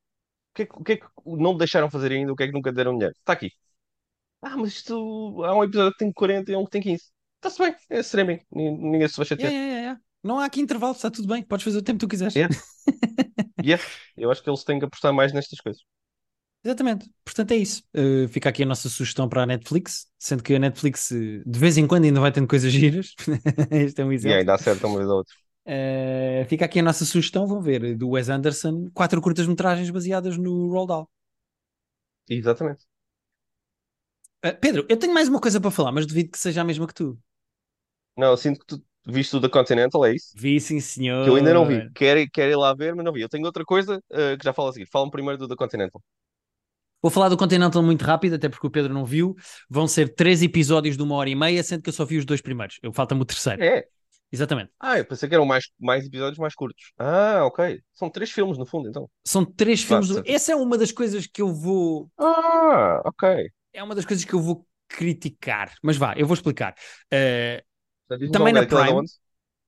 que 0.55 0.63
é 0.63 0.65
que, 0.67 0.75
o 0.79 0.83
que 0.85 0.93
é 0.93 0.97
que 0.97 1.07
não 1.25 1.57
deixaram 1.57 1.89
fazer 1.91 2.11
ainda? 2.13 2.33
O 2.33 2.37
que 2.37 2.43
é 2.43 2.47
que 2.47 2.53
nunca 2.53 2.71
deram 2.73 2.93
dinheiro? 2.93 3.15
Está 3.19 3.33
aqui. 3.33 3.51
Ah, 4.41 4.55
mas 4.57 4.69
isto 4.73 4.93
há 5.43 5.55
um 5.55 5.63
episódio 5.63 5.91
que 5.93 5.97
tem 5.99 6.11
40 6.13 6.51
e 6.51 6.55
um 6.55 6.65
que 6.65 6.71
tem 6.71 6.81
15. 6.81 7.05
Está-se 7.37 7.59
bem, 7.61 7.75
é 7.89 7.99
streaming, 7.99 8.39
Nin- 8.51 8.77
ninguém 8.91 9.07
se 9.07 9.17
vai 9.17 9.25
chatear. 9.25 9.51
Yeah, 9.51 9.65
yeah, 9.65 9.81
yeah. 9.81 10.01
Não 10.23 10.39
há 10.39 10.45
aqui 10.45 10.59
intervalo, 10.61 10.93
está 10.93 11.09
tudo 11.11 11.27
bem, 11.27 11.43
podes 11.43 11.63
fazer 11.63 11.77
o 11.77 11.81
tempo 11.81 11.99
que 11.99 12.05
tu 12.05 12.09
quiseres. 12.09 12.35
Yeah. 12.35 12.55
Yeah, 13.61 13.83
eu 14.15 14.31
acho 14.31 14.41
que 14.43 14.49
eles 14.49 14.63
têm 14.63 14.79
que 14.79 14.85
apostar 14.85 15.13
mais 15.13 15.33
nestas 15.33 15.59
coisas. 15.59 15.83
Exatamente. 16.63 17.09
Portanto, 17.23 17.51
é 17.51 17.55
isso. 17.55 17.83
Uh, 17.95 18.27
fica 18.27 18.49
aqui 18.49 18.63
a 18.63 18.65
nossa 18.65 18.89
sugestão 18.89 19.29
para 19.29 19.43
a 19.43 19.45
Netflix, 19.45 20.07
sendo 20.19 20.43
que 20.43 20.53
a 20.55 20.59
Netflix 20.59 21.11
uh, 21.11 21.15
de 21.45 21.59
vez 21.59 21.77
em 21.77 21.87
quando 21.87 22.05
ainda 22.05 22.19
vai 22.19 22.31
tendo 22.31 22.47
coisas 22.47 22.71
giras. 22.71 23.13
este 23.71 24.01
é 24.01 24.05
um 24.05 24.11
E 24.23 24.31
exemplo. 24.31 24.33
ainda 24.33 24.53
acerta 24.55 24.85
uma 24.87 24.97
vez 24.97 25.09
ou 25.09 25.17
outra. 25.17 25.33
Uh, 25.67 26.45
fica 26.47 26.65
aqui 26.65 26.79
a 26.79 26.83
nossa 26.83 27.03
sugestão, 27.05 27.45
vão 27.45 27.61
ver, 27.61 27.95
do 27.97 28.09
Wes 28.11 28.29
Anderson, 28.29 28.89
quatro 28.93 29.21
curtas-metragens 29.21 29.89
baseadas 29.89 30.37
no 30.37 30.69
Roald 30.69 30.87
Dahl. 30.87 31.09
Exatamente. 32.29 32.85
Uh, 34.45 34.53
Pedro, 34.61 34.85
eu 34.89 34.97
tenho 34.97 35.13
mais 35.13 35.27
uma 35.27 35.39
coisa 35.41 35.59
para 35.59 35.71
falar, 35.71 35.91
mas 35.91 36.05
duvido 36.05 36.31
que 36.31 36.37
seja 36.37 36.61
a 36.61 36.63
mesma 36.63 36.87
que 36.87 36.93
tu. 36.93 37.17
Não, 38.15 38.29
eu 38.29 38.37
sinto 38.37 38.59
que 38.59 38.65
tu 38.65 38.83
viste 39.05 39.35
o 39.35 39.39
da 39.39 39.49
Continental, 39.49 40.03
é 40.05 40.15
isso? 40.15 40.31
Vi, 40.35 40.59
sim, 40.59 40.79
senhor. 40.79 41.23
Que 41.23 41.29
eu 41.29 41.35
ainda 41.35 41.53
não 41.53 41.65
vi. 41.65 41.89
Quero, 41.93 42.19
ir- 42.19 42.29
quero 42.29 42.51
ir 42.51 42.55
lá 42.55 42.73
ver, 42.73 42.95
mas 42.95 43.05
não 43.05 43.13
vi. 43.13 43.21
Eu 43.21 43.29
tenho 43.29 43.45
outra 43.45 43.63
coisa 43.63 44.01
eh, 44.11 44.37
que 44.37 44.43
já 44.43 44.53
falo 44.53 44.69
a 44.69 44.73
seguir. 44.73 44.87
Fala-me 44.87 45.11
primeiro 45.11 45.37
do 45.37 45.47
da 45.47 45.55
Continental. 45.55 46.01
Vou 47.01 47.11
falar 47.11 47.29
do 47.29 47.37
Continental 47.37 47.81
muito 47.83 48.03
rápido, 48.03 48.35
até 48.35 48.49
porque 48.49 48.65
o 48.67 48.71
Pedro 48.71 48.93
não 48.93 49.05
viu. 49.05 49.35
Vão 49.69 49.87
ser 49.87 50.13
três 50.15 50.41
episódios 50.41 50.97
de 50.97 51.03
uma 51.03 51.15
hora 51.15 51.29
e 51.29 51.35
meia, 51.35 51.63
sendo 51.63 51.81
que 51.83 51.89
eu 51.89 51.93
só 51.93 52.03
vi 52.05 52.17
os 52.17 52.25
dois 52.25 52.41
primeiros. 52.41 52.79
Eu 52.81 52.91
falta-me 52.91 53.21
o 53.21 53.25
terceiro. 53.25 53.61
É. 53.61 53.87
Exatamente. 54.31 54.71
Ah, 54.79 54.97
eu 54.97 55.05
pensei 55.05 55.27
que 55.29 55.35
eram 55.35 55.45
mais, 55.45 55.65
mais 55.79 56.05
episódios 56.05 56.37
mais 56.37 56.53
curtos. 56.53 56.91
Ah, 56.97 57.45
ok. 57.45 57.81
São 57.93 58.09
três 58.09 58.31
filmes, 58.31 58.57
no 58.57 58.65
fundo, 58.65 58.89
então. 58.89 59.09
São 59.25 59.45
três 59.45 59.81
filmes. 59.83 60.07
do- 60.09 60.15
certo. 60.15 60.29
Essa 60.29 60.51
é 60.51 60.55
uma 60.55 60.77
das 60.77 60.91
coisas 60.91 61.25
que 61.27 61.41
eu 61.41 61.53
vou. 61.53 62.09
Ah, 62.17 63.01
ok. 63.05 63.49
É 63.73 63.83
uma 63.83 63.95
das 63.95 64.05
coisas 64.05 64.25
que 64.25 64.33
eu 64.33 64.41
vou 64.41 64.67
criticar. 64.87 65.73
Mas 65.83 65.97
vá, 65.97 66.13
eu 66.17 66.25
vou 66.27 66.33
explicar. 66.33 66.75
Uh, 67.13 68.31
Também 68.31 68.53
na 68.53 68.63
Prime. 68.63 69.05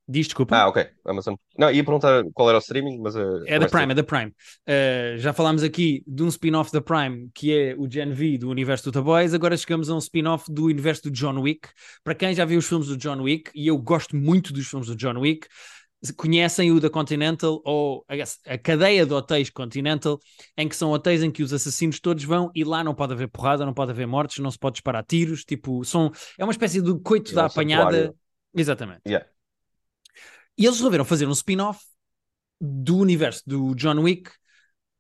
Diz, 0.10 0.28
desculpa. 0.28 0.56
Ah, 0.56 0.68
ok. 0.68 0.88
Amazon. 1.06 1.36
Não, 1.58 1.72
ia 1.72 1.84
perguntar 1.84 2.24
qual 2.34 2.50
era 2.50 2.58
o 2.58 2.62
streaming, 2.62 3.00
mas... 3.00 3.16
eh, 3.16 3.44
É 3.46 3.60
da 3.60 3.68
Prime, 3.68 3.92
é 3.92 3.96
da 3.96 4.04
Prime. 4.04 4.32
Uh, 4.68 5.18
já 5.18 5.32
falámos 5.32 5.64
aqui 5.64 6.04
de 6.08 6.24
um 6.24 6.28
spin-off 6.28 6.72
da 6.72 6.82
Prime 6.82 7.30
que 7.34 7.54
é 7.54 7.76
o 7.78 7.90
Gen 7.90 8.12
V 8.12 8.38
do 8.38 8.50
universo 8.50 8.86
do 8.86 8.92
The 8.92 9.02
Boys. 9.02 9.34
Agora 9.34 9.56
chegamos 9.56 9.90
a 9.90 9.96
um 9.96 10.00
spin-off 10.00 10.52
do 10.52 10.66
universo 10.66 11.04
do 11.04 11.12
John 11.12 11.40
Wick. 11.40 11.70
Para 12.04 12.16
quem 12.16 12.34
já 12.34 12.46
viu 12.46 12.60
os 12.60 12.68
filmes 12.68 12.88
do 12.88 12.98
John 12.98 13.22
Wick, 13.22 13.52
e 13.54 13.68
eu 13.68 13.78
gosto 13.78 14.16
muito 14.16 14.52
dos 14.52 14.68
filmes 14.68 14.88
do 14.88 14.96
John 14.96 15.20
Wick, 15.20 15.48
conhecem 16.16 16.72
o 16.72 16.80
da 16.80 16.90
Continental 16.90 17.62
ou 17.66 18.06
a, 18.08 18.58
cadeia 18.58 19.06
de 19.06 19.14
hotéis 19.14 19.50
Continental, 19.50 20.20
em 20.58 20.68
que 20.68 20.76
são 20.76 20.92
hotéis 20.92 21.22
em 21.22 21.30
que 21.30 21.44
os 21.44 21.52
assassinos 21.52 22.00
todos 22.00 22.24
vão 22.24 22.50
e 22.56 22.64
lá 22.64 22.84
não 22.84 22.96
pode 22.96 23.14
haver 23.14 23.28
porrada, 23.28 23.66
não 23.66 23.74
pode 23.74 23.92
haver 23.92 24.08
mortes, 24.08 24.40
não 24.40 24.50
se 24.50 24.58
pode 24.58 24.76
disparar 24.76 25.04
tiros, 25.04 25.44
tipo, 25.44 25.84
são, 25.84 26.12
é 26.38 26.44
uma 26.44 26.52
espécie 26.52 26.82
de 26.82 26.98
coito 27.02 27.32
é 27.32 27.36
da 27.36 27.46
apanhada. 27.46 28.16
Exatamente. 28.56 29.02
Yeah. 29.06 29.28
E 30.60 30.66
eles 30.66 30.78
resolveram 30.78 31.06
fazer 31.06 31.26
um 31.28 31.32
spin-off 31.32 31.80
do 32.60 32.98
universo 32.98 33.42
do 33.48 33.74
John 33.76 34.00
Wick 34.02 34.30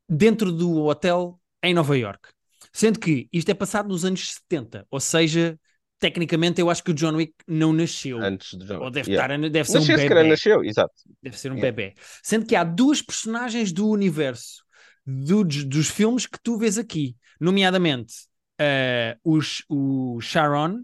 dentro 0.08 0.52
do 0.52 0.86
hotel 0.86 1.39
em 1.62 1.74
Nova 1.74 1.98
York. 1.98 2.30
Sendo 2.72 3.00
que 3.00 3.28
isto 3.34 3.50
é 3.50 3.54
passado 3.54 3.89
nos 3.89 4.06
anos 4.06 4.36
70, 4.36 4.88
ou 4.89 5.00
seja, 5.00 5.60
tecnicamente 6.00 6.62
eu 6.62 6.69
acho 6.69 6.84
que 6.84 6.91
o 6.91 6.93
John 6.93 7.15
Wick 7.15 7.34
não 7.45 7.74
nasceu. 7.74 8.19
Antes 8.19 8.54
do 8.54 8.65
John 8.65 8.80
Ou 8.80 8.89
deve, 8.89 9.12
yeah. 9.12 9.36
estar, 9.36 9.50
deve 9.50 9.69
ser 9.69 9.80
Nasceu, 9.80 9.95
um 9.95 9.98
bebê. 9.98 10.24
nasceu, 10.30 10.63
exato. 10.63 10.93
Deve 11.22 11.38
ser 11.38 11.52
um 11.52 11.56
Yeah. 11.58 11.72
bebê. 11.72 11.93
Sendo 12.24 12.45
que 12.45 12.56
há 12.56 12.63
duas 12.63 13.02
personagens 13.02 13.72
do 13.74 13.88
universo 13.89 14.63
do- 15.06 15.43
dos 15.43 15.89
filmes 15.89 16.26
que 16.26 16.39
tu 16.41 16.58
vês 16.58 16.78
aqui, 16.78 17.17
nomeadamente 17.39 18.13
eh, 18.62 19.17
os, 19.24 19.63
o 19.67 20.19
Sharon, 20.22 20.84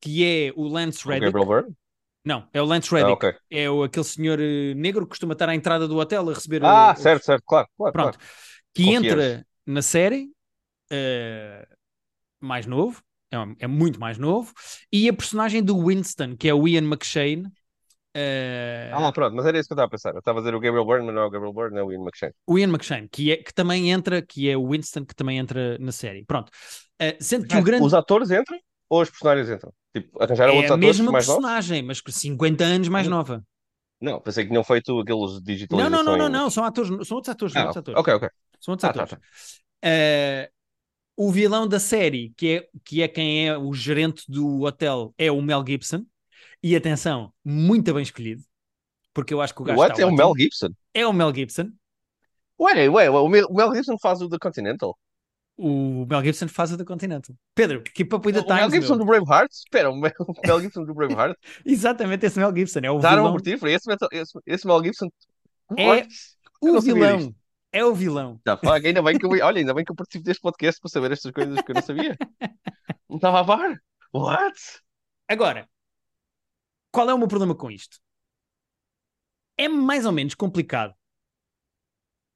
que 0.00 0.24
é 0.24 0.52
o 0.56 0.66
Lance 0.66 1.06
O 1.06 1.10
Reddick. 1.10 1.32
Gabriel 1.32 1.46
Byrne? 1.62 1.76
Não, 2.24 2.46
é 2.52 2.60
o 2.60 2.64
Lance 2.64 2.88
Ah, 2.92 2.96
Reddick. 2.98 3.12
ok. 3.26 3.34
É 3.50 3.70
o, 3.70 3.82
aquele 3.84 4.04
senhor 4.04 4.38
eh, 4.40 4.74
negro 4.74 5.04
que 5.04 5.10
costuma 5.10 5.32
estar 5.32 5.48
à 5.48 5.54
entrada 5.54 5.88
do 5.88 5.96
hotel 5.96 6.28
a 6.28 6.34
receber. 6.34 6.62
Ah, 6.64 6.90
eh, 6.92 7.00
certo, 7.00 7.24
certo, 7.24 7.44
claro, 7.46 7.68
claro. 7.76 7.92
Pronto. 7.92 8.18
claro. 8.18 8.34
Que 8.74 8.82
entra 8.94 9.46
na 9.66 9.82
série, 9.82 10.30
eh, 10.90 11.66
mais 12.40 12.66
novo, 12.66 13.02
é, 13.32 13.36
é 13.64 13.66
muito 13.66 14.00
mais 14.00 14.18
novo, 14.18 14.52
e 14.92 15.08
a 15.08 15.12
personagem 15.12 15.62
do 15.62 15.78
Winston, 15.86 16.36
que 16.36 16.48
é 16.48 16.54
o 16.54 16.66
Ian 16.68 16.84
McShane. 16.84 17.50
eh, 18.14 18.90
Ah, 18.92 19.12
pronto, 19.12 19.34
mas 19.36 19.46
era 19.46 19.58
isso 19.58 19.68
que 19.68 19.72
eu 19.72 19.76
estava 19.76 19.86
a 19.88 19.90
pensar. 19.90 20.12
Eu 20.14 20.18
estava 20.20 20.38
a 20.38 20.42
dizer 20.42 20.54
o 20.54 20.60
Gabriel 20.60 20.84
Byrne, 20.86 21.06
mas 21.06 21.14
não 21.14 21.22
é 21.22 21.26
o 21.26 21.30
Gabriel 21.30 21.52
Byrne, 21.52 21.78
é 21.78 21.82
o 21.82 21.92
Ian 21.92 22.02
McShane. 22.02 22.34
o 22.46 22.58
Ian 22.58 22.68
McShane, 22.68 23.08
que, 23.08 23.32
é, 23.32 23.36
que 23.36 23.52
também 23.54 23.90
entra, 23.90 24.22
que 24.22 24.48
é 24.50 24.56
o 24.56 24.68
Winston, 24.70 25.04
que 25.04 25.14
também 25.14 25.38
entra 25.38 25.78
na 25.78 25.92
série. 25.92 26.24
Pronto. 26.24 26.50
Eh, 26.98 27.16
sendo 27.20 27.46
que 27.46 27.56
o 27.56 27.62
grande. 27.62 27.84
Os 27.84 27.94
atores 27.94 28.30
entram 28.30 28.58
ou 28.88 29.02
os 29.02 29.10
personagens 29.10 29.50
entram? 29.50 29.72
Tipo, 30.02 30.22
arranjaram 30.22 30.52
É 30.54 30.56
outros 30.56 30.72
a 30.72 30.74
atores 30.76 30.96
mesma 30.96 31.12
mais 31.12 31.26
novos? 31.26 31.44
personagem, 31.44 31.82
mas 31.82 32.00
com 32.00 32.10
50 32.12 32.64
anos 32.64 32.88
mais 32.88 33.06
Hum. 33.06 33.10
nova. 33.10 33.44
Não, 34.00 34.20
pensei 34.20 34.44
que 34.44 34.50
tinham 34.50 34.62
feito 34.64 34.98
aqueles 35.00 35.32
Não, 35.32 35.40
digitalizações. 35.42 36.06
não, 36.06 36.16
não, 36.16 36.16
não, 36.16 36.28
não, 36.28 36.50
são 36.50 36.64
atores, 36.64 36.88
são 37.06 37.16
outros 37.16 37.28
atores, 37.32 37.56
Ah, 37.56 37.60
outros 37.60 37.76
atores. 37.76 38.00
ok, 38.00 38.14
ok. 38.14 38.28
São 38.60 38.72
outros 38.72 38.88
Ah, 38.88 38.92
tá, 38.92 39.02
atores. 39.04 39.60
Eh, 39.82 40.50
o 41.16 41.32
vilão 41.32 41.68
da 41.68 41.80
série, 41.80 42.32
que 42.36 42.48
é, 42.58 42.68
que 42.84 43.02
é 43.02 43.08
quem 43.08 43.48
é 43.48 43.58
o 43.58 43.72
gerente 43.74 44.24
do 44.30 44.62
hotel, 44.62 45.14
é 45.18 45.30
o 45.32 45.42
Mel 45.42 45.64
Gibson. 45.66 46.04
E 46.62 46.76
atenção, 46.76 47.32
muito 47.44 47.92
bem 47.94 48.02
escolhido, 48.02 48.42
porque 49.14 49.34
eu 49.34 49.40
acho 49.42 49.54
que 49.54 49.62
o 49.62 49.64
gajo 49.64 49.78
What? 49.80 49.92
está 49.92 50.02
É 50.02 50.06
o. 50.06 50.12
Mel 50.16 50.32
Gibson? 50.36 50.68
É 50.94 51.06
o 51.06 51.12
Mel 51.12 51.34
Gibson. 51.34 51.70
Ué, 52.58 52.88
ué, 52.88 53.08
ué, 53.10 53.20
o 53.20 53.28
Mel 53.28 53.74
Gibson 53.74 53.96
faz 54.00 54.20
o 54.22 54.28
The 54.28 54.38
Continental. 54.38 54.96
O 55.60 56.06
Mel 56.06 56.22
Gibson 56.22 56.46
faz 56.46 56.70
o 56.70 56.76
da 56.76 56.84
Continental. 56.84 57.34
Pedro, 57.52 57.82
keep 57.82 58.14
up 58.14 58.24
with 58.24 58.34
the 58.34 58.40
o 58.40 58.46
Mel 58.46 58.56
times, 58.68 58.72
Gibson 58.74 58.94
meu. 58.96 59.04
do 59.04 59.10
Braveheart? 59.10 59.50
Espera, 59.50 59.90
o 59.90 59.96
Mel, 59.96 60.12
o 60.20 60.46
Mel 60.46 60.60
Gibson 60.60 60.84
do 60.84 60.94
Braveheart? 60.94 61.36
Exatamente 61.66 62.24
esse 62.26 62.38
Mel 62.38 62.54
Gibson. 62.54 62.78
É 62.84 62.90
o 62.92 63.00
Daram 63.00 63.22
vilão. 63.24 63.32
por 63.32 63.42
ti? 63.42 63.56
Foi 63.58 63.72
esse, 63.72 63.88
Mel- 63.88 63.98
esse, 64.12 64.38
esse 64.46 64.66
Mel 64.66 64.84
Gibson? 64.84 65.08
É 65.76 66.06
O 66.60 66.80
vilão. 66.80 67.34
É 67.72 67.84
o 67.84 67.92
vilão. 67.94 68.40
Tá, 68.44 68.56
fuck, 68.56 68.86
ainda 68.86 69.02
bem 69.02 69.18
que 69.18 69.26
eu, 69.26 69.30
olha, 69.30 69.58
ainda 69.58 69.74
bem 69.74 69.84
que 69.84 69.90
eu 69.92 69.96
participo 69.96 70.24
deste 70.24 70.40
podcast 70.40 70.80
para 70.80 70.90
saber 70.90 71.10
estas 71.12 71.32
coisas 71.32 71.60
que 71.60 71.70
eu 71.70 71.74
não 71.74 71.82
sabia. 71.82 72.16
Não 73.08 73.16
estava 73.16 73.40
a 73.40 73.44
par. 73.44 73.82
What? 74.12 74.54
Agora, 75.26 75.68
qual 76.92 77.08
é 77.10 77.14
o 77.14 77.18
meu 77.18 77.26
problema 77.28 77.54
com 77.54 77.70
isto? 77.70 77.98
É 79.56 79.66
mais 79.68 80.06
ou 80.06 80.12
menos 80.12 80.34
complicado 80.34 80.94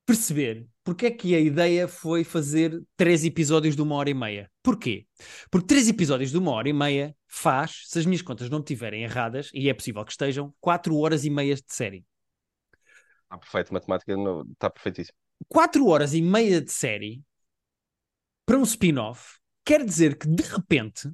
perceber 0.04 0.66
porque 0.85 1.07
é 1.07 1.11
que 1.11 1.35
a 1.35 1.40
ideia 1.40 1.87
foi 1.87 2.25
fazer 2.25 2.83
três 2.97 3.25
episódios 3.25 3.77
de 3.77 3.83
uma 3.83 3.95
hora 3.95 4.11
e 4.11 4.14
meia. 4.14 4.51
Porquê? 4.62 5.07
Porque 5.51 5.66
três 5.66 5.88
episódios 5.88 6.31
de 6.31 6.38
uma 6.38 6.51
hora 6.53 6.68
e 6.68 6.73
meia 6.73 7.14
faz, 7.29 7.83
se 7.87 7.99
as 7.99 8.07
minhas 8.07 8.23
contas 8.23 8.51
não 8.51 8.59
estiverem 8.59 9.05
erradas, 9.05 9.49
e 9.55 9.68
é 9.68 9.75
possível 9.75 10.05
que 10.05 10.11
estejam, 10.12 10.53
quatro 10.61 10.97
horas 10.99 11.25
e 11.25 11.31
meias 11.31 11.61
de 11.62 11.73
série. 11.73 12.05
Está 13.25 13.38
perfeito, 13.38 13.73
matemática 13.73 14.16
não- 14.16 14.42
está 14.53 14.68
perfeitíssimo. 14.68 15.16
quatro 15.49 15.87
horas 15.87 16.14
e 16.14 16.21
meia 16.23 16.61
de 16.61 16.71
série 16.73 17.23
para 18.45 18.59
um 18.59 18.62
spin-off 18.62 19.38
quer 19.64 19.85
dizer 19.85 20.18
que 20.18 20.27
de 20.29 20.42
repente 20.42 21.11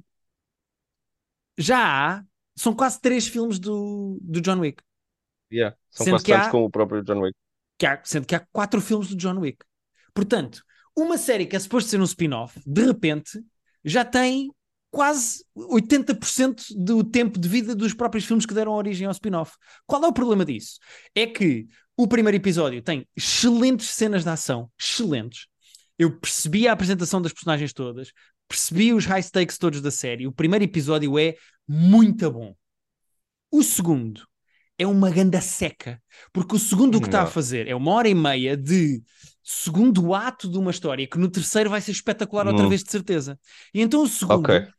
já 1.57 1.77
há, 2.17 2.23
são 2.55 2.75
quase 2.75 2.99
três 2.99 3.27
filmes 3.27 3.59
do, 3.59 4.17
do 4.21 4.41
John 4.41 4.59
Wick. 4.59 4.83
Yeah. 5.51 5.75
São 5.89 6.05
Sendo 6.05 6.13
quase 6.15 6.25
tantos 6.25 6.47
há- 6.47 6.51
como 6.51 6.65
o 6.65 6.69
próprio 6.71 7.03
John 7.03 7.19
Wick. 7.21 7.35
Que 7.79 7.87
há- 7.87 7.99
sendo 8.03 8.27
que 8.27 8.35
há 8.35 8.45
quatro 8.51 8.79
filmes 8.79 9.07
do 9.07 9.15
John 9.15 9.39
Wick. 9.39 9.65
Portanto, 10.13 10.63
uma 10.95 11.17
série 11.17 11.47
que 11.47 11.55
é 11.55 11.59
suposto 11.59 11.89
ser 11.89 11.99
um 11.99 12.03
spin-off, 12.03 12.59
de 12.65 12.85
repente 12.85 13.41
já 13.83 14.05
tem 14.05 14.51
quase 14.91 15.43
80% 15.55 16.63
do 16.75 17.03
tempo 17.03 17.39
de 17.39 17.47
vida 17.47 17.73
dos 17.75 17.93
próprios 17.93 18.25
filmes 18.25 18.45
que 18.45 18.53
deram 18.53 18.73
origem 18.73 19.07
ao 19.07 19.11
spin-off. 19.11 19.55
Qual 19.87 20.03
é 20.03 20.07
o 20.07 20.13
problema 20.13 20.43
disso? 20.45 20.77
É 21.15 21.25
que 21.25 21.67
o 21.95 22.07
primeiro 22.07 22.37
episódio 22.37 22.81
tem 22.81 23.07
excelentes 23.15 23.89
cenas 23.89 24.23
de 24.23 24.29
ação, 24.29 24.69
excelentes. 24.79 25.47
Eu 25.97 26.19
percebi 26.19 26.67
a 26.67 26.73
apresentação 26.73 27.21
das 27.21 27.33
personagens 27.33 27.73
todas, 27.73 28.11
percebi 28.47 28.93
os 28.93 29.05
high 29.05 29.21
stakes 29.21 29.57
todos 29.57 29.81
da 29.81 29.91
série. 29.91 30.27
O 30.27 30.31
primeiro 30.31 30.65
episódio 30.65 31.19
é 31.19 31.35
muito 31.67 32.31
bom. 32.31 32.55
O 33.51 33.61
segundo 33.63 34.27
é 34.79 34.87
uma 34.87 35.11
ganda 35.11 35.41
seca, 35.41 36.01
porque 36.33 36.55
o 36.55 36.59
segundo 36.59 36.97
o 36.97 37.01
que 37.01 37.07
está 37.09 37.23
a 37.23 37.27
fazer 37.27 37.67
é 37.67 37.75
uma 37.75 37.91
hora 37.93 38.09
e 38.09 38.15
meia 38.15 38.57
de 38.57 39.03
segundo 39.43 40.15
ato 40.15 40.49
de 40.49 40.57
uma 40.57 40.71
história 40.71 41.07
que 41.07 41.19
no 41.19 41.29
terceiro 41.29 41.69
vai 41.69 41.81
ser 41.81 41.91
espetacular 41.91 42.47
outra 42.47 42.67
Hum. 42.67 42.69
vez 42.69 42.83
de 42.83 42.91
certeza. 42.91 43.39
E 43.73 43.81
então 43.81 44.03
o 44.03 44.07
segundo 44.07 44.63
Ok. 44.63 44.73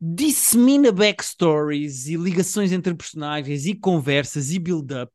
dissemina 0.00 0.92
backstories 0.92 2.06
e 2.08 2.16
ligações 2.16 2.72
entre 2.72 2.94
personagens 2.94 3.66
e 3.66 3.74
conversas 3.74 4.50
e 4.52 4.58
build-up 4.58 5.12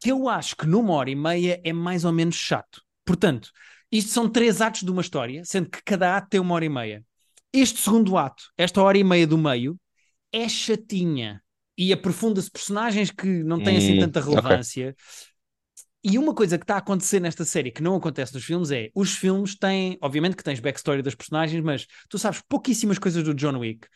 que 0.00 0.10
eu 0.10 0.28
acho 0.28 0.56
que 0.56 0.66
numa 0.66 0.92
hora 0.94 1.10
e 1.10 1.14
meia 1.14 1.60
é 1.64 1.72
mais 1.72 2.04
ou 2.04 2.12
menos 2.12 2.36
chato. 2.36 2.82
Portanto, 3.04 3.50
isto 3.90 4.10
são 4.10 4.28
três 4.28 4.60
atos 4.60 4.82
de 4.82 4.90
uma 4.90 5.00
história, 5.00 5.44
sendo 5.44 5.70
que 5.70 5.82
cada 5.84 6.16
ato 6.16 6.28
tem 6.30 6.40
uma 6.40 6.54
hora 6.54 6.64
e 6.64 6.68
meia. 6.68 7.04
Este 7.52 7.80
segundo 7.80 8.16
ato, 8.16 8.44
esta 8.56 8.82
hora 8.82 8.98
e 8.98 9.04
meia 9.04 9.26
do 9.26 9.38
meio, 9.38 9.78
é 10.32 10.48
chatinha 10.48 11.42
e 11.76 11.92
aprofunda-se 11.92 12.50
personagens 12.50 13.10
que 13.10 13.26
não 13.44 13.60
têm 13.60 13.76
assim 13.76 13.94
Hum, 13.94 13.96
tanta 13.96 14.20
relevância. 14.20 14.96
E 16.02 16.18
uma 16.18 16.32
coisa 16.34 16.56
que 16.56 16.62
está 16.64 16.76
a 16.76 16.78
acontecer 16.78 17.18
nesta 17.20 17.44
série 17.44 17.70
que 17.70 17.82
não 17.82 17.96
acontece 17.96 18.32
nos 18.34 18.44
filmes 18.44 18.70
é 18.70 18.90
os 18.94 19.16
filmes 19.16 19.56
têm, 19.58 19.98
obviamente 20.00 20.36
que 20.36 20.44
tens 20.44 20.60
backstory 20.60 21.02
das 21.02 21.14
personagens, 21.16 21.62
mas 21.62 21.86
tu 22.08 22.18
sabes 22.18 22.40
pouquíssimas 22.48 22.98
coisas 22.98 23.24
do 23.24 23.34
John 23.34 23.58
Wick. 23.58 23.88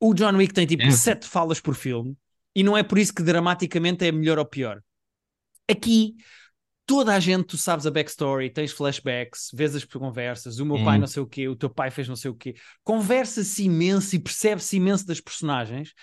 O 0.00 0.14
John 0.14 0.36
Wick 0.36 0.54
tem 0.54 0.66
tipo 0.66 0.90
É. 0.90 0.92
sete 0.92 1.26
falas 1.28 1.60
por 1.60 1.74
filme 1.74 2.16
e 2.54 2.62
não 2.64 2.76
é 2.76 2.82
por 2.82 2.98
isso 2.98 3.14
que 3.14 3.22
dramaticamente 3.22 4.06
é 4.06 4.12
melhor 4.12 4.38
ou 4.38 4.46
pior. 4.46 4.82
Aqui 5.70 6.16
toda 6.86 7.14
a 7.14 7.20
gente, 7.20 7.46
tu 7.46 7.58
sabes 7.58 7.86
a 7.86 7.90
backstory, 7.90 8.50
tens 8.50 8.72
flashbacks, 8.72 9.50
vês 9.54 9.76
as 9.76 9.84
conversas, 9.84 10.58
o 10.60 10.66
meu 10.66 10.80
pai 10.80 10.98
Hum. 10.98 11.00
não 11.00 11.08
sei 11.08 11.22
o 11.22 11.26
quê, 11.26 11.48
o 11.48 11.56
teu 11.56 11.70
pai 11.70 11.90
fez 11.90 12.08
não 12.08 12.16
sei 12.16 12.30
o 12.30 12.34
quê. 12.34 12.54
Conversa-se 12.84 13.64
imenso 13.64 14.16
e 14.16 14.18
percebe-se 14.20 14.76
imenso 14.76 15.06
das 15.06 15.20
personagens. 15.20 15.94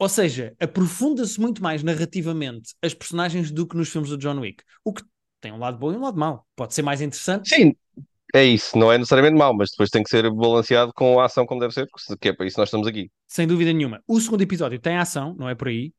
Ou 0.00 0.08
seja, 0.08 0.54
aprofunda-se 0.58 1.38
muito 1.38 1.62
mais 1.62 1.82
narrativamente 1.82 2.74
as 2.82 2.94
personagens 2.94 3.50
do 3.50 3.66
que 3.66 3.76
nos 3.76 3.90
filmes 3.90 4.08
do 4.10 4.16
John 4.16 4.40
Wick. 4.40 4.64
O 4.84 4.94
que 4.94 5.02
tem 5.40 5.52
um 5.52 5.58
lado 5.58 5.78
bom 5.78 5.92
e 5.92 5.96
um 5.96 6.00
lado 6.00 6.18
mau. 6.18 6.46
Pode 6.56 6.72
ser 6.74 6.82
mais 6.82 7.00
interessante. 7.02 7.48
Sim, 7.50 7.76
é 8.34 8.42
isso. 8.44 8.78
Não 8.78 8.90
é 8.90 8.96
necessariamente 8.96 9.36
mau, 9.38 9.54
mas 9.54 9.70
depois 9.70 9.90
tem 9.90 10.02
que 10.02 10.08
ser 10.10 10.30
balanceado 10.30 10.92
com 10.94 11.20
a 11.20 11.26
ação 11.26 11.44
como 11.44 11.60
deve 11.60 11.74
ser, 11.74 11.86
porque 11.86 12.30
é 12.30 12.32
para 12.32 12.46
isso 12.46 12.54
que 12.56 12.60
nós 12.62 12.68
estamos 12.68 12.86
aqui. 12.86 13.10
Sem 13.26 13.46
dúvida 13.46 13.72
nenhuma. 13.72 14.02
O 14.08 14.18
segundo 14.20 14.40
episódio 14.42 14.78
tem 14.80 14.96
ação, 14.96 15.34
não 15.38 15.48
é 15.48 15.54
por 15.54 15.68
aí. 15.68 15.92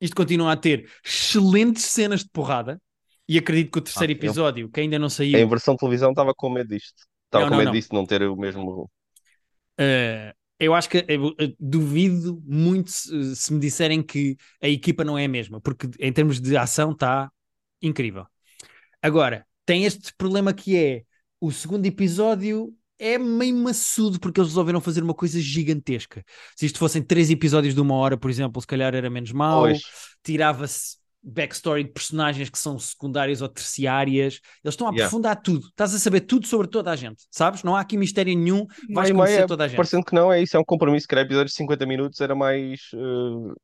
Isto 0.00 0.16
continua 0.16 0.52
a 0.52 0.56
ter 0.56 0.88
excelentes 1.04 1.84
cenas 1.84 2.20
de 2.22 2.28
porrada. 2.30 2.80
E 3.28 3.38
acredito 3.38 3.70
que 3.70 3.78
o 3.78 3.82
terceiro 3.82 4.12
Ah, 4.12 4.14
eu- 4.14 4.18
episódio, 4.18 4.68
que 4.70 4.80
ainda 4.80 4.98
não 4.98 5.08
saiu, 5.08 5.38
Em 5.38 5.48
versão 5.48 5.76
televisão 5.76 6.10
estava 6.10 6.34
com 6.34 6.50
medo 6.50 6.68
disto. 6.68 7.02
Estava 7.26 7.44
Não, 7.44 7.52
com 7.52 7.56
medo 7.58 7.66
não. 7.66 7.72
disso 7.72 7.88
de 7.90 7.94
não 7.94 8.04
ter 8.04 8.22
o 8.22 8.36
mesmo. 8.36 8.90
Uh, 9.78 10.32
eu 10.60 10.74
acho 10.74 10.88
que 10.88 11.04
eu, 11.08 11.34
eu 11.38 11.54
duvido 11.58 12.42
muito 12.46 12.90
se, 12.90 13.36
se 13.36 13.52
me 13.52 13.58
disserem 13.60 14.02
que 14.02 14.36
a 14.62 14.68
equipa 14.68 15.04
não 15.04 15.18
é 15.18 15.24
a 15.24 15.28
mesma, 15.28 15.60
porque 15.60 15.88
em 15.98 16.12
termos 16.12 16.40
de 16.40 16.56
ação 16.56 16.92
está 16.92 17.30
incrível. 17.82 18.26
Agora, 19.02 19.46
tem 19.64 19.84
este 19.84 20.12
problema 20.14 20.52
que 20.52 20.76
é 20.76 21.04
o 21.40 21.50
segundo 21.50 21.86
episódio 21.86 22.74
é 22.98 23.16
meio 23.18 23.56
maçudo 23.56 24.20
porque 24.20 24.40
eles 24.40 24.50
resolveram 24.50 24.80
fazer 24.80 25.02
uma 25.02 25.14
coisa 25.14 25.40
gigantesca. 25.40 26.24
Se 26.56 26.66
isto 26.66 26.78
fossem 26.78 27.02
três 27.02 27.30
episódios 27.30 27.74
de 27.74 27.80
uma 27.80 27.94
hora, 27.94 28.16
por 28.18 28.30
exemplo, 28.30 28.60
se 28.60 28.66
calhar 28.66 28.94
era 28.94 29.08
menos 29.08 29.32
mau, 29.32 29.62
Pois. 29.62 29.80
tirava-se 30.22 30.98
backstory 31.22 31.84
de 31.84 31.90
personagens 31.92 32.48
que 32.50 32.58
são 32.58 32.78
secundárias 32.78 33.42
ou 33.42 33.48
terciárias. 33.48 34.40
Eles 34.64 34.72
estão 34.74 34.86
a 34.88 34.90
Yeah. 34.90 35.04
aprofundar 35.06 35.40
tudo. 35.42 35.66
Estás 35.68 35.94
a 35.94 35.98
saber 35.98 36.22
tudo 36.22 36.46
sobre 36.46 36.66
toda 36.68 36.90
a 36.90 36.96
gente, 36.96 37.24
sabes? 37.30 37.62
Não 37.62 37.76
há 37.76 37.80
aqui 37.80 37.96
mistério 37.96 38.36
nenhum. 38.36 38.66
Vais 38.92 39.10
Meio, 39.10 39.14
conhecer 39.16 39.36
meio, 39.36 39.46
toda 39.46 39.64
a 39.64 39.68
gente. 39.68 39.76
Parecendo 39.76 40.04
que 40.04 40.14
não, 40.14 40.32
é 40.32 40.42
isso, 40.42 40.56
é 40.56 40.60
um 40.60 40.64
compromisso. 40.64 41.06
Que 41.06 41.14
era 41.14 41.22
episódios 41.22 41.52
de 41.52 41.56
50 41.58 41.86
minutos, 41.86 42.20
era 42.20 42.34
mais, 42.34 42.80
eh, 42.94 43.54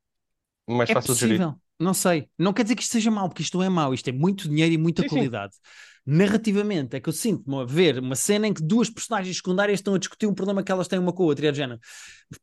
mais 0.68 0.90
É 0.90 0.94
fácil 0.94 1.14
de 1.14 1.20
gerir. 1.20 1.38
possível. 1.38 1.54
Não 1.78 1.92
sei. 1.94 2.28
Não 2.38 2.52
quer 2.52 2.62
dizer 2.62 2.74
que 2.76 2.82
isto 2.82 2.92
seja 2.92 3.10
mau, 3.10 3.28
porque 3.28 3.42
isto 3.42 3.58
não 3.58 3.64
é 3.64 3.68
mau. 3.68 3.92
Isto 3.92 4.08
é 4.08 4.12
muito 4.12 4.48
dinheiro 4.48 4.72
e 4.74 4.78
muita 4.78 5.02
Sim, 5.02 5.08
sim. 5.08 5.14
qualidade. 5.14 5.54
Narrativamente, 6.06 6.96
é 6.96 7.00
que 7.00 7.08
eu 7.08 7.12
sinto-me 7.12 7.56
a 7.60 7.64
ver 7.64 7.98
uma 7.98 8.14
cena 8.14 8.46
em 8.46 8.54
que 8.54 8.62
duas 8.62 8.88
personagens 8.88 9.36
secundárias 9.36 9.80
estão 9.80 9.94
a 9.94 9.98
discutir 9.98 10.26
um 10.26 10.34
problema 10.34 10.62
que 10.62 10.70
elas 10.72 10.88
têm 10.88 10.98
uma 10.98 11.12
com 11.12 11.24
a 11.24 11.26
outra. 11.26 11.46
E 11.46 11.48
é. 11.48 11.78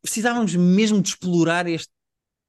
Precisávamos 0.02 0.54
mesmo 0.54 1.00
de 1.00 1.08
explorar 1.08 1.66
este, 1.66 1.90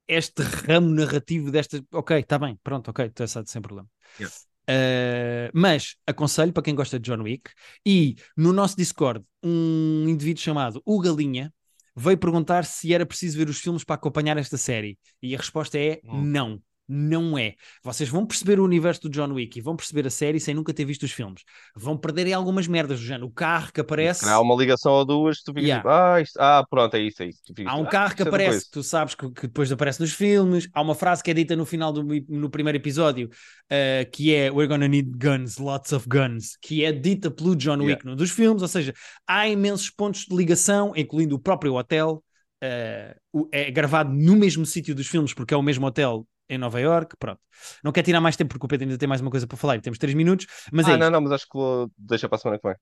este 0.08 0.42
ramo 0.42 0.88
narrativo 0.88 1.50
desta. 1.50 1.82
Ok, 1.92 2.18
está 2.18 2.38
bem, 2.38 2.58
pronto, 2.62 2.90
ok, 2.90 3.06
estou 3.06 3.24
assado 3.24 3.48
sem 3.48 3.62
problema. 3.62 3.88
Yeah. 4.18 4.34
Uh, 4.68 5.50
mas 5.54 5.94
aconselho 6.06 6.52
para 6.52 6.62
quem 6.62 6.74
gosta 6.74 6.98
de 6.98 7.08
John 7.08 7.22
Wick 7.22 7.50
e 7.86 8.16
no 8.36 8.52
nosso 8.52 8.76
Discord 8.76 9.24
um 9.40 10.08
indivíduo 10.08 10.42
chamado 10.42 10.82
O 10.84 11.00
Galinha 11.00 11.54
veio 11.94 12.18
perguntar 12.18 12.64
se 12.64 12.92
era 12.92 13.06
preciso 13.06 13.38
ver 13.38 13.48
os 13.48 13.60
filmes 13.60 13.84
para 13.84 13.94
acompanhar 13.94 14.36
esta 14.36 14.56
série 14.56 14.98
e 15.22 15.36
a 15.36 15.38
resposta 15.38 15.78
é 15.78 16.00
Hum. 16.04 16.22
não. 16.24 16.62
Não 16.88 17.36
é. 17.36 17.54
Vocês 17.82 18.08
vão 18.08 18.24
perceber 18.24 18.60
o 18.60 18.64
universo 18.64 19.02
do 19.02 19.10
John 19.10 19.32
Wick 19.32 19.58
e 19.58 19.62
vão 19.62 19.74
perceber 19.74 20.06
a 20.06 20.10
série 20.10 20.38
sem 20.38 20.54
nunca 20.54 20.72
ter 20.72 20.84
visto 20.84 21.02
os 21.02 21.10
filmes. 21.10 21.42
Vão 21.74 21.96
perder 21.96 22.32
algumas 22.32 22.68
merdas 22.68 23.00
do 23.00 23.04
género. 23.06 23.26
O 23.26 23.30
carro 23.30 23.72
que 23.72 23.80
aparece. 23.80 24.24
Há 24.28 24.40
uma 24.40 24.54
ligação 24.54 24.92
ou 24.92 25.04
duas, 25.04 25.42
tu 25.42 25.52
ficas 25.52 25.64
Yeah. 25.64 25.82
tipo, 25.82 25.88
ah, 25.92 26.20
isto- 26.20 26.36
ah, 26.38 26.64
pronto, 26.70 26.94
é 26.94 27.00
isso, 27.00 27.22
é 27.22 27.26
isso. 27.26 27.40
Tu 27.44 27.54
ficas, 27.54 27.72
Há 27.72 27.76
um 27.76 27.82
ah, 27.84 27.88
carro 27.88 28.14
que 28.14 28.22
é 28.22 28.28
aparece, 28.28 28.66
que 28.66 28.70
tu 28.70 28.82
sabes 28.82 29.14
que, 29.14 29.28
que 29.30 29.42
depois 29.48 29.70
aparece 29.72 30.00
nos 30.00 30.12
filmes. 30.12 30.68
Há 30.72 30.80
uma 30.80 30.94
frase 30.94 31.22
que 31.22 31.30
é 31.30 31.34
dita 31.34 31.56
no 31.56 31.66
final 31.66 31.92
do 31.92 32.04
no 32.28 32.48
primeiro 32.48 32.76
episódio, 32.76 33.28
uh, 33.28 34.10
que 34.12 34.32
é 34.34 34.50
We're 34.50 34.68
gonna 34.68 34.86
need 34.88 35.10
guns, 35.18 35.58
lots 35.58 35.92
of 35.92 36.06
guns, 36.08 36.56
que 36.62 36.84
é 36.84 36.92
dita 36.92 37.30
pelo 37.30 37.56
John 37.56 37.78
Wick 37.78 37.86
Yeah. 37.86 38.10
num 38.10 38.14
dos 38.16 38.30
filmes. 38.30 38.62
Ou 38.62 38.68
seja, 38.68 38.94
há 39.26 39.48
imensos 39.48 39.90
pontos 39.90 40.24
de 40.26 40.36
ligação, 40.36 40.92
incluindo 40.96 41.34
o 41.34 41.38
próprio 41.40 41.74
hotel. 41.74 42.22
Uh, 42.62 43.48
é 43.52 43.70
gravado 43.70 44.10
no 44.14 44.34
mesmo 44.34 44.64
sítio 44.64 44.94
dos 44.94 45.06
filmes, 45.06 45.34
porque 45.34 45.52
é 45.52 45.56
o 45.56 45.62
mesmo 45.62 45.86
hotel 45.86 46.26
em 46.48 46.58
Nova 46.58 46.80
York. 46.80 47.16
Pronto, 47.18 47.40
não 47.82 47.92
quero 47.92 48.04
tirar 48.04 48.20
mais 48.20 48.36
tempo 48.36 48.50
porque 48.50 48.66
o 48.66 48.68
Pedro 48.68 48.86
ainda 48.86 48.98
tem 48.98 49.08
mais 49.08 49.20
uma 49.20 49.30
coisa 49.30 49.46
para 49.46 49.56
falar 49.56 49.76
e 49.76 49.80
temos 49.80 49.98
três 49.98 50.14
minutos. 50.14 50.46
Mas 50.72 50.88
ah, 50.88 50.92
é 50.92 50.96
não, 50.96 51.10
não, 51.10 51.20
mas 51.20 51.32
acho 51.32 51.46
que 51.46 51.56
vou 51.56 51.90
deixar 51.96 52.28
para 52.28 52.36
a 52.36 52.38
semana 52.38 52.60
que 52.60 52.68
vem. 52.68 52.76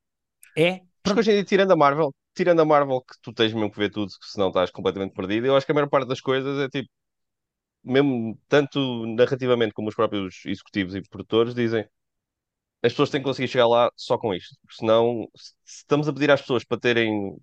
É. 0.57 0.81
Porque 1.03 1.21
hoje 1.21 1.31
em 1.33 1.35
dia, 1.35 1.45
tirando 1.45 1.73
a 1.73 1.77
Marvel, 1.77 2.15
tirando 2.35 2.61
a 2.61 2.65
Marvel, 2.65 3.03
que 3.03 3.15
tu 3.21 3.33
tens 3.33 3.53
mesmo 3.53 3.71
que 3.71 3.79
ver 3.79 3.91
tudo, 3.91 4.09
que 4.09 4.27
senão 4.27 4.49
estás 4.49 4.71
completamente 4.71 5.13
perdido, 5.13 5.47
eu 5.47 5.57
acho 5.57 5.67
que 5.67 5.73
a 5.73 5.75
maior 5.75 5.89
parte 5.89 6.09
das 6.09 6.21
coisas 6.21 6.59
é 6.59 6.69
tipo, 6.69 6.89
mesmo 7.83 8.39
tanto 8.49 9.07
narrativamente 9.15 9.75
como 9.75 9.89
os 9.89 9.95
próprios 9.95 10.43
executivos 10.47 10.95
e 10.95 11.03
produtores 11.03 11.55
dizem, 11.55 11.87
as 12.83 12.93
pessoas 12.93 13.11
têm 13.11 13.21
que 13.21 13.25
conseguir 13.27 13.49
chegar 13.49 13.67
lá 13.67 13.91
só 13.97 14.19
com 14.19 14.35
isto. 14.35 14.57
Porque 14.63 14.77
senão, 14.77 15.29
se 15.37 15.53
se 15.65 15.79
estamos 15.79 16.09
a 16.09 16.13
pedir 16.13 16.31
às 16.31 16.41
pessoas 16.41 16.65
para 16.65 16.79
terem 16.81 17.37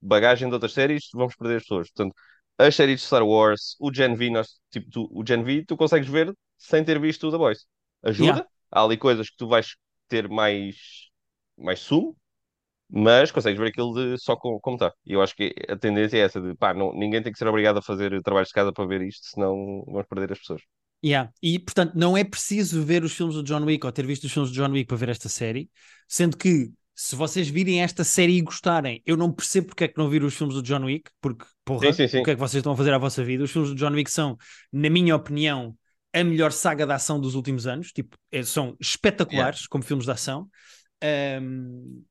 bagagem 0.00 0.48
de 0.48 0.54
outras 0.54 0.72
séries, 0.72 1.08
vamos 1.14 1.36
perder 1.36 1.56
as 1.56 1.62
pessoas. 1.62 1.90
Portanto, 1.90 2.14
as 2.58 2.74
séries 2.74 3.00
de 3.00 3.06
Star 3.06 3.26
Wars, 3.26 3.76
o 3.80 3.92
Gen 3.92 4.14
V, 4.16 4.30
nós, 4.30 4.60
tipo, 4.70 4.90
tu, 4.90 5.08
o 5.12 5.24
Gen 5.26 5.42
V, 5.44 5.64
tu 5.66 5.76
consegues 5.76 6.08
ver 6.08 6.32
sem 6.58 6.84
ter 6.84 6.98
visto 7.00 7.28
o 7.28 7.30
The 7.32 7.38
Boys. 7.38 7.66
Ajuda, 8.02 8.34
Yeah. 8.34 8.48
há 8.70 8.82
ali 8.82 8.96
coisas 8.96 9.30
que 9.30 9.36
tu 9.36 9.48
vais 9.48 9.76
ter 10.08 10.28
mais, 10.28 10.76
mais 11.56 11.80
sumo, 11.80 12.16
mas 12.90 13.32
consegues 13.32 13.58
ver 13.60 13.68
aquilo 13.68 13.94
de 13.94 14.18
só 14.22 14.36
com, 14.36 14.60
como 14.60 14.76
está. 14.76 14.92
E 15.06 15.12
eu 15.14 15.22
acho 15.22 15.34
que 15.36 15.54
a 15.68 15.76
tendência 15.76 16.18
é 16.18 16.20
essa 16.22 16.40
de 16.40 16.54
pá, 16.56 16.74
não, 16.74 16.92
ninguém 16.94 17.22
tem 17.22 17.32
que 17.32 17.38
ser 17.38 17.48
obrigado 17.48 17.78
a 17.78 17.82
fazer 17.82 18.22
trabalhos 18.22 18.48
de 18.48 18.54
casa 18.54 18.72
para 18.72 18.86
ver 18.86 19.02
isto, 19.02 19.26
senão 19.28 19.84
vamos 19.86 20.06
perder 20.08 20.32
as 20.32 20.38
pessoas. 20.38 20.62
Yeah. 21.04 21.32
E 21.42 21.58
portanto, 21.58 21.92
não 21.94 22.16
é 22.16 22.24
preciso 22.24 22.82
ver 22.82 23.04
os 23.04 23.12
filmes 23.12 23.36
do 23.36 23.42
John 23.42 23.64
Wick 23.64 23.84
ou 23.86 23.92
ter 23.92 24.04
visto 24.06 24.24
os 24.24 24.32
filmes 24.32 24.50
do 24.50 24.54
John 24.56 24.72
Wick 24.72 24.86
para 24.88 24.96
ver 24.96 25.08
esta 25.10 25.28
série, 25.28 25.70
sendo 26.08 26.36
que 26.36 26.72
se 26.96 27.14
vocês 27.16 27.48
virem 27.48 27.82
esta 27.82 28.04
série 28.04 28.38
e 28.38 28.42
gostarem, 28.42 29.02
eu 29.06 29.16
não 29.16 29.32
percebo 29.32 29.68
porque 29.68 29.84
é 29.84 29.88
que 29.88 29.98
não 29.98 30.08
viram 30.10 30.26
os 30.26 30.34
filmes 30.34 30.54
do 30.56 30.62
John 30.62 30.84
Wick, 30.84 31.10
porque 31.20 31.44
porra, 31.64 31.90
Sim, 31.90 31.92
sim, 31.92 32.08
sim. 32.08 32.18
o 32.18 32.22
que 32.24 32.30
é 32.30 32.34
que 32.34 32.40
vocês 32.40 32.60
estão 32.60 32.72
a 32.72 32.76
fazer 32.76 32.92
à 32.94 32.98
vossa 32.98 33.22
vida? 33.24 33.44
Os 33.44 33.50
filmes 33.52 33.70
do 33.70 33.76
John 33.76 33.92
Wick 33.92 34.10
são, 34.10 34.38
na 34.72 34.90
minha 34.90 35.14
opinião, 35.14 35.76
a 36.14 36.24
melhor 36.24 36.52
saga 36.52 36.86
de 36.86 36.92
ação 36.92 37.20
dos 37.20 37.34
últimos 37.34 37.66
anos, 37.66 37.92
tipo, 37.92 38.16
é- 38.32 38.42
são 38.42 38.76
espetaculares 38.80 39.66
como 39.66 39.84
filmes 39.84 40.06
de 40.06 40.12
ação. 40.12 40.48
Ahm, 41.02 42.02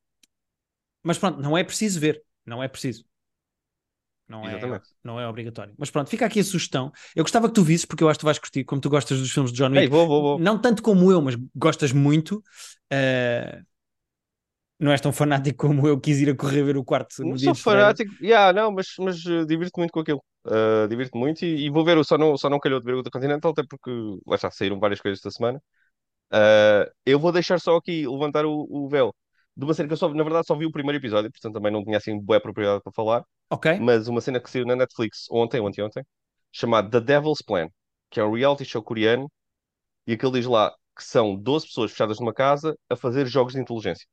Mas 1.02 1.18
pronto, 1.18 1.40
não 1.40 1.56
é 1.56 1.64
preciso 1.64 2.00
ver, 2.00 2.22
não 2.44 2.62
é 2.62 2.68
preciso. 2.68 3.04
Não 4.28 4.48
é, 4.48 4.80
não 5.04 5.20
é 5.20 5.28
obrigatório. 5.28 5.72
Mas 5.78 5.88
pronto, 5.88 6.10
fica 6.10 6.26
aqui 6.26 6.40
a 6.40 6.44
sugestão. 6.44 6.90
Eu 7.14 7.22
gostava 7.22 7.46
que 7.48 7.54
tu 7.54 7.62
visses, 7.62 7.84
porque 7.86 8.02
eu 8.02 8.08
acho 8.08 8.18
que 8.18 8.22
tu 8.22 8.26
vais 8.26 8.38
curtir, 8.40 8.64
como 8.64 8.80
tu 8.80 8.90
gostas 8.90 9.20
dos 9.20 9.30
filmes 9.30 9.52
de 9.52 9.58
John 9.58 9.70
Wick. 9.70 9.80
Ei, 9.80 9.88
vou, 9.88 10.06
vou, 10.08 10.22
vou. 10.22 10.40
Não 10.42 10.60
tanto 10.60 10.82
como 10.82 11.12
eu, 11.12 11.22
mas 11.22 11.36
gostas 11.54 11.92
muito. 11.92 12.42
eh, 12.90 13.62
não 14.78 14.92
és 14.92 15.00
tão 15.00 15.12
fanático 15.12 15.66
como 15.68 15.86
eu 15.88 16.00
quis 16.00 16.18
ir 16.20 16.30
a 16.30 16.36
correr 16.36 16.62
ver 16.64 16.76
o 16.76 16.84
quarto 16.84 17.14
Não 17.22 17.36
sou 17.38 17.54
fanático, 17.54 18.12
yeah, 18.22 18.52
não, 18.52 18.70
mas, 18.70 18.88
mas 18.98 19.24
uh, 19.24 19.46
divirto 19.46 19.78
muito 19.80 19.90
com 19.92 20.00
aquilo. 20.00 20.22
Uh, 20.46 20.86
divirto 20.88 21.16
muito 21.18 21.44
e, 21.44 21.66
e 21.66 21.70
vou 21.70 21.84
ver, 21.84 21.96
o- 21.98 22.04
só 22.04 22.18
não, 22.18 22.36
só 22.36 22.48
não 22.50 22.60
calhou 22.60 22.78
de 22.78 22.84
ver 22.86 22.94
o 22.94 23.02
da 23.02 23.10
Continental, 23.10 23.52
até 23.52 23.62
porque 23.68 23.90
lá 24.26 24.36
está, 24.36 24.50
saíram 24.50 24.78
várias 24.78 25.00
coisas 25.00 25.18
esta 25.18 25.30
semana. 25.30 25.60
Uh, 26.32 26.90
eu 27.06 27.18
vou 27.20 27.32
deixar 27.32 27.60
só 27.60 27.76
aqui 27.76 28.06
levantar 28.08 28.46
o, 28.46 28.66
o 28.70 28.88
véu 28.88 29.14
de 29.56 29.64
uma 29.64 29.74
cena 29.74 29.88
que 29.88 29.94
eu 29.94 29.98
só, 29.98 30.08
na 30.14 30.24
verdade, 30.24 30.46
só 30.46 30.56
vi 30.56 30.66
o 30.66 30.72
primeiro 30.72 30.98
episódio, 30.98 31.30
portanto 31.32 31.54
também 31.54 31.72
não 31.72 31.84
tinha 31.84 31.98
assim 31.98 32.18
boa 32.20 32.40
propriedade 32.40 32.82
para 32.82 32.92
falar, 32.92 33.24
Ok? 33.50 33.66
mas 33.76 34.08
uma 34.08 34.20
cena 34.22 34.40
que 34.40 34.50
saiu 34.50 34.66
na 34.66 34.76
Netflix 34.76 35.26
ontem, 35.30 35.60
ou 35.60 35.68
anteontem, 35.68 36.04
chamada 36.52 36.90
The 36.90 37.00
Devil's 37.00 37.42
Plan, 37.46 37.68
que 38.10 38.20
é 38.20 38.24
um 38.24 38.34
reality 38.34 38.64
show 38.66 38.82
coreano, 38.82 39.30
e 40.06 40.12
aquele 40.14 40.32
diz 40.32 40.46
lá 40.46 40.72
que 40.96 41.04
são 41.04 41.36
12 41.36 41.66
pessoas 41.66 41.90
fechadas 41.92 42.18
numa 42.20 42.34
casa 42.34 42.76
a 42.90 42.96
fazer 42.96 43.26
jogos 43.26 43.54
de 43.54 43.60
inteligência. 43.60 44.06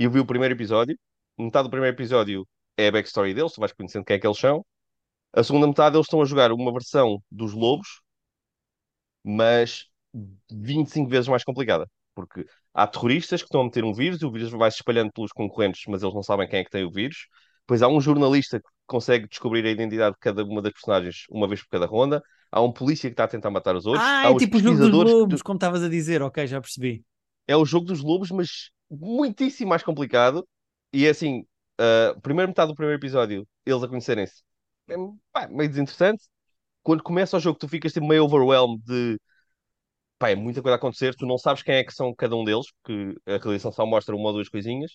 E 0.00 0.04
eu 0.04 0.10
vi 0.10 0.18
o 0.20 0.26
primeiro 0.26 0.54
episódio, 0.54 0.98
metade 1.38 1.68
do 1.68 1.70
primeiro 1.70 1.94
episódio 1.96 2.46
é 2.76 2.88
a 2.88 2.92
backstory 2.92 3.34
deles, 3.34 3.52
tu 3.52 3.60
vais 3.60 3.72
conhecendo 3.72 4.04
quem 4.04 4.16
é 4.16 4.18
que 4.18 4.26
eles 4.26 4.38
são. 4.38 4.64
A 5.34 5.44
segunda 5.44 5.66
metade 5.68 5.96
eles 5.96 6.06
estão 6.06 6.22
a 6.22 6.26
jogar 6.26 6.52
uma 6.52 6.72
versão 6.72 7.22
dos 7.30 7.52
lobos, 7.54 7.88
mas 9.22 9.86
25 10.50 11.08
vezes 11.08 11.28
mais 11.28 11.44
complicada. 11.44 11.86
Porque 12.14 12.44
há 12.74 12.86
terroristas 12.86 13.40
que 13.42 13.46
estão 13.46 13.60
a 13.62 13.64
meter 13.64 13.84
um 13.84 13.92
vírus 13.94 14.20
e 14.20 14.26
o 14.26 14.32
vírus 14.32 14.50
vai 14.50 14.70
se 14.70 14.78
espalhando 14.78 15.12
pelos 15.12 15.32
concorrentes, 15.32 15.82
mas 15.88 16.02
eles 16.02 16.14
não 16.14 16.22
sabem 16.22 16.48
quem 16.48 16.60
é 16.60 16.64
que 16.64 16.70
tem 16.70 16.84
o 16.84 16.90
vírus. 16.90 17.26
Depois 17.60 17.82
há 17.82 17.88
um 17.88 18.00
jornalista 18.00 18.58
que 18.60 18.66
consegue 18.86 19.28
descobrir 19.28 19.64
a 19.64 19.70
identidade 19.70 20.14
de 20.14 20.20
cada 20.20 20.44
uma 20.44 20.60
das 20.60 20.72
personagens 20.72 21.24
uma 21.30 21.46
vez 21.46 21.62
por 21.62 21.70
cada 21.70 21.86
ronda. 21.86 22.22
Há 22.50 22.60
um 22.60 22.72
polícia 22.72 23.08
que 23.08 23.12
está 23.12 23.24
a 23.24 23.28
tentar 23.28 23.50
matar 23.50 23.76
os 23.76 23.86
outros. 23.86 24.04
Ah, 24.04 24.30
é 24.30 24.34
tipo 24.36 24.56
o 24.56 24.60
jogo 24.60 24.78
dos 24.78 24.86
que 24.86 24.90
tu- 24.90 25.04
lobos, 25.04 25.42
como 25.42 25.56
estavas 25.56 25.82
a 25.84 25.88
dizer. 25.88 26.20
Ok, 26.22 26.46
já 26.46 26.60
percebi. 26.60 27.04
é 27.46 27.56
o 27.56 27.64
jogo 27.64 27.86
dos 27.86 28.00
lobos, 28.00 28.30
mas 28.30 28.70
muitíssimo 28.90 29.70
mais 29.70 29.82
complicado. 29.82 30.46
E 30.92 31.06
é 31.06 31.10
assim, 31.10 31.46
a 31.78 32.20
primeira 32.20 32.48
metade 32.48 32.70
do 32.72 32.74
primeiro 32.74 33.00
episódio, 33.00 33.46
eles 33.64 33.82
a 33.82 33.88
conhecerem-se, 33.88 34.42
é 34.88 34.94
pá, 35.32 35.48
meio 35.48 35.68
desinteressante. 35.68 36.24
Quando 36.82 37.02
começa 37.02 37.36
o 37.36 37.40
jogo, 37.40 37.58
tu 37.58 37.68
ficas 37.68 37.92
tipo, 37.92 38.06
meio 38.06 38.24
overwhelmed 38.24 38.82
de 38.84 39.18
pá, 40.18 40.30
é 40.30 40.34
muita 40.34 40.62
coisa 40.62 40.74
a 40.74 40.78
acontecer, 40.78 41.14
tu 41.14 41.26
não 41.26 41.38
sabes 41.38 41.62
quem 41.62 41.76
é 41.76 41.84
que 41.84 41.92
são 41.94 42.14
cada 42.14 42.36
um 42.36 42.44
deles, 42.44 42.66
porque 42.82 43.16
a 43.26 43.38
realização 43.38 43.72
só 43.72 43.86
mostra 43.86 44.14
uma 44.14 44.28
ou 44.28 44.34
duas 44.34 44.48
coisinhas. 44.48 44.92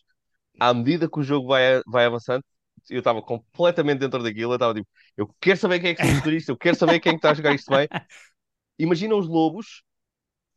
À 0.60 0.74
medida 0.74 1.10
que 1.10 1.20
o 1.20 1.24
jogo 1.24 1.48
vai, 1.50 1.82
vai 1.88 2.06
avançando, 2.06 2.43
eu 2.89 3.00
estava 3.00 3.22
completamente 3.22 4.00
dentro 4.00 4.24
daquilo, 4.24 4.54
eu 4.54 4.56
estava 4.56 4.74
tipo, 4.76 4.88
eu 5.18 5.28
quero 5.41 5.58
saber 5.60 5.80
quem 5.80 5.91
é 5.91 5.96
que 5.96 6.06
são 6.06 6.16
os 6.16 6.22
turistas, 6.24 6.50
eu 6.50 6.58
quero 6.58 6.78
saber 6.78 7.00
quem 7.00 7.12
é 7.12 7.14
que 7.14 7.20
está 7.20 7.32
a 7.32 7.34
jogar 7.34 7.56
isto 7.56 7.72
bem. 7.72 7.88
Imagina 8.80 9.16
os 9.16 9.28
lobos, 9.28 9.84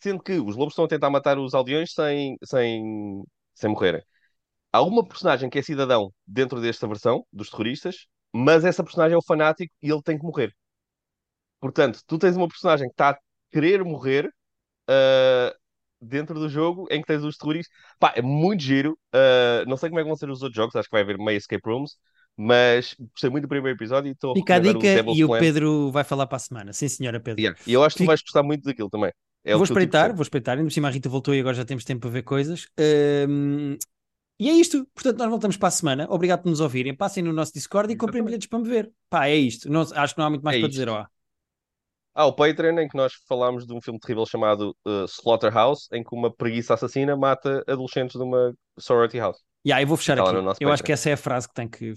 sendo 0.01 0.23
que 0.23 0.35
os 0.39 0.57
lobos 0.57 0.73
estão 0.73 0.85
a 0.85 0.89
tentar 0.89 1.11
matar 1.11 1.39
os 1.39 1.55
aldeões 1.55 1.93
sem, 1.93 2.37
sem, 2.45 3.25
sem 3.55 3.71
morrerem. 3.71 4.03
Há 4.73 4.83
uma 4.83 5.07
personagem 5.07 5.51
que 5.51 5.59
é 5.59 5.63
cidadão 5.63 6.13
dentro 6.27 6.61
desta 6.61 6.87
versão, 6.89 7.27
dos 7.33 7.51
terroristas, 7.51 8.07
mas 8.33 8.65
essa 8.65 8.85
personagem 8.85 9.15
é 9.15 9.19
o 9.19 9.25
fanático 9.25 9.73
e 9.83 9.91
ele 9.91 10.03
tem 10.03 10.19
que 10.19 10.25
morrer. 10.25 10.55
Portanto, 11.61 12.01
tu 12.07 12.19
tens 12.19 12.37
uma 12.37 12.49
personagem 12.49 12.87
que 12.89 12.95
está 12.95 13.11
a 13.11 13.19
querer 13.51 13.83
morrer 13.85 14.27
uh, 14.89 15.55
dentro 16.01 16.39
do 16.39 16.49
jogo 16.49 16.87
em 16.91 17.01
que 17.01 17.07
tens 17.07 17.25
os 17.25 17.37
terroristas. 17.37 17.77
Pá, 17.99 18.13
é 18.17 18.23
muito 18.23 18.63
giro. 18.63 18.99
Uh, 19.15 19.69
não 19.69 19.77
sei 19.77 19.89
como 19.91 20.01
é 20.01 20.03
que 20.05 20.09
vão 20.09 20.17
ser 20.17 20.31
os 20.31 20.43
outros 20.43 20.57
jogos, 20.57 20.77
acho 20.77 20.89
que 20.89 20.93
vai 20.93 21.03
haver 21.03 21.19
meio 21.19 21.39
escape 21.39 21.63
rooms, 21.69 21.97
mas 22.37 22.95
gostei 23.13 23.31
muito 23.31 23.45
do 23.45 23.49
primeiro 23.49 23.77
episódio 23.77 24.09
e 24.09 24.13
estou 24.13 24.33
a 24.33 24.35
Fica 24.35 24.55
a 24.57 24.59
o 24.59 24.63
dica 24.63 24.79
Devil's 24.81 25.19
e 25.19 25.25
o. 25.25 25.31
Pedro 25.39 25.91
vai 25.91 26.05
falar 26.05 26.27
para 26.27 26.37
a 26.37 26.41
semana. 26.41 26.73
Sim, 26.73 26.89
senhora 26.89 27.21
Pedro. 27.21 27.43
Yeah. 27.43 27.61
E 27.67 27.73
eu 27.73 27.83
acho 27.83 27.95
que 27.95 27.99
tu 27.99 28.03
Fica- 28.05 28.11
vais 28.13 28.23
gostar 28.23 28.43
muito 28.43 28.65
daquilo 28.65 28.91
também. 28.91 29.13
É 29.45 29.55
vou 29.55 29.65
tipo 29.65 29.79
de 29.79 29.87
espreitar, 29.87 30.03
cena. 30.07 30.15
vou 30.15 30.23
espreitar. 30.23 30.57
Ainda 30.59 30.69
por 30.69 30.73
cima 30.73 30.89
a 30.89 30.91
Rita 30.91 31.09
voltou 31.09 31.35
e 31.35 31.41
agora 31.41 31.55
já 31.55 31.65
temos 31.65 31.85
tempo 31.85 32.03
para 32.03 32.11
ver 32.11 32.23
coisas. 32.23 32.67
Ahm, 32.79 33.77
e 34.41 34.49
é 34.49 34.53
isto. 34.53 34.87
Portanto, 34.95 35.19
nós 35.19 35.31
voltamos 35.31 35.57
para 35.57 35.69
a 35.69 35.71
semana. 35.73 36.07
Obrigado 36.11 36.43
por 36.43 36.51
nos 36.51 36.61
ouvirem. 36.61 36.95
Passem 36.95 37.23
no 37.23 37.33
nosso 37.33 37.53
Discord 37.53 37.93
e 37.93 37.97
comprem 37.97 38.23
bilhetes 38.23 38.47
para 38.49 38.59
me 38.59 38.69
ver. 38.69 38.93
Pá, 39.11 39.27
é 39.27 39.35
isto. 39.37 39.71
Não- 39.71 39.83
acho 39.83 40.15
que 40.15 40.19
não 40.21 40.27
há 40.27 40.31
muito 40.31 40.43
mais 40.43 40.57
É 40.57 40.61
para 40.61 40.69
isto. 40.69 40.79
dizer. 40.79 40.89
Ó. 40.89 41.07
Há 42.15 42.27
o 42.27 42.33
Patreon, 42.33 42.79
em 42.81 42.89
que 42.89 42.97
nós 42.97 43.13
falámos 43.29 43.65
de 43.67 43.73
um 43.73 43.81
filme 43.81 43.99
terrível 44.01 44.27
chamado 44.27 44.77
uh, 44.87 45.05
Slaughterhouse, 45.07 45.87
em 45.93 46.03
que 46.03 46.15
uma 46.15 46.35
preguiça 46.35 46.75
assassina 46.75 47.17
mata 47.17 47.63
adolescentes 47.67 48.17
de 48.17 48.23
uma 48.23 48.53
sorority 48.79 49.19
house. 49.19 49.39
Yeah, 49.67 49.83
eu 49.83 49.87
vou 49.87 49.97
fechar 49.97 50.19
aqui. 50.19 50.29
Eu 50.35 50.49
acho 50.51 50.59
Patreon. 50.61 50.77
que 50.85 50.93
essa 50.93 51.11
é 51.11 51.13
a 51.13 51.17
frase 51.17 51.47
que 51.49 51.55
tem 51.55 51.69
que 51.69 51.85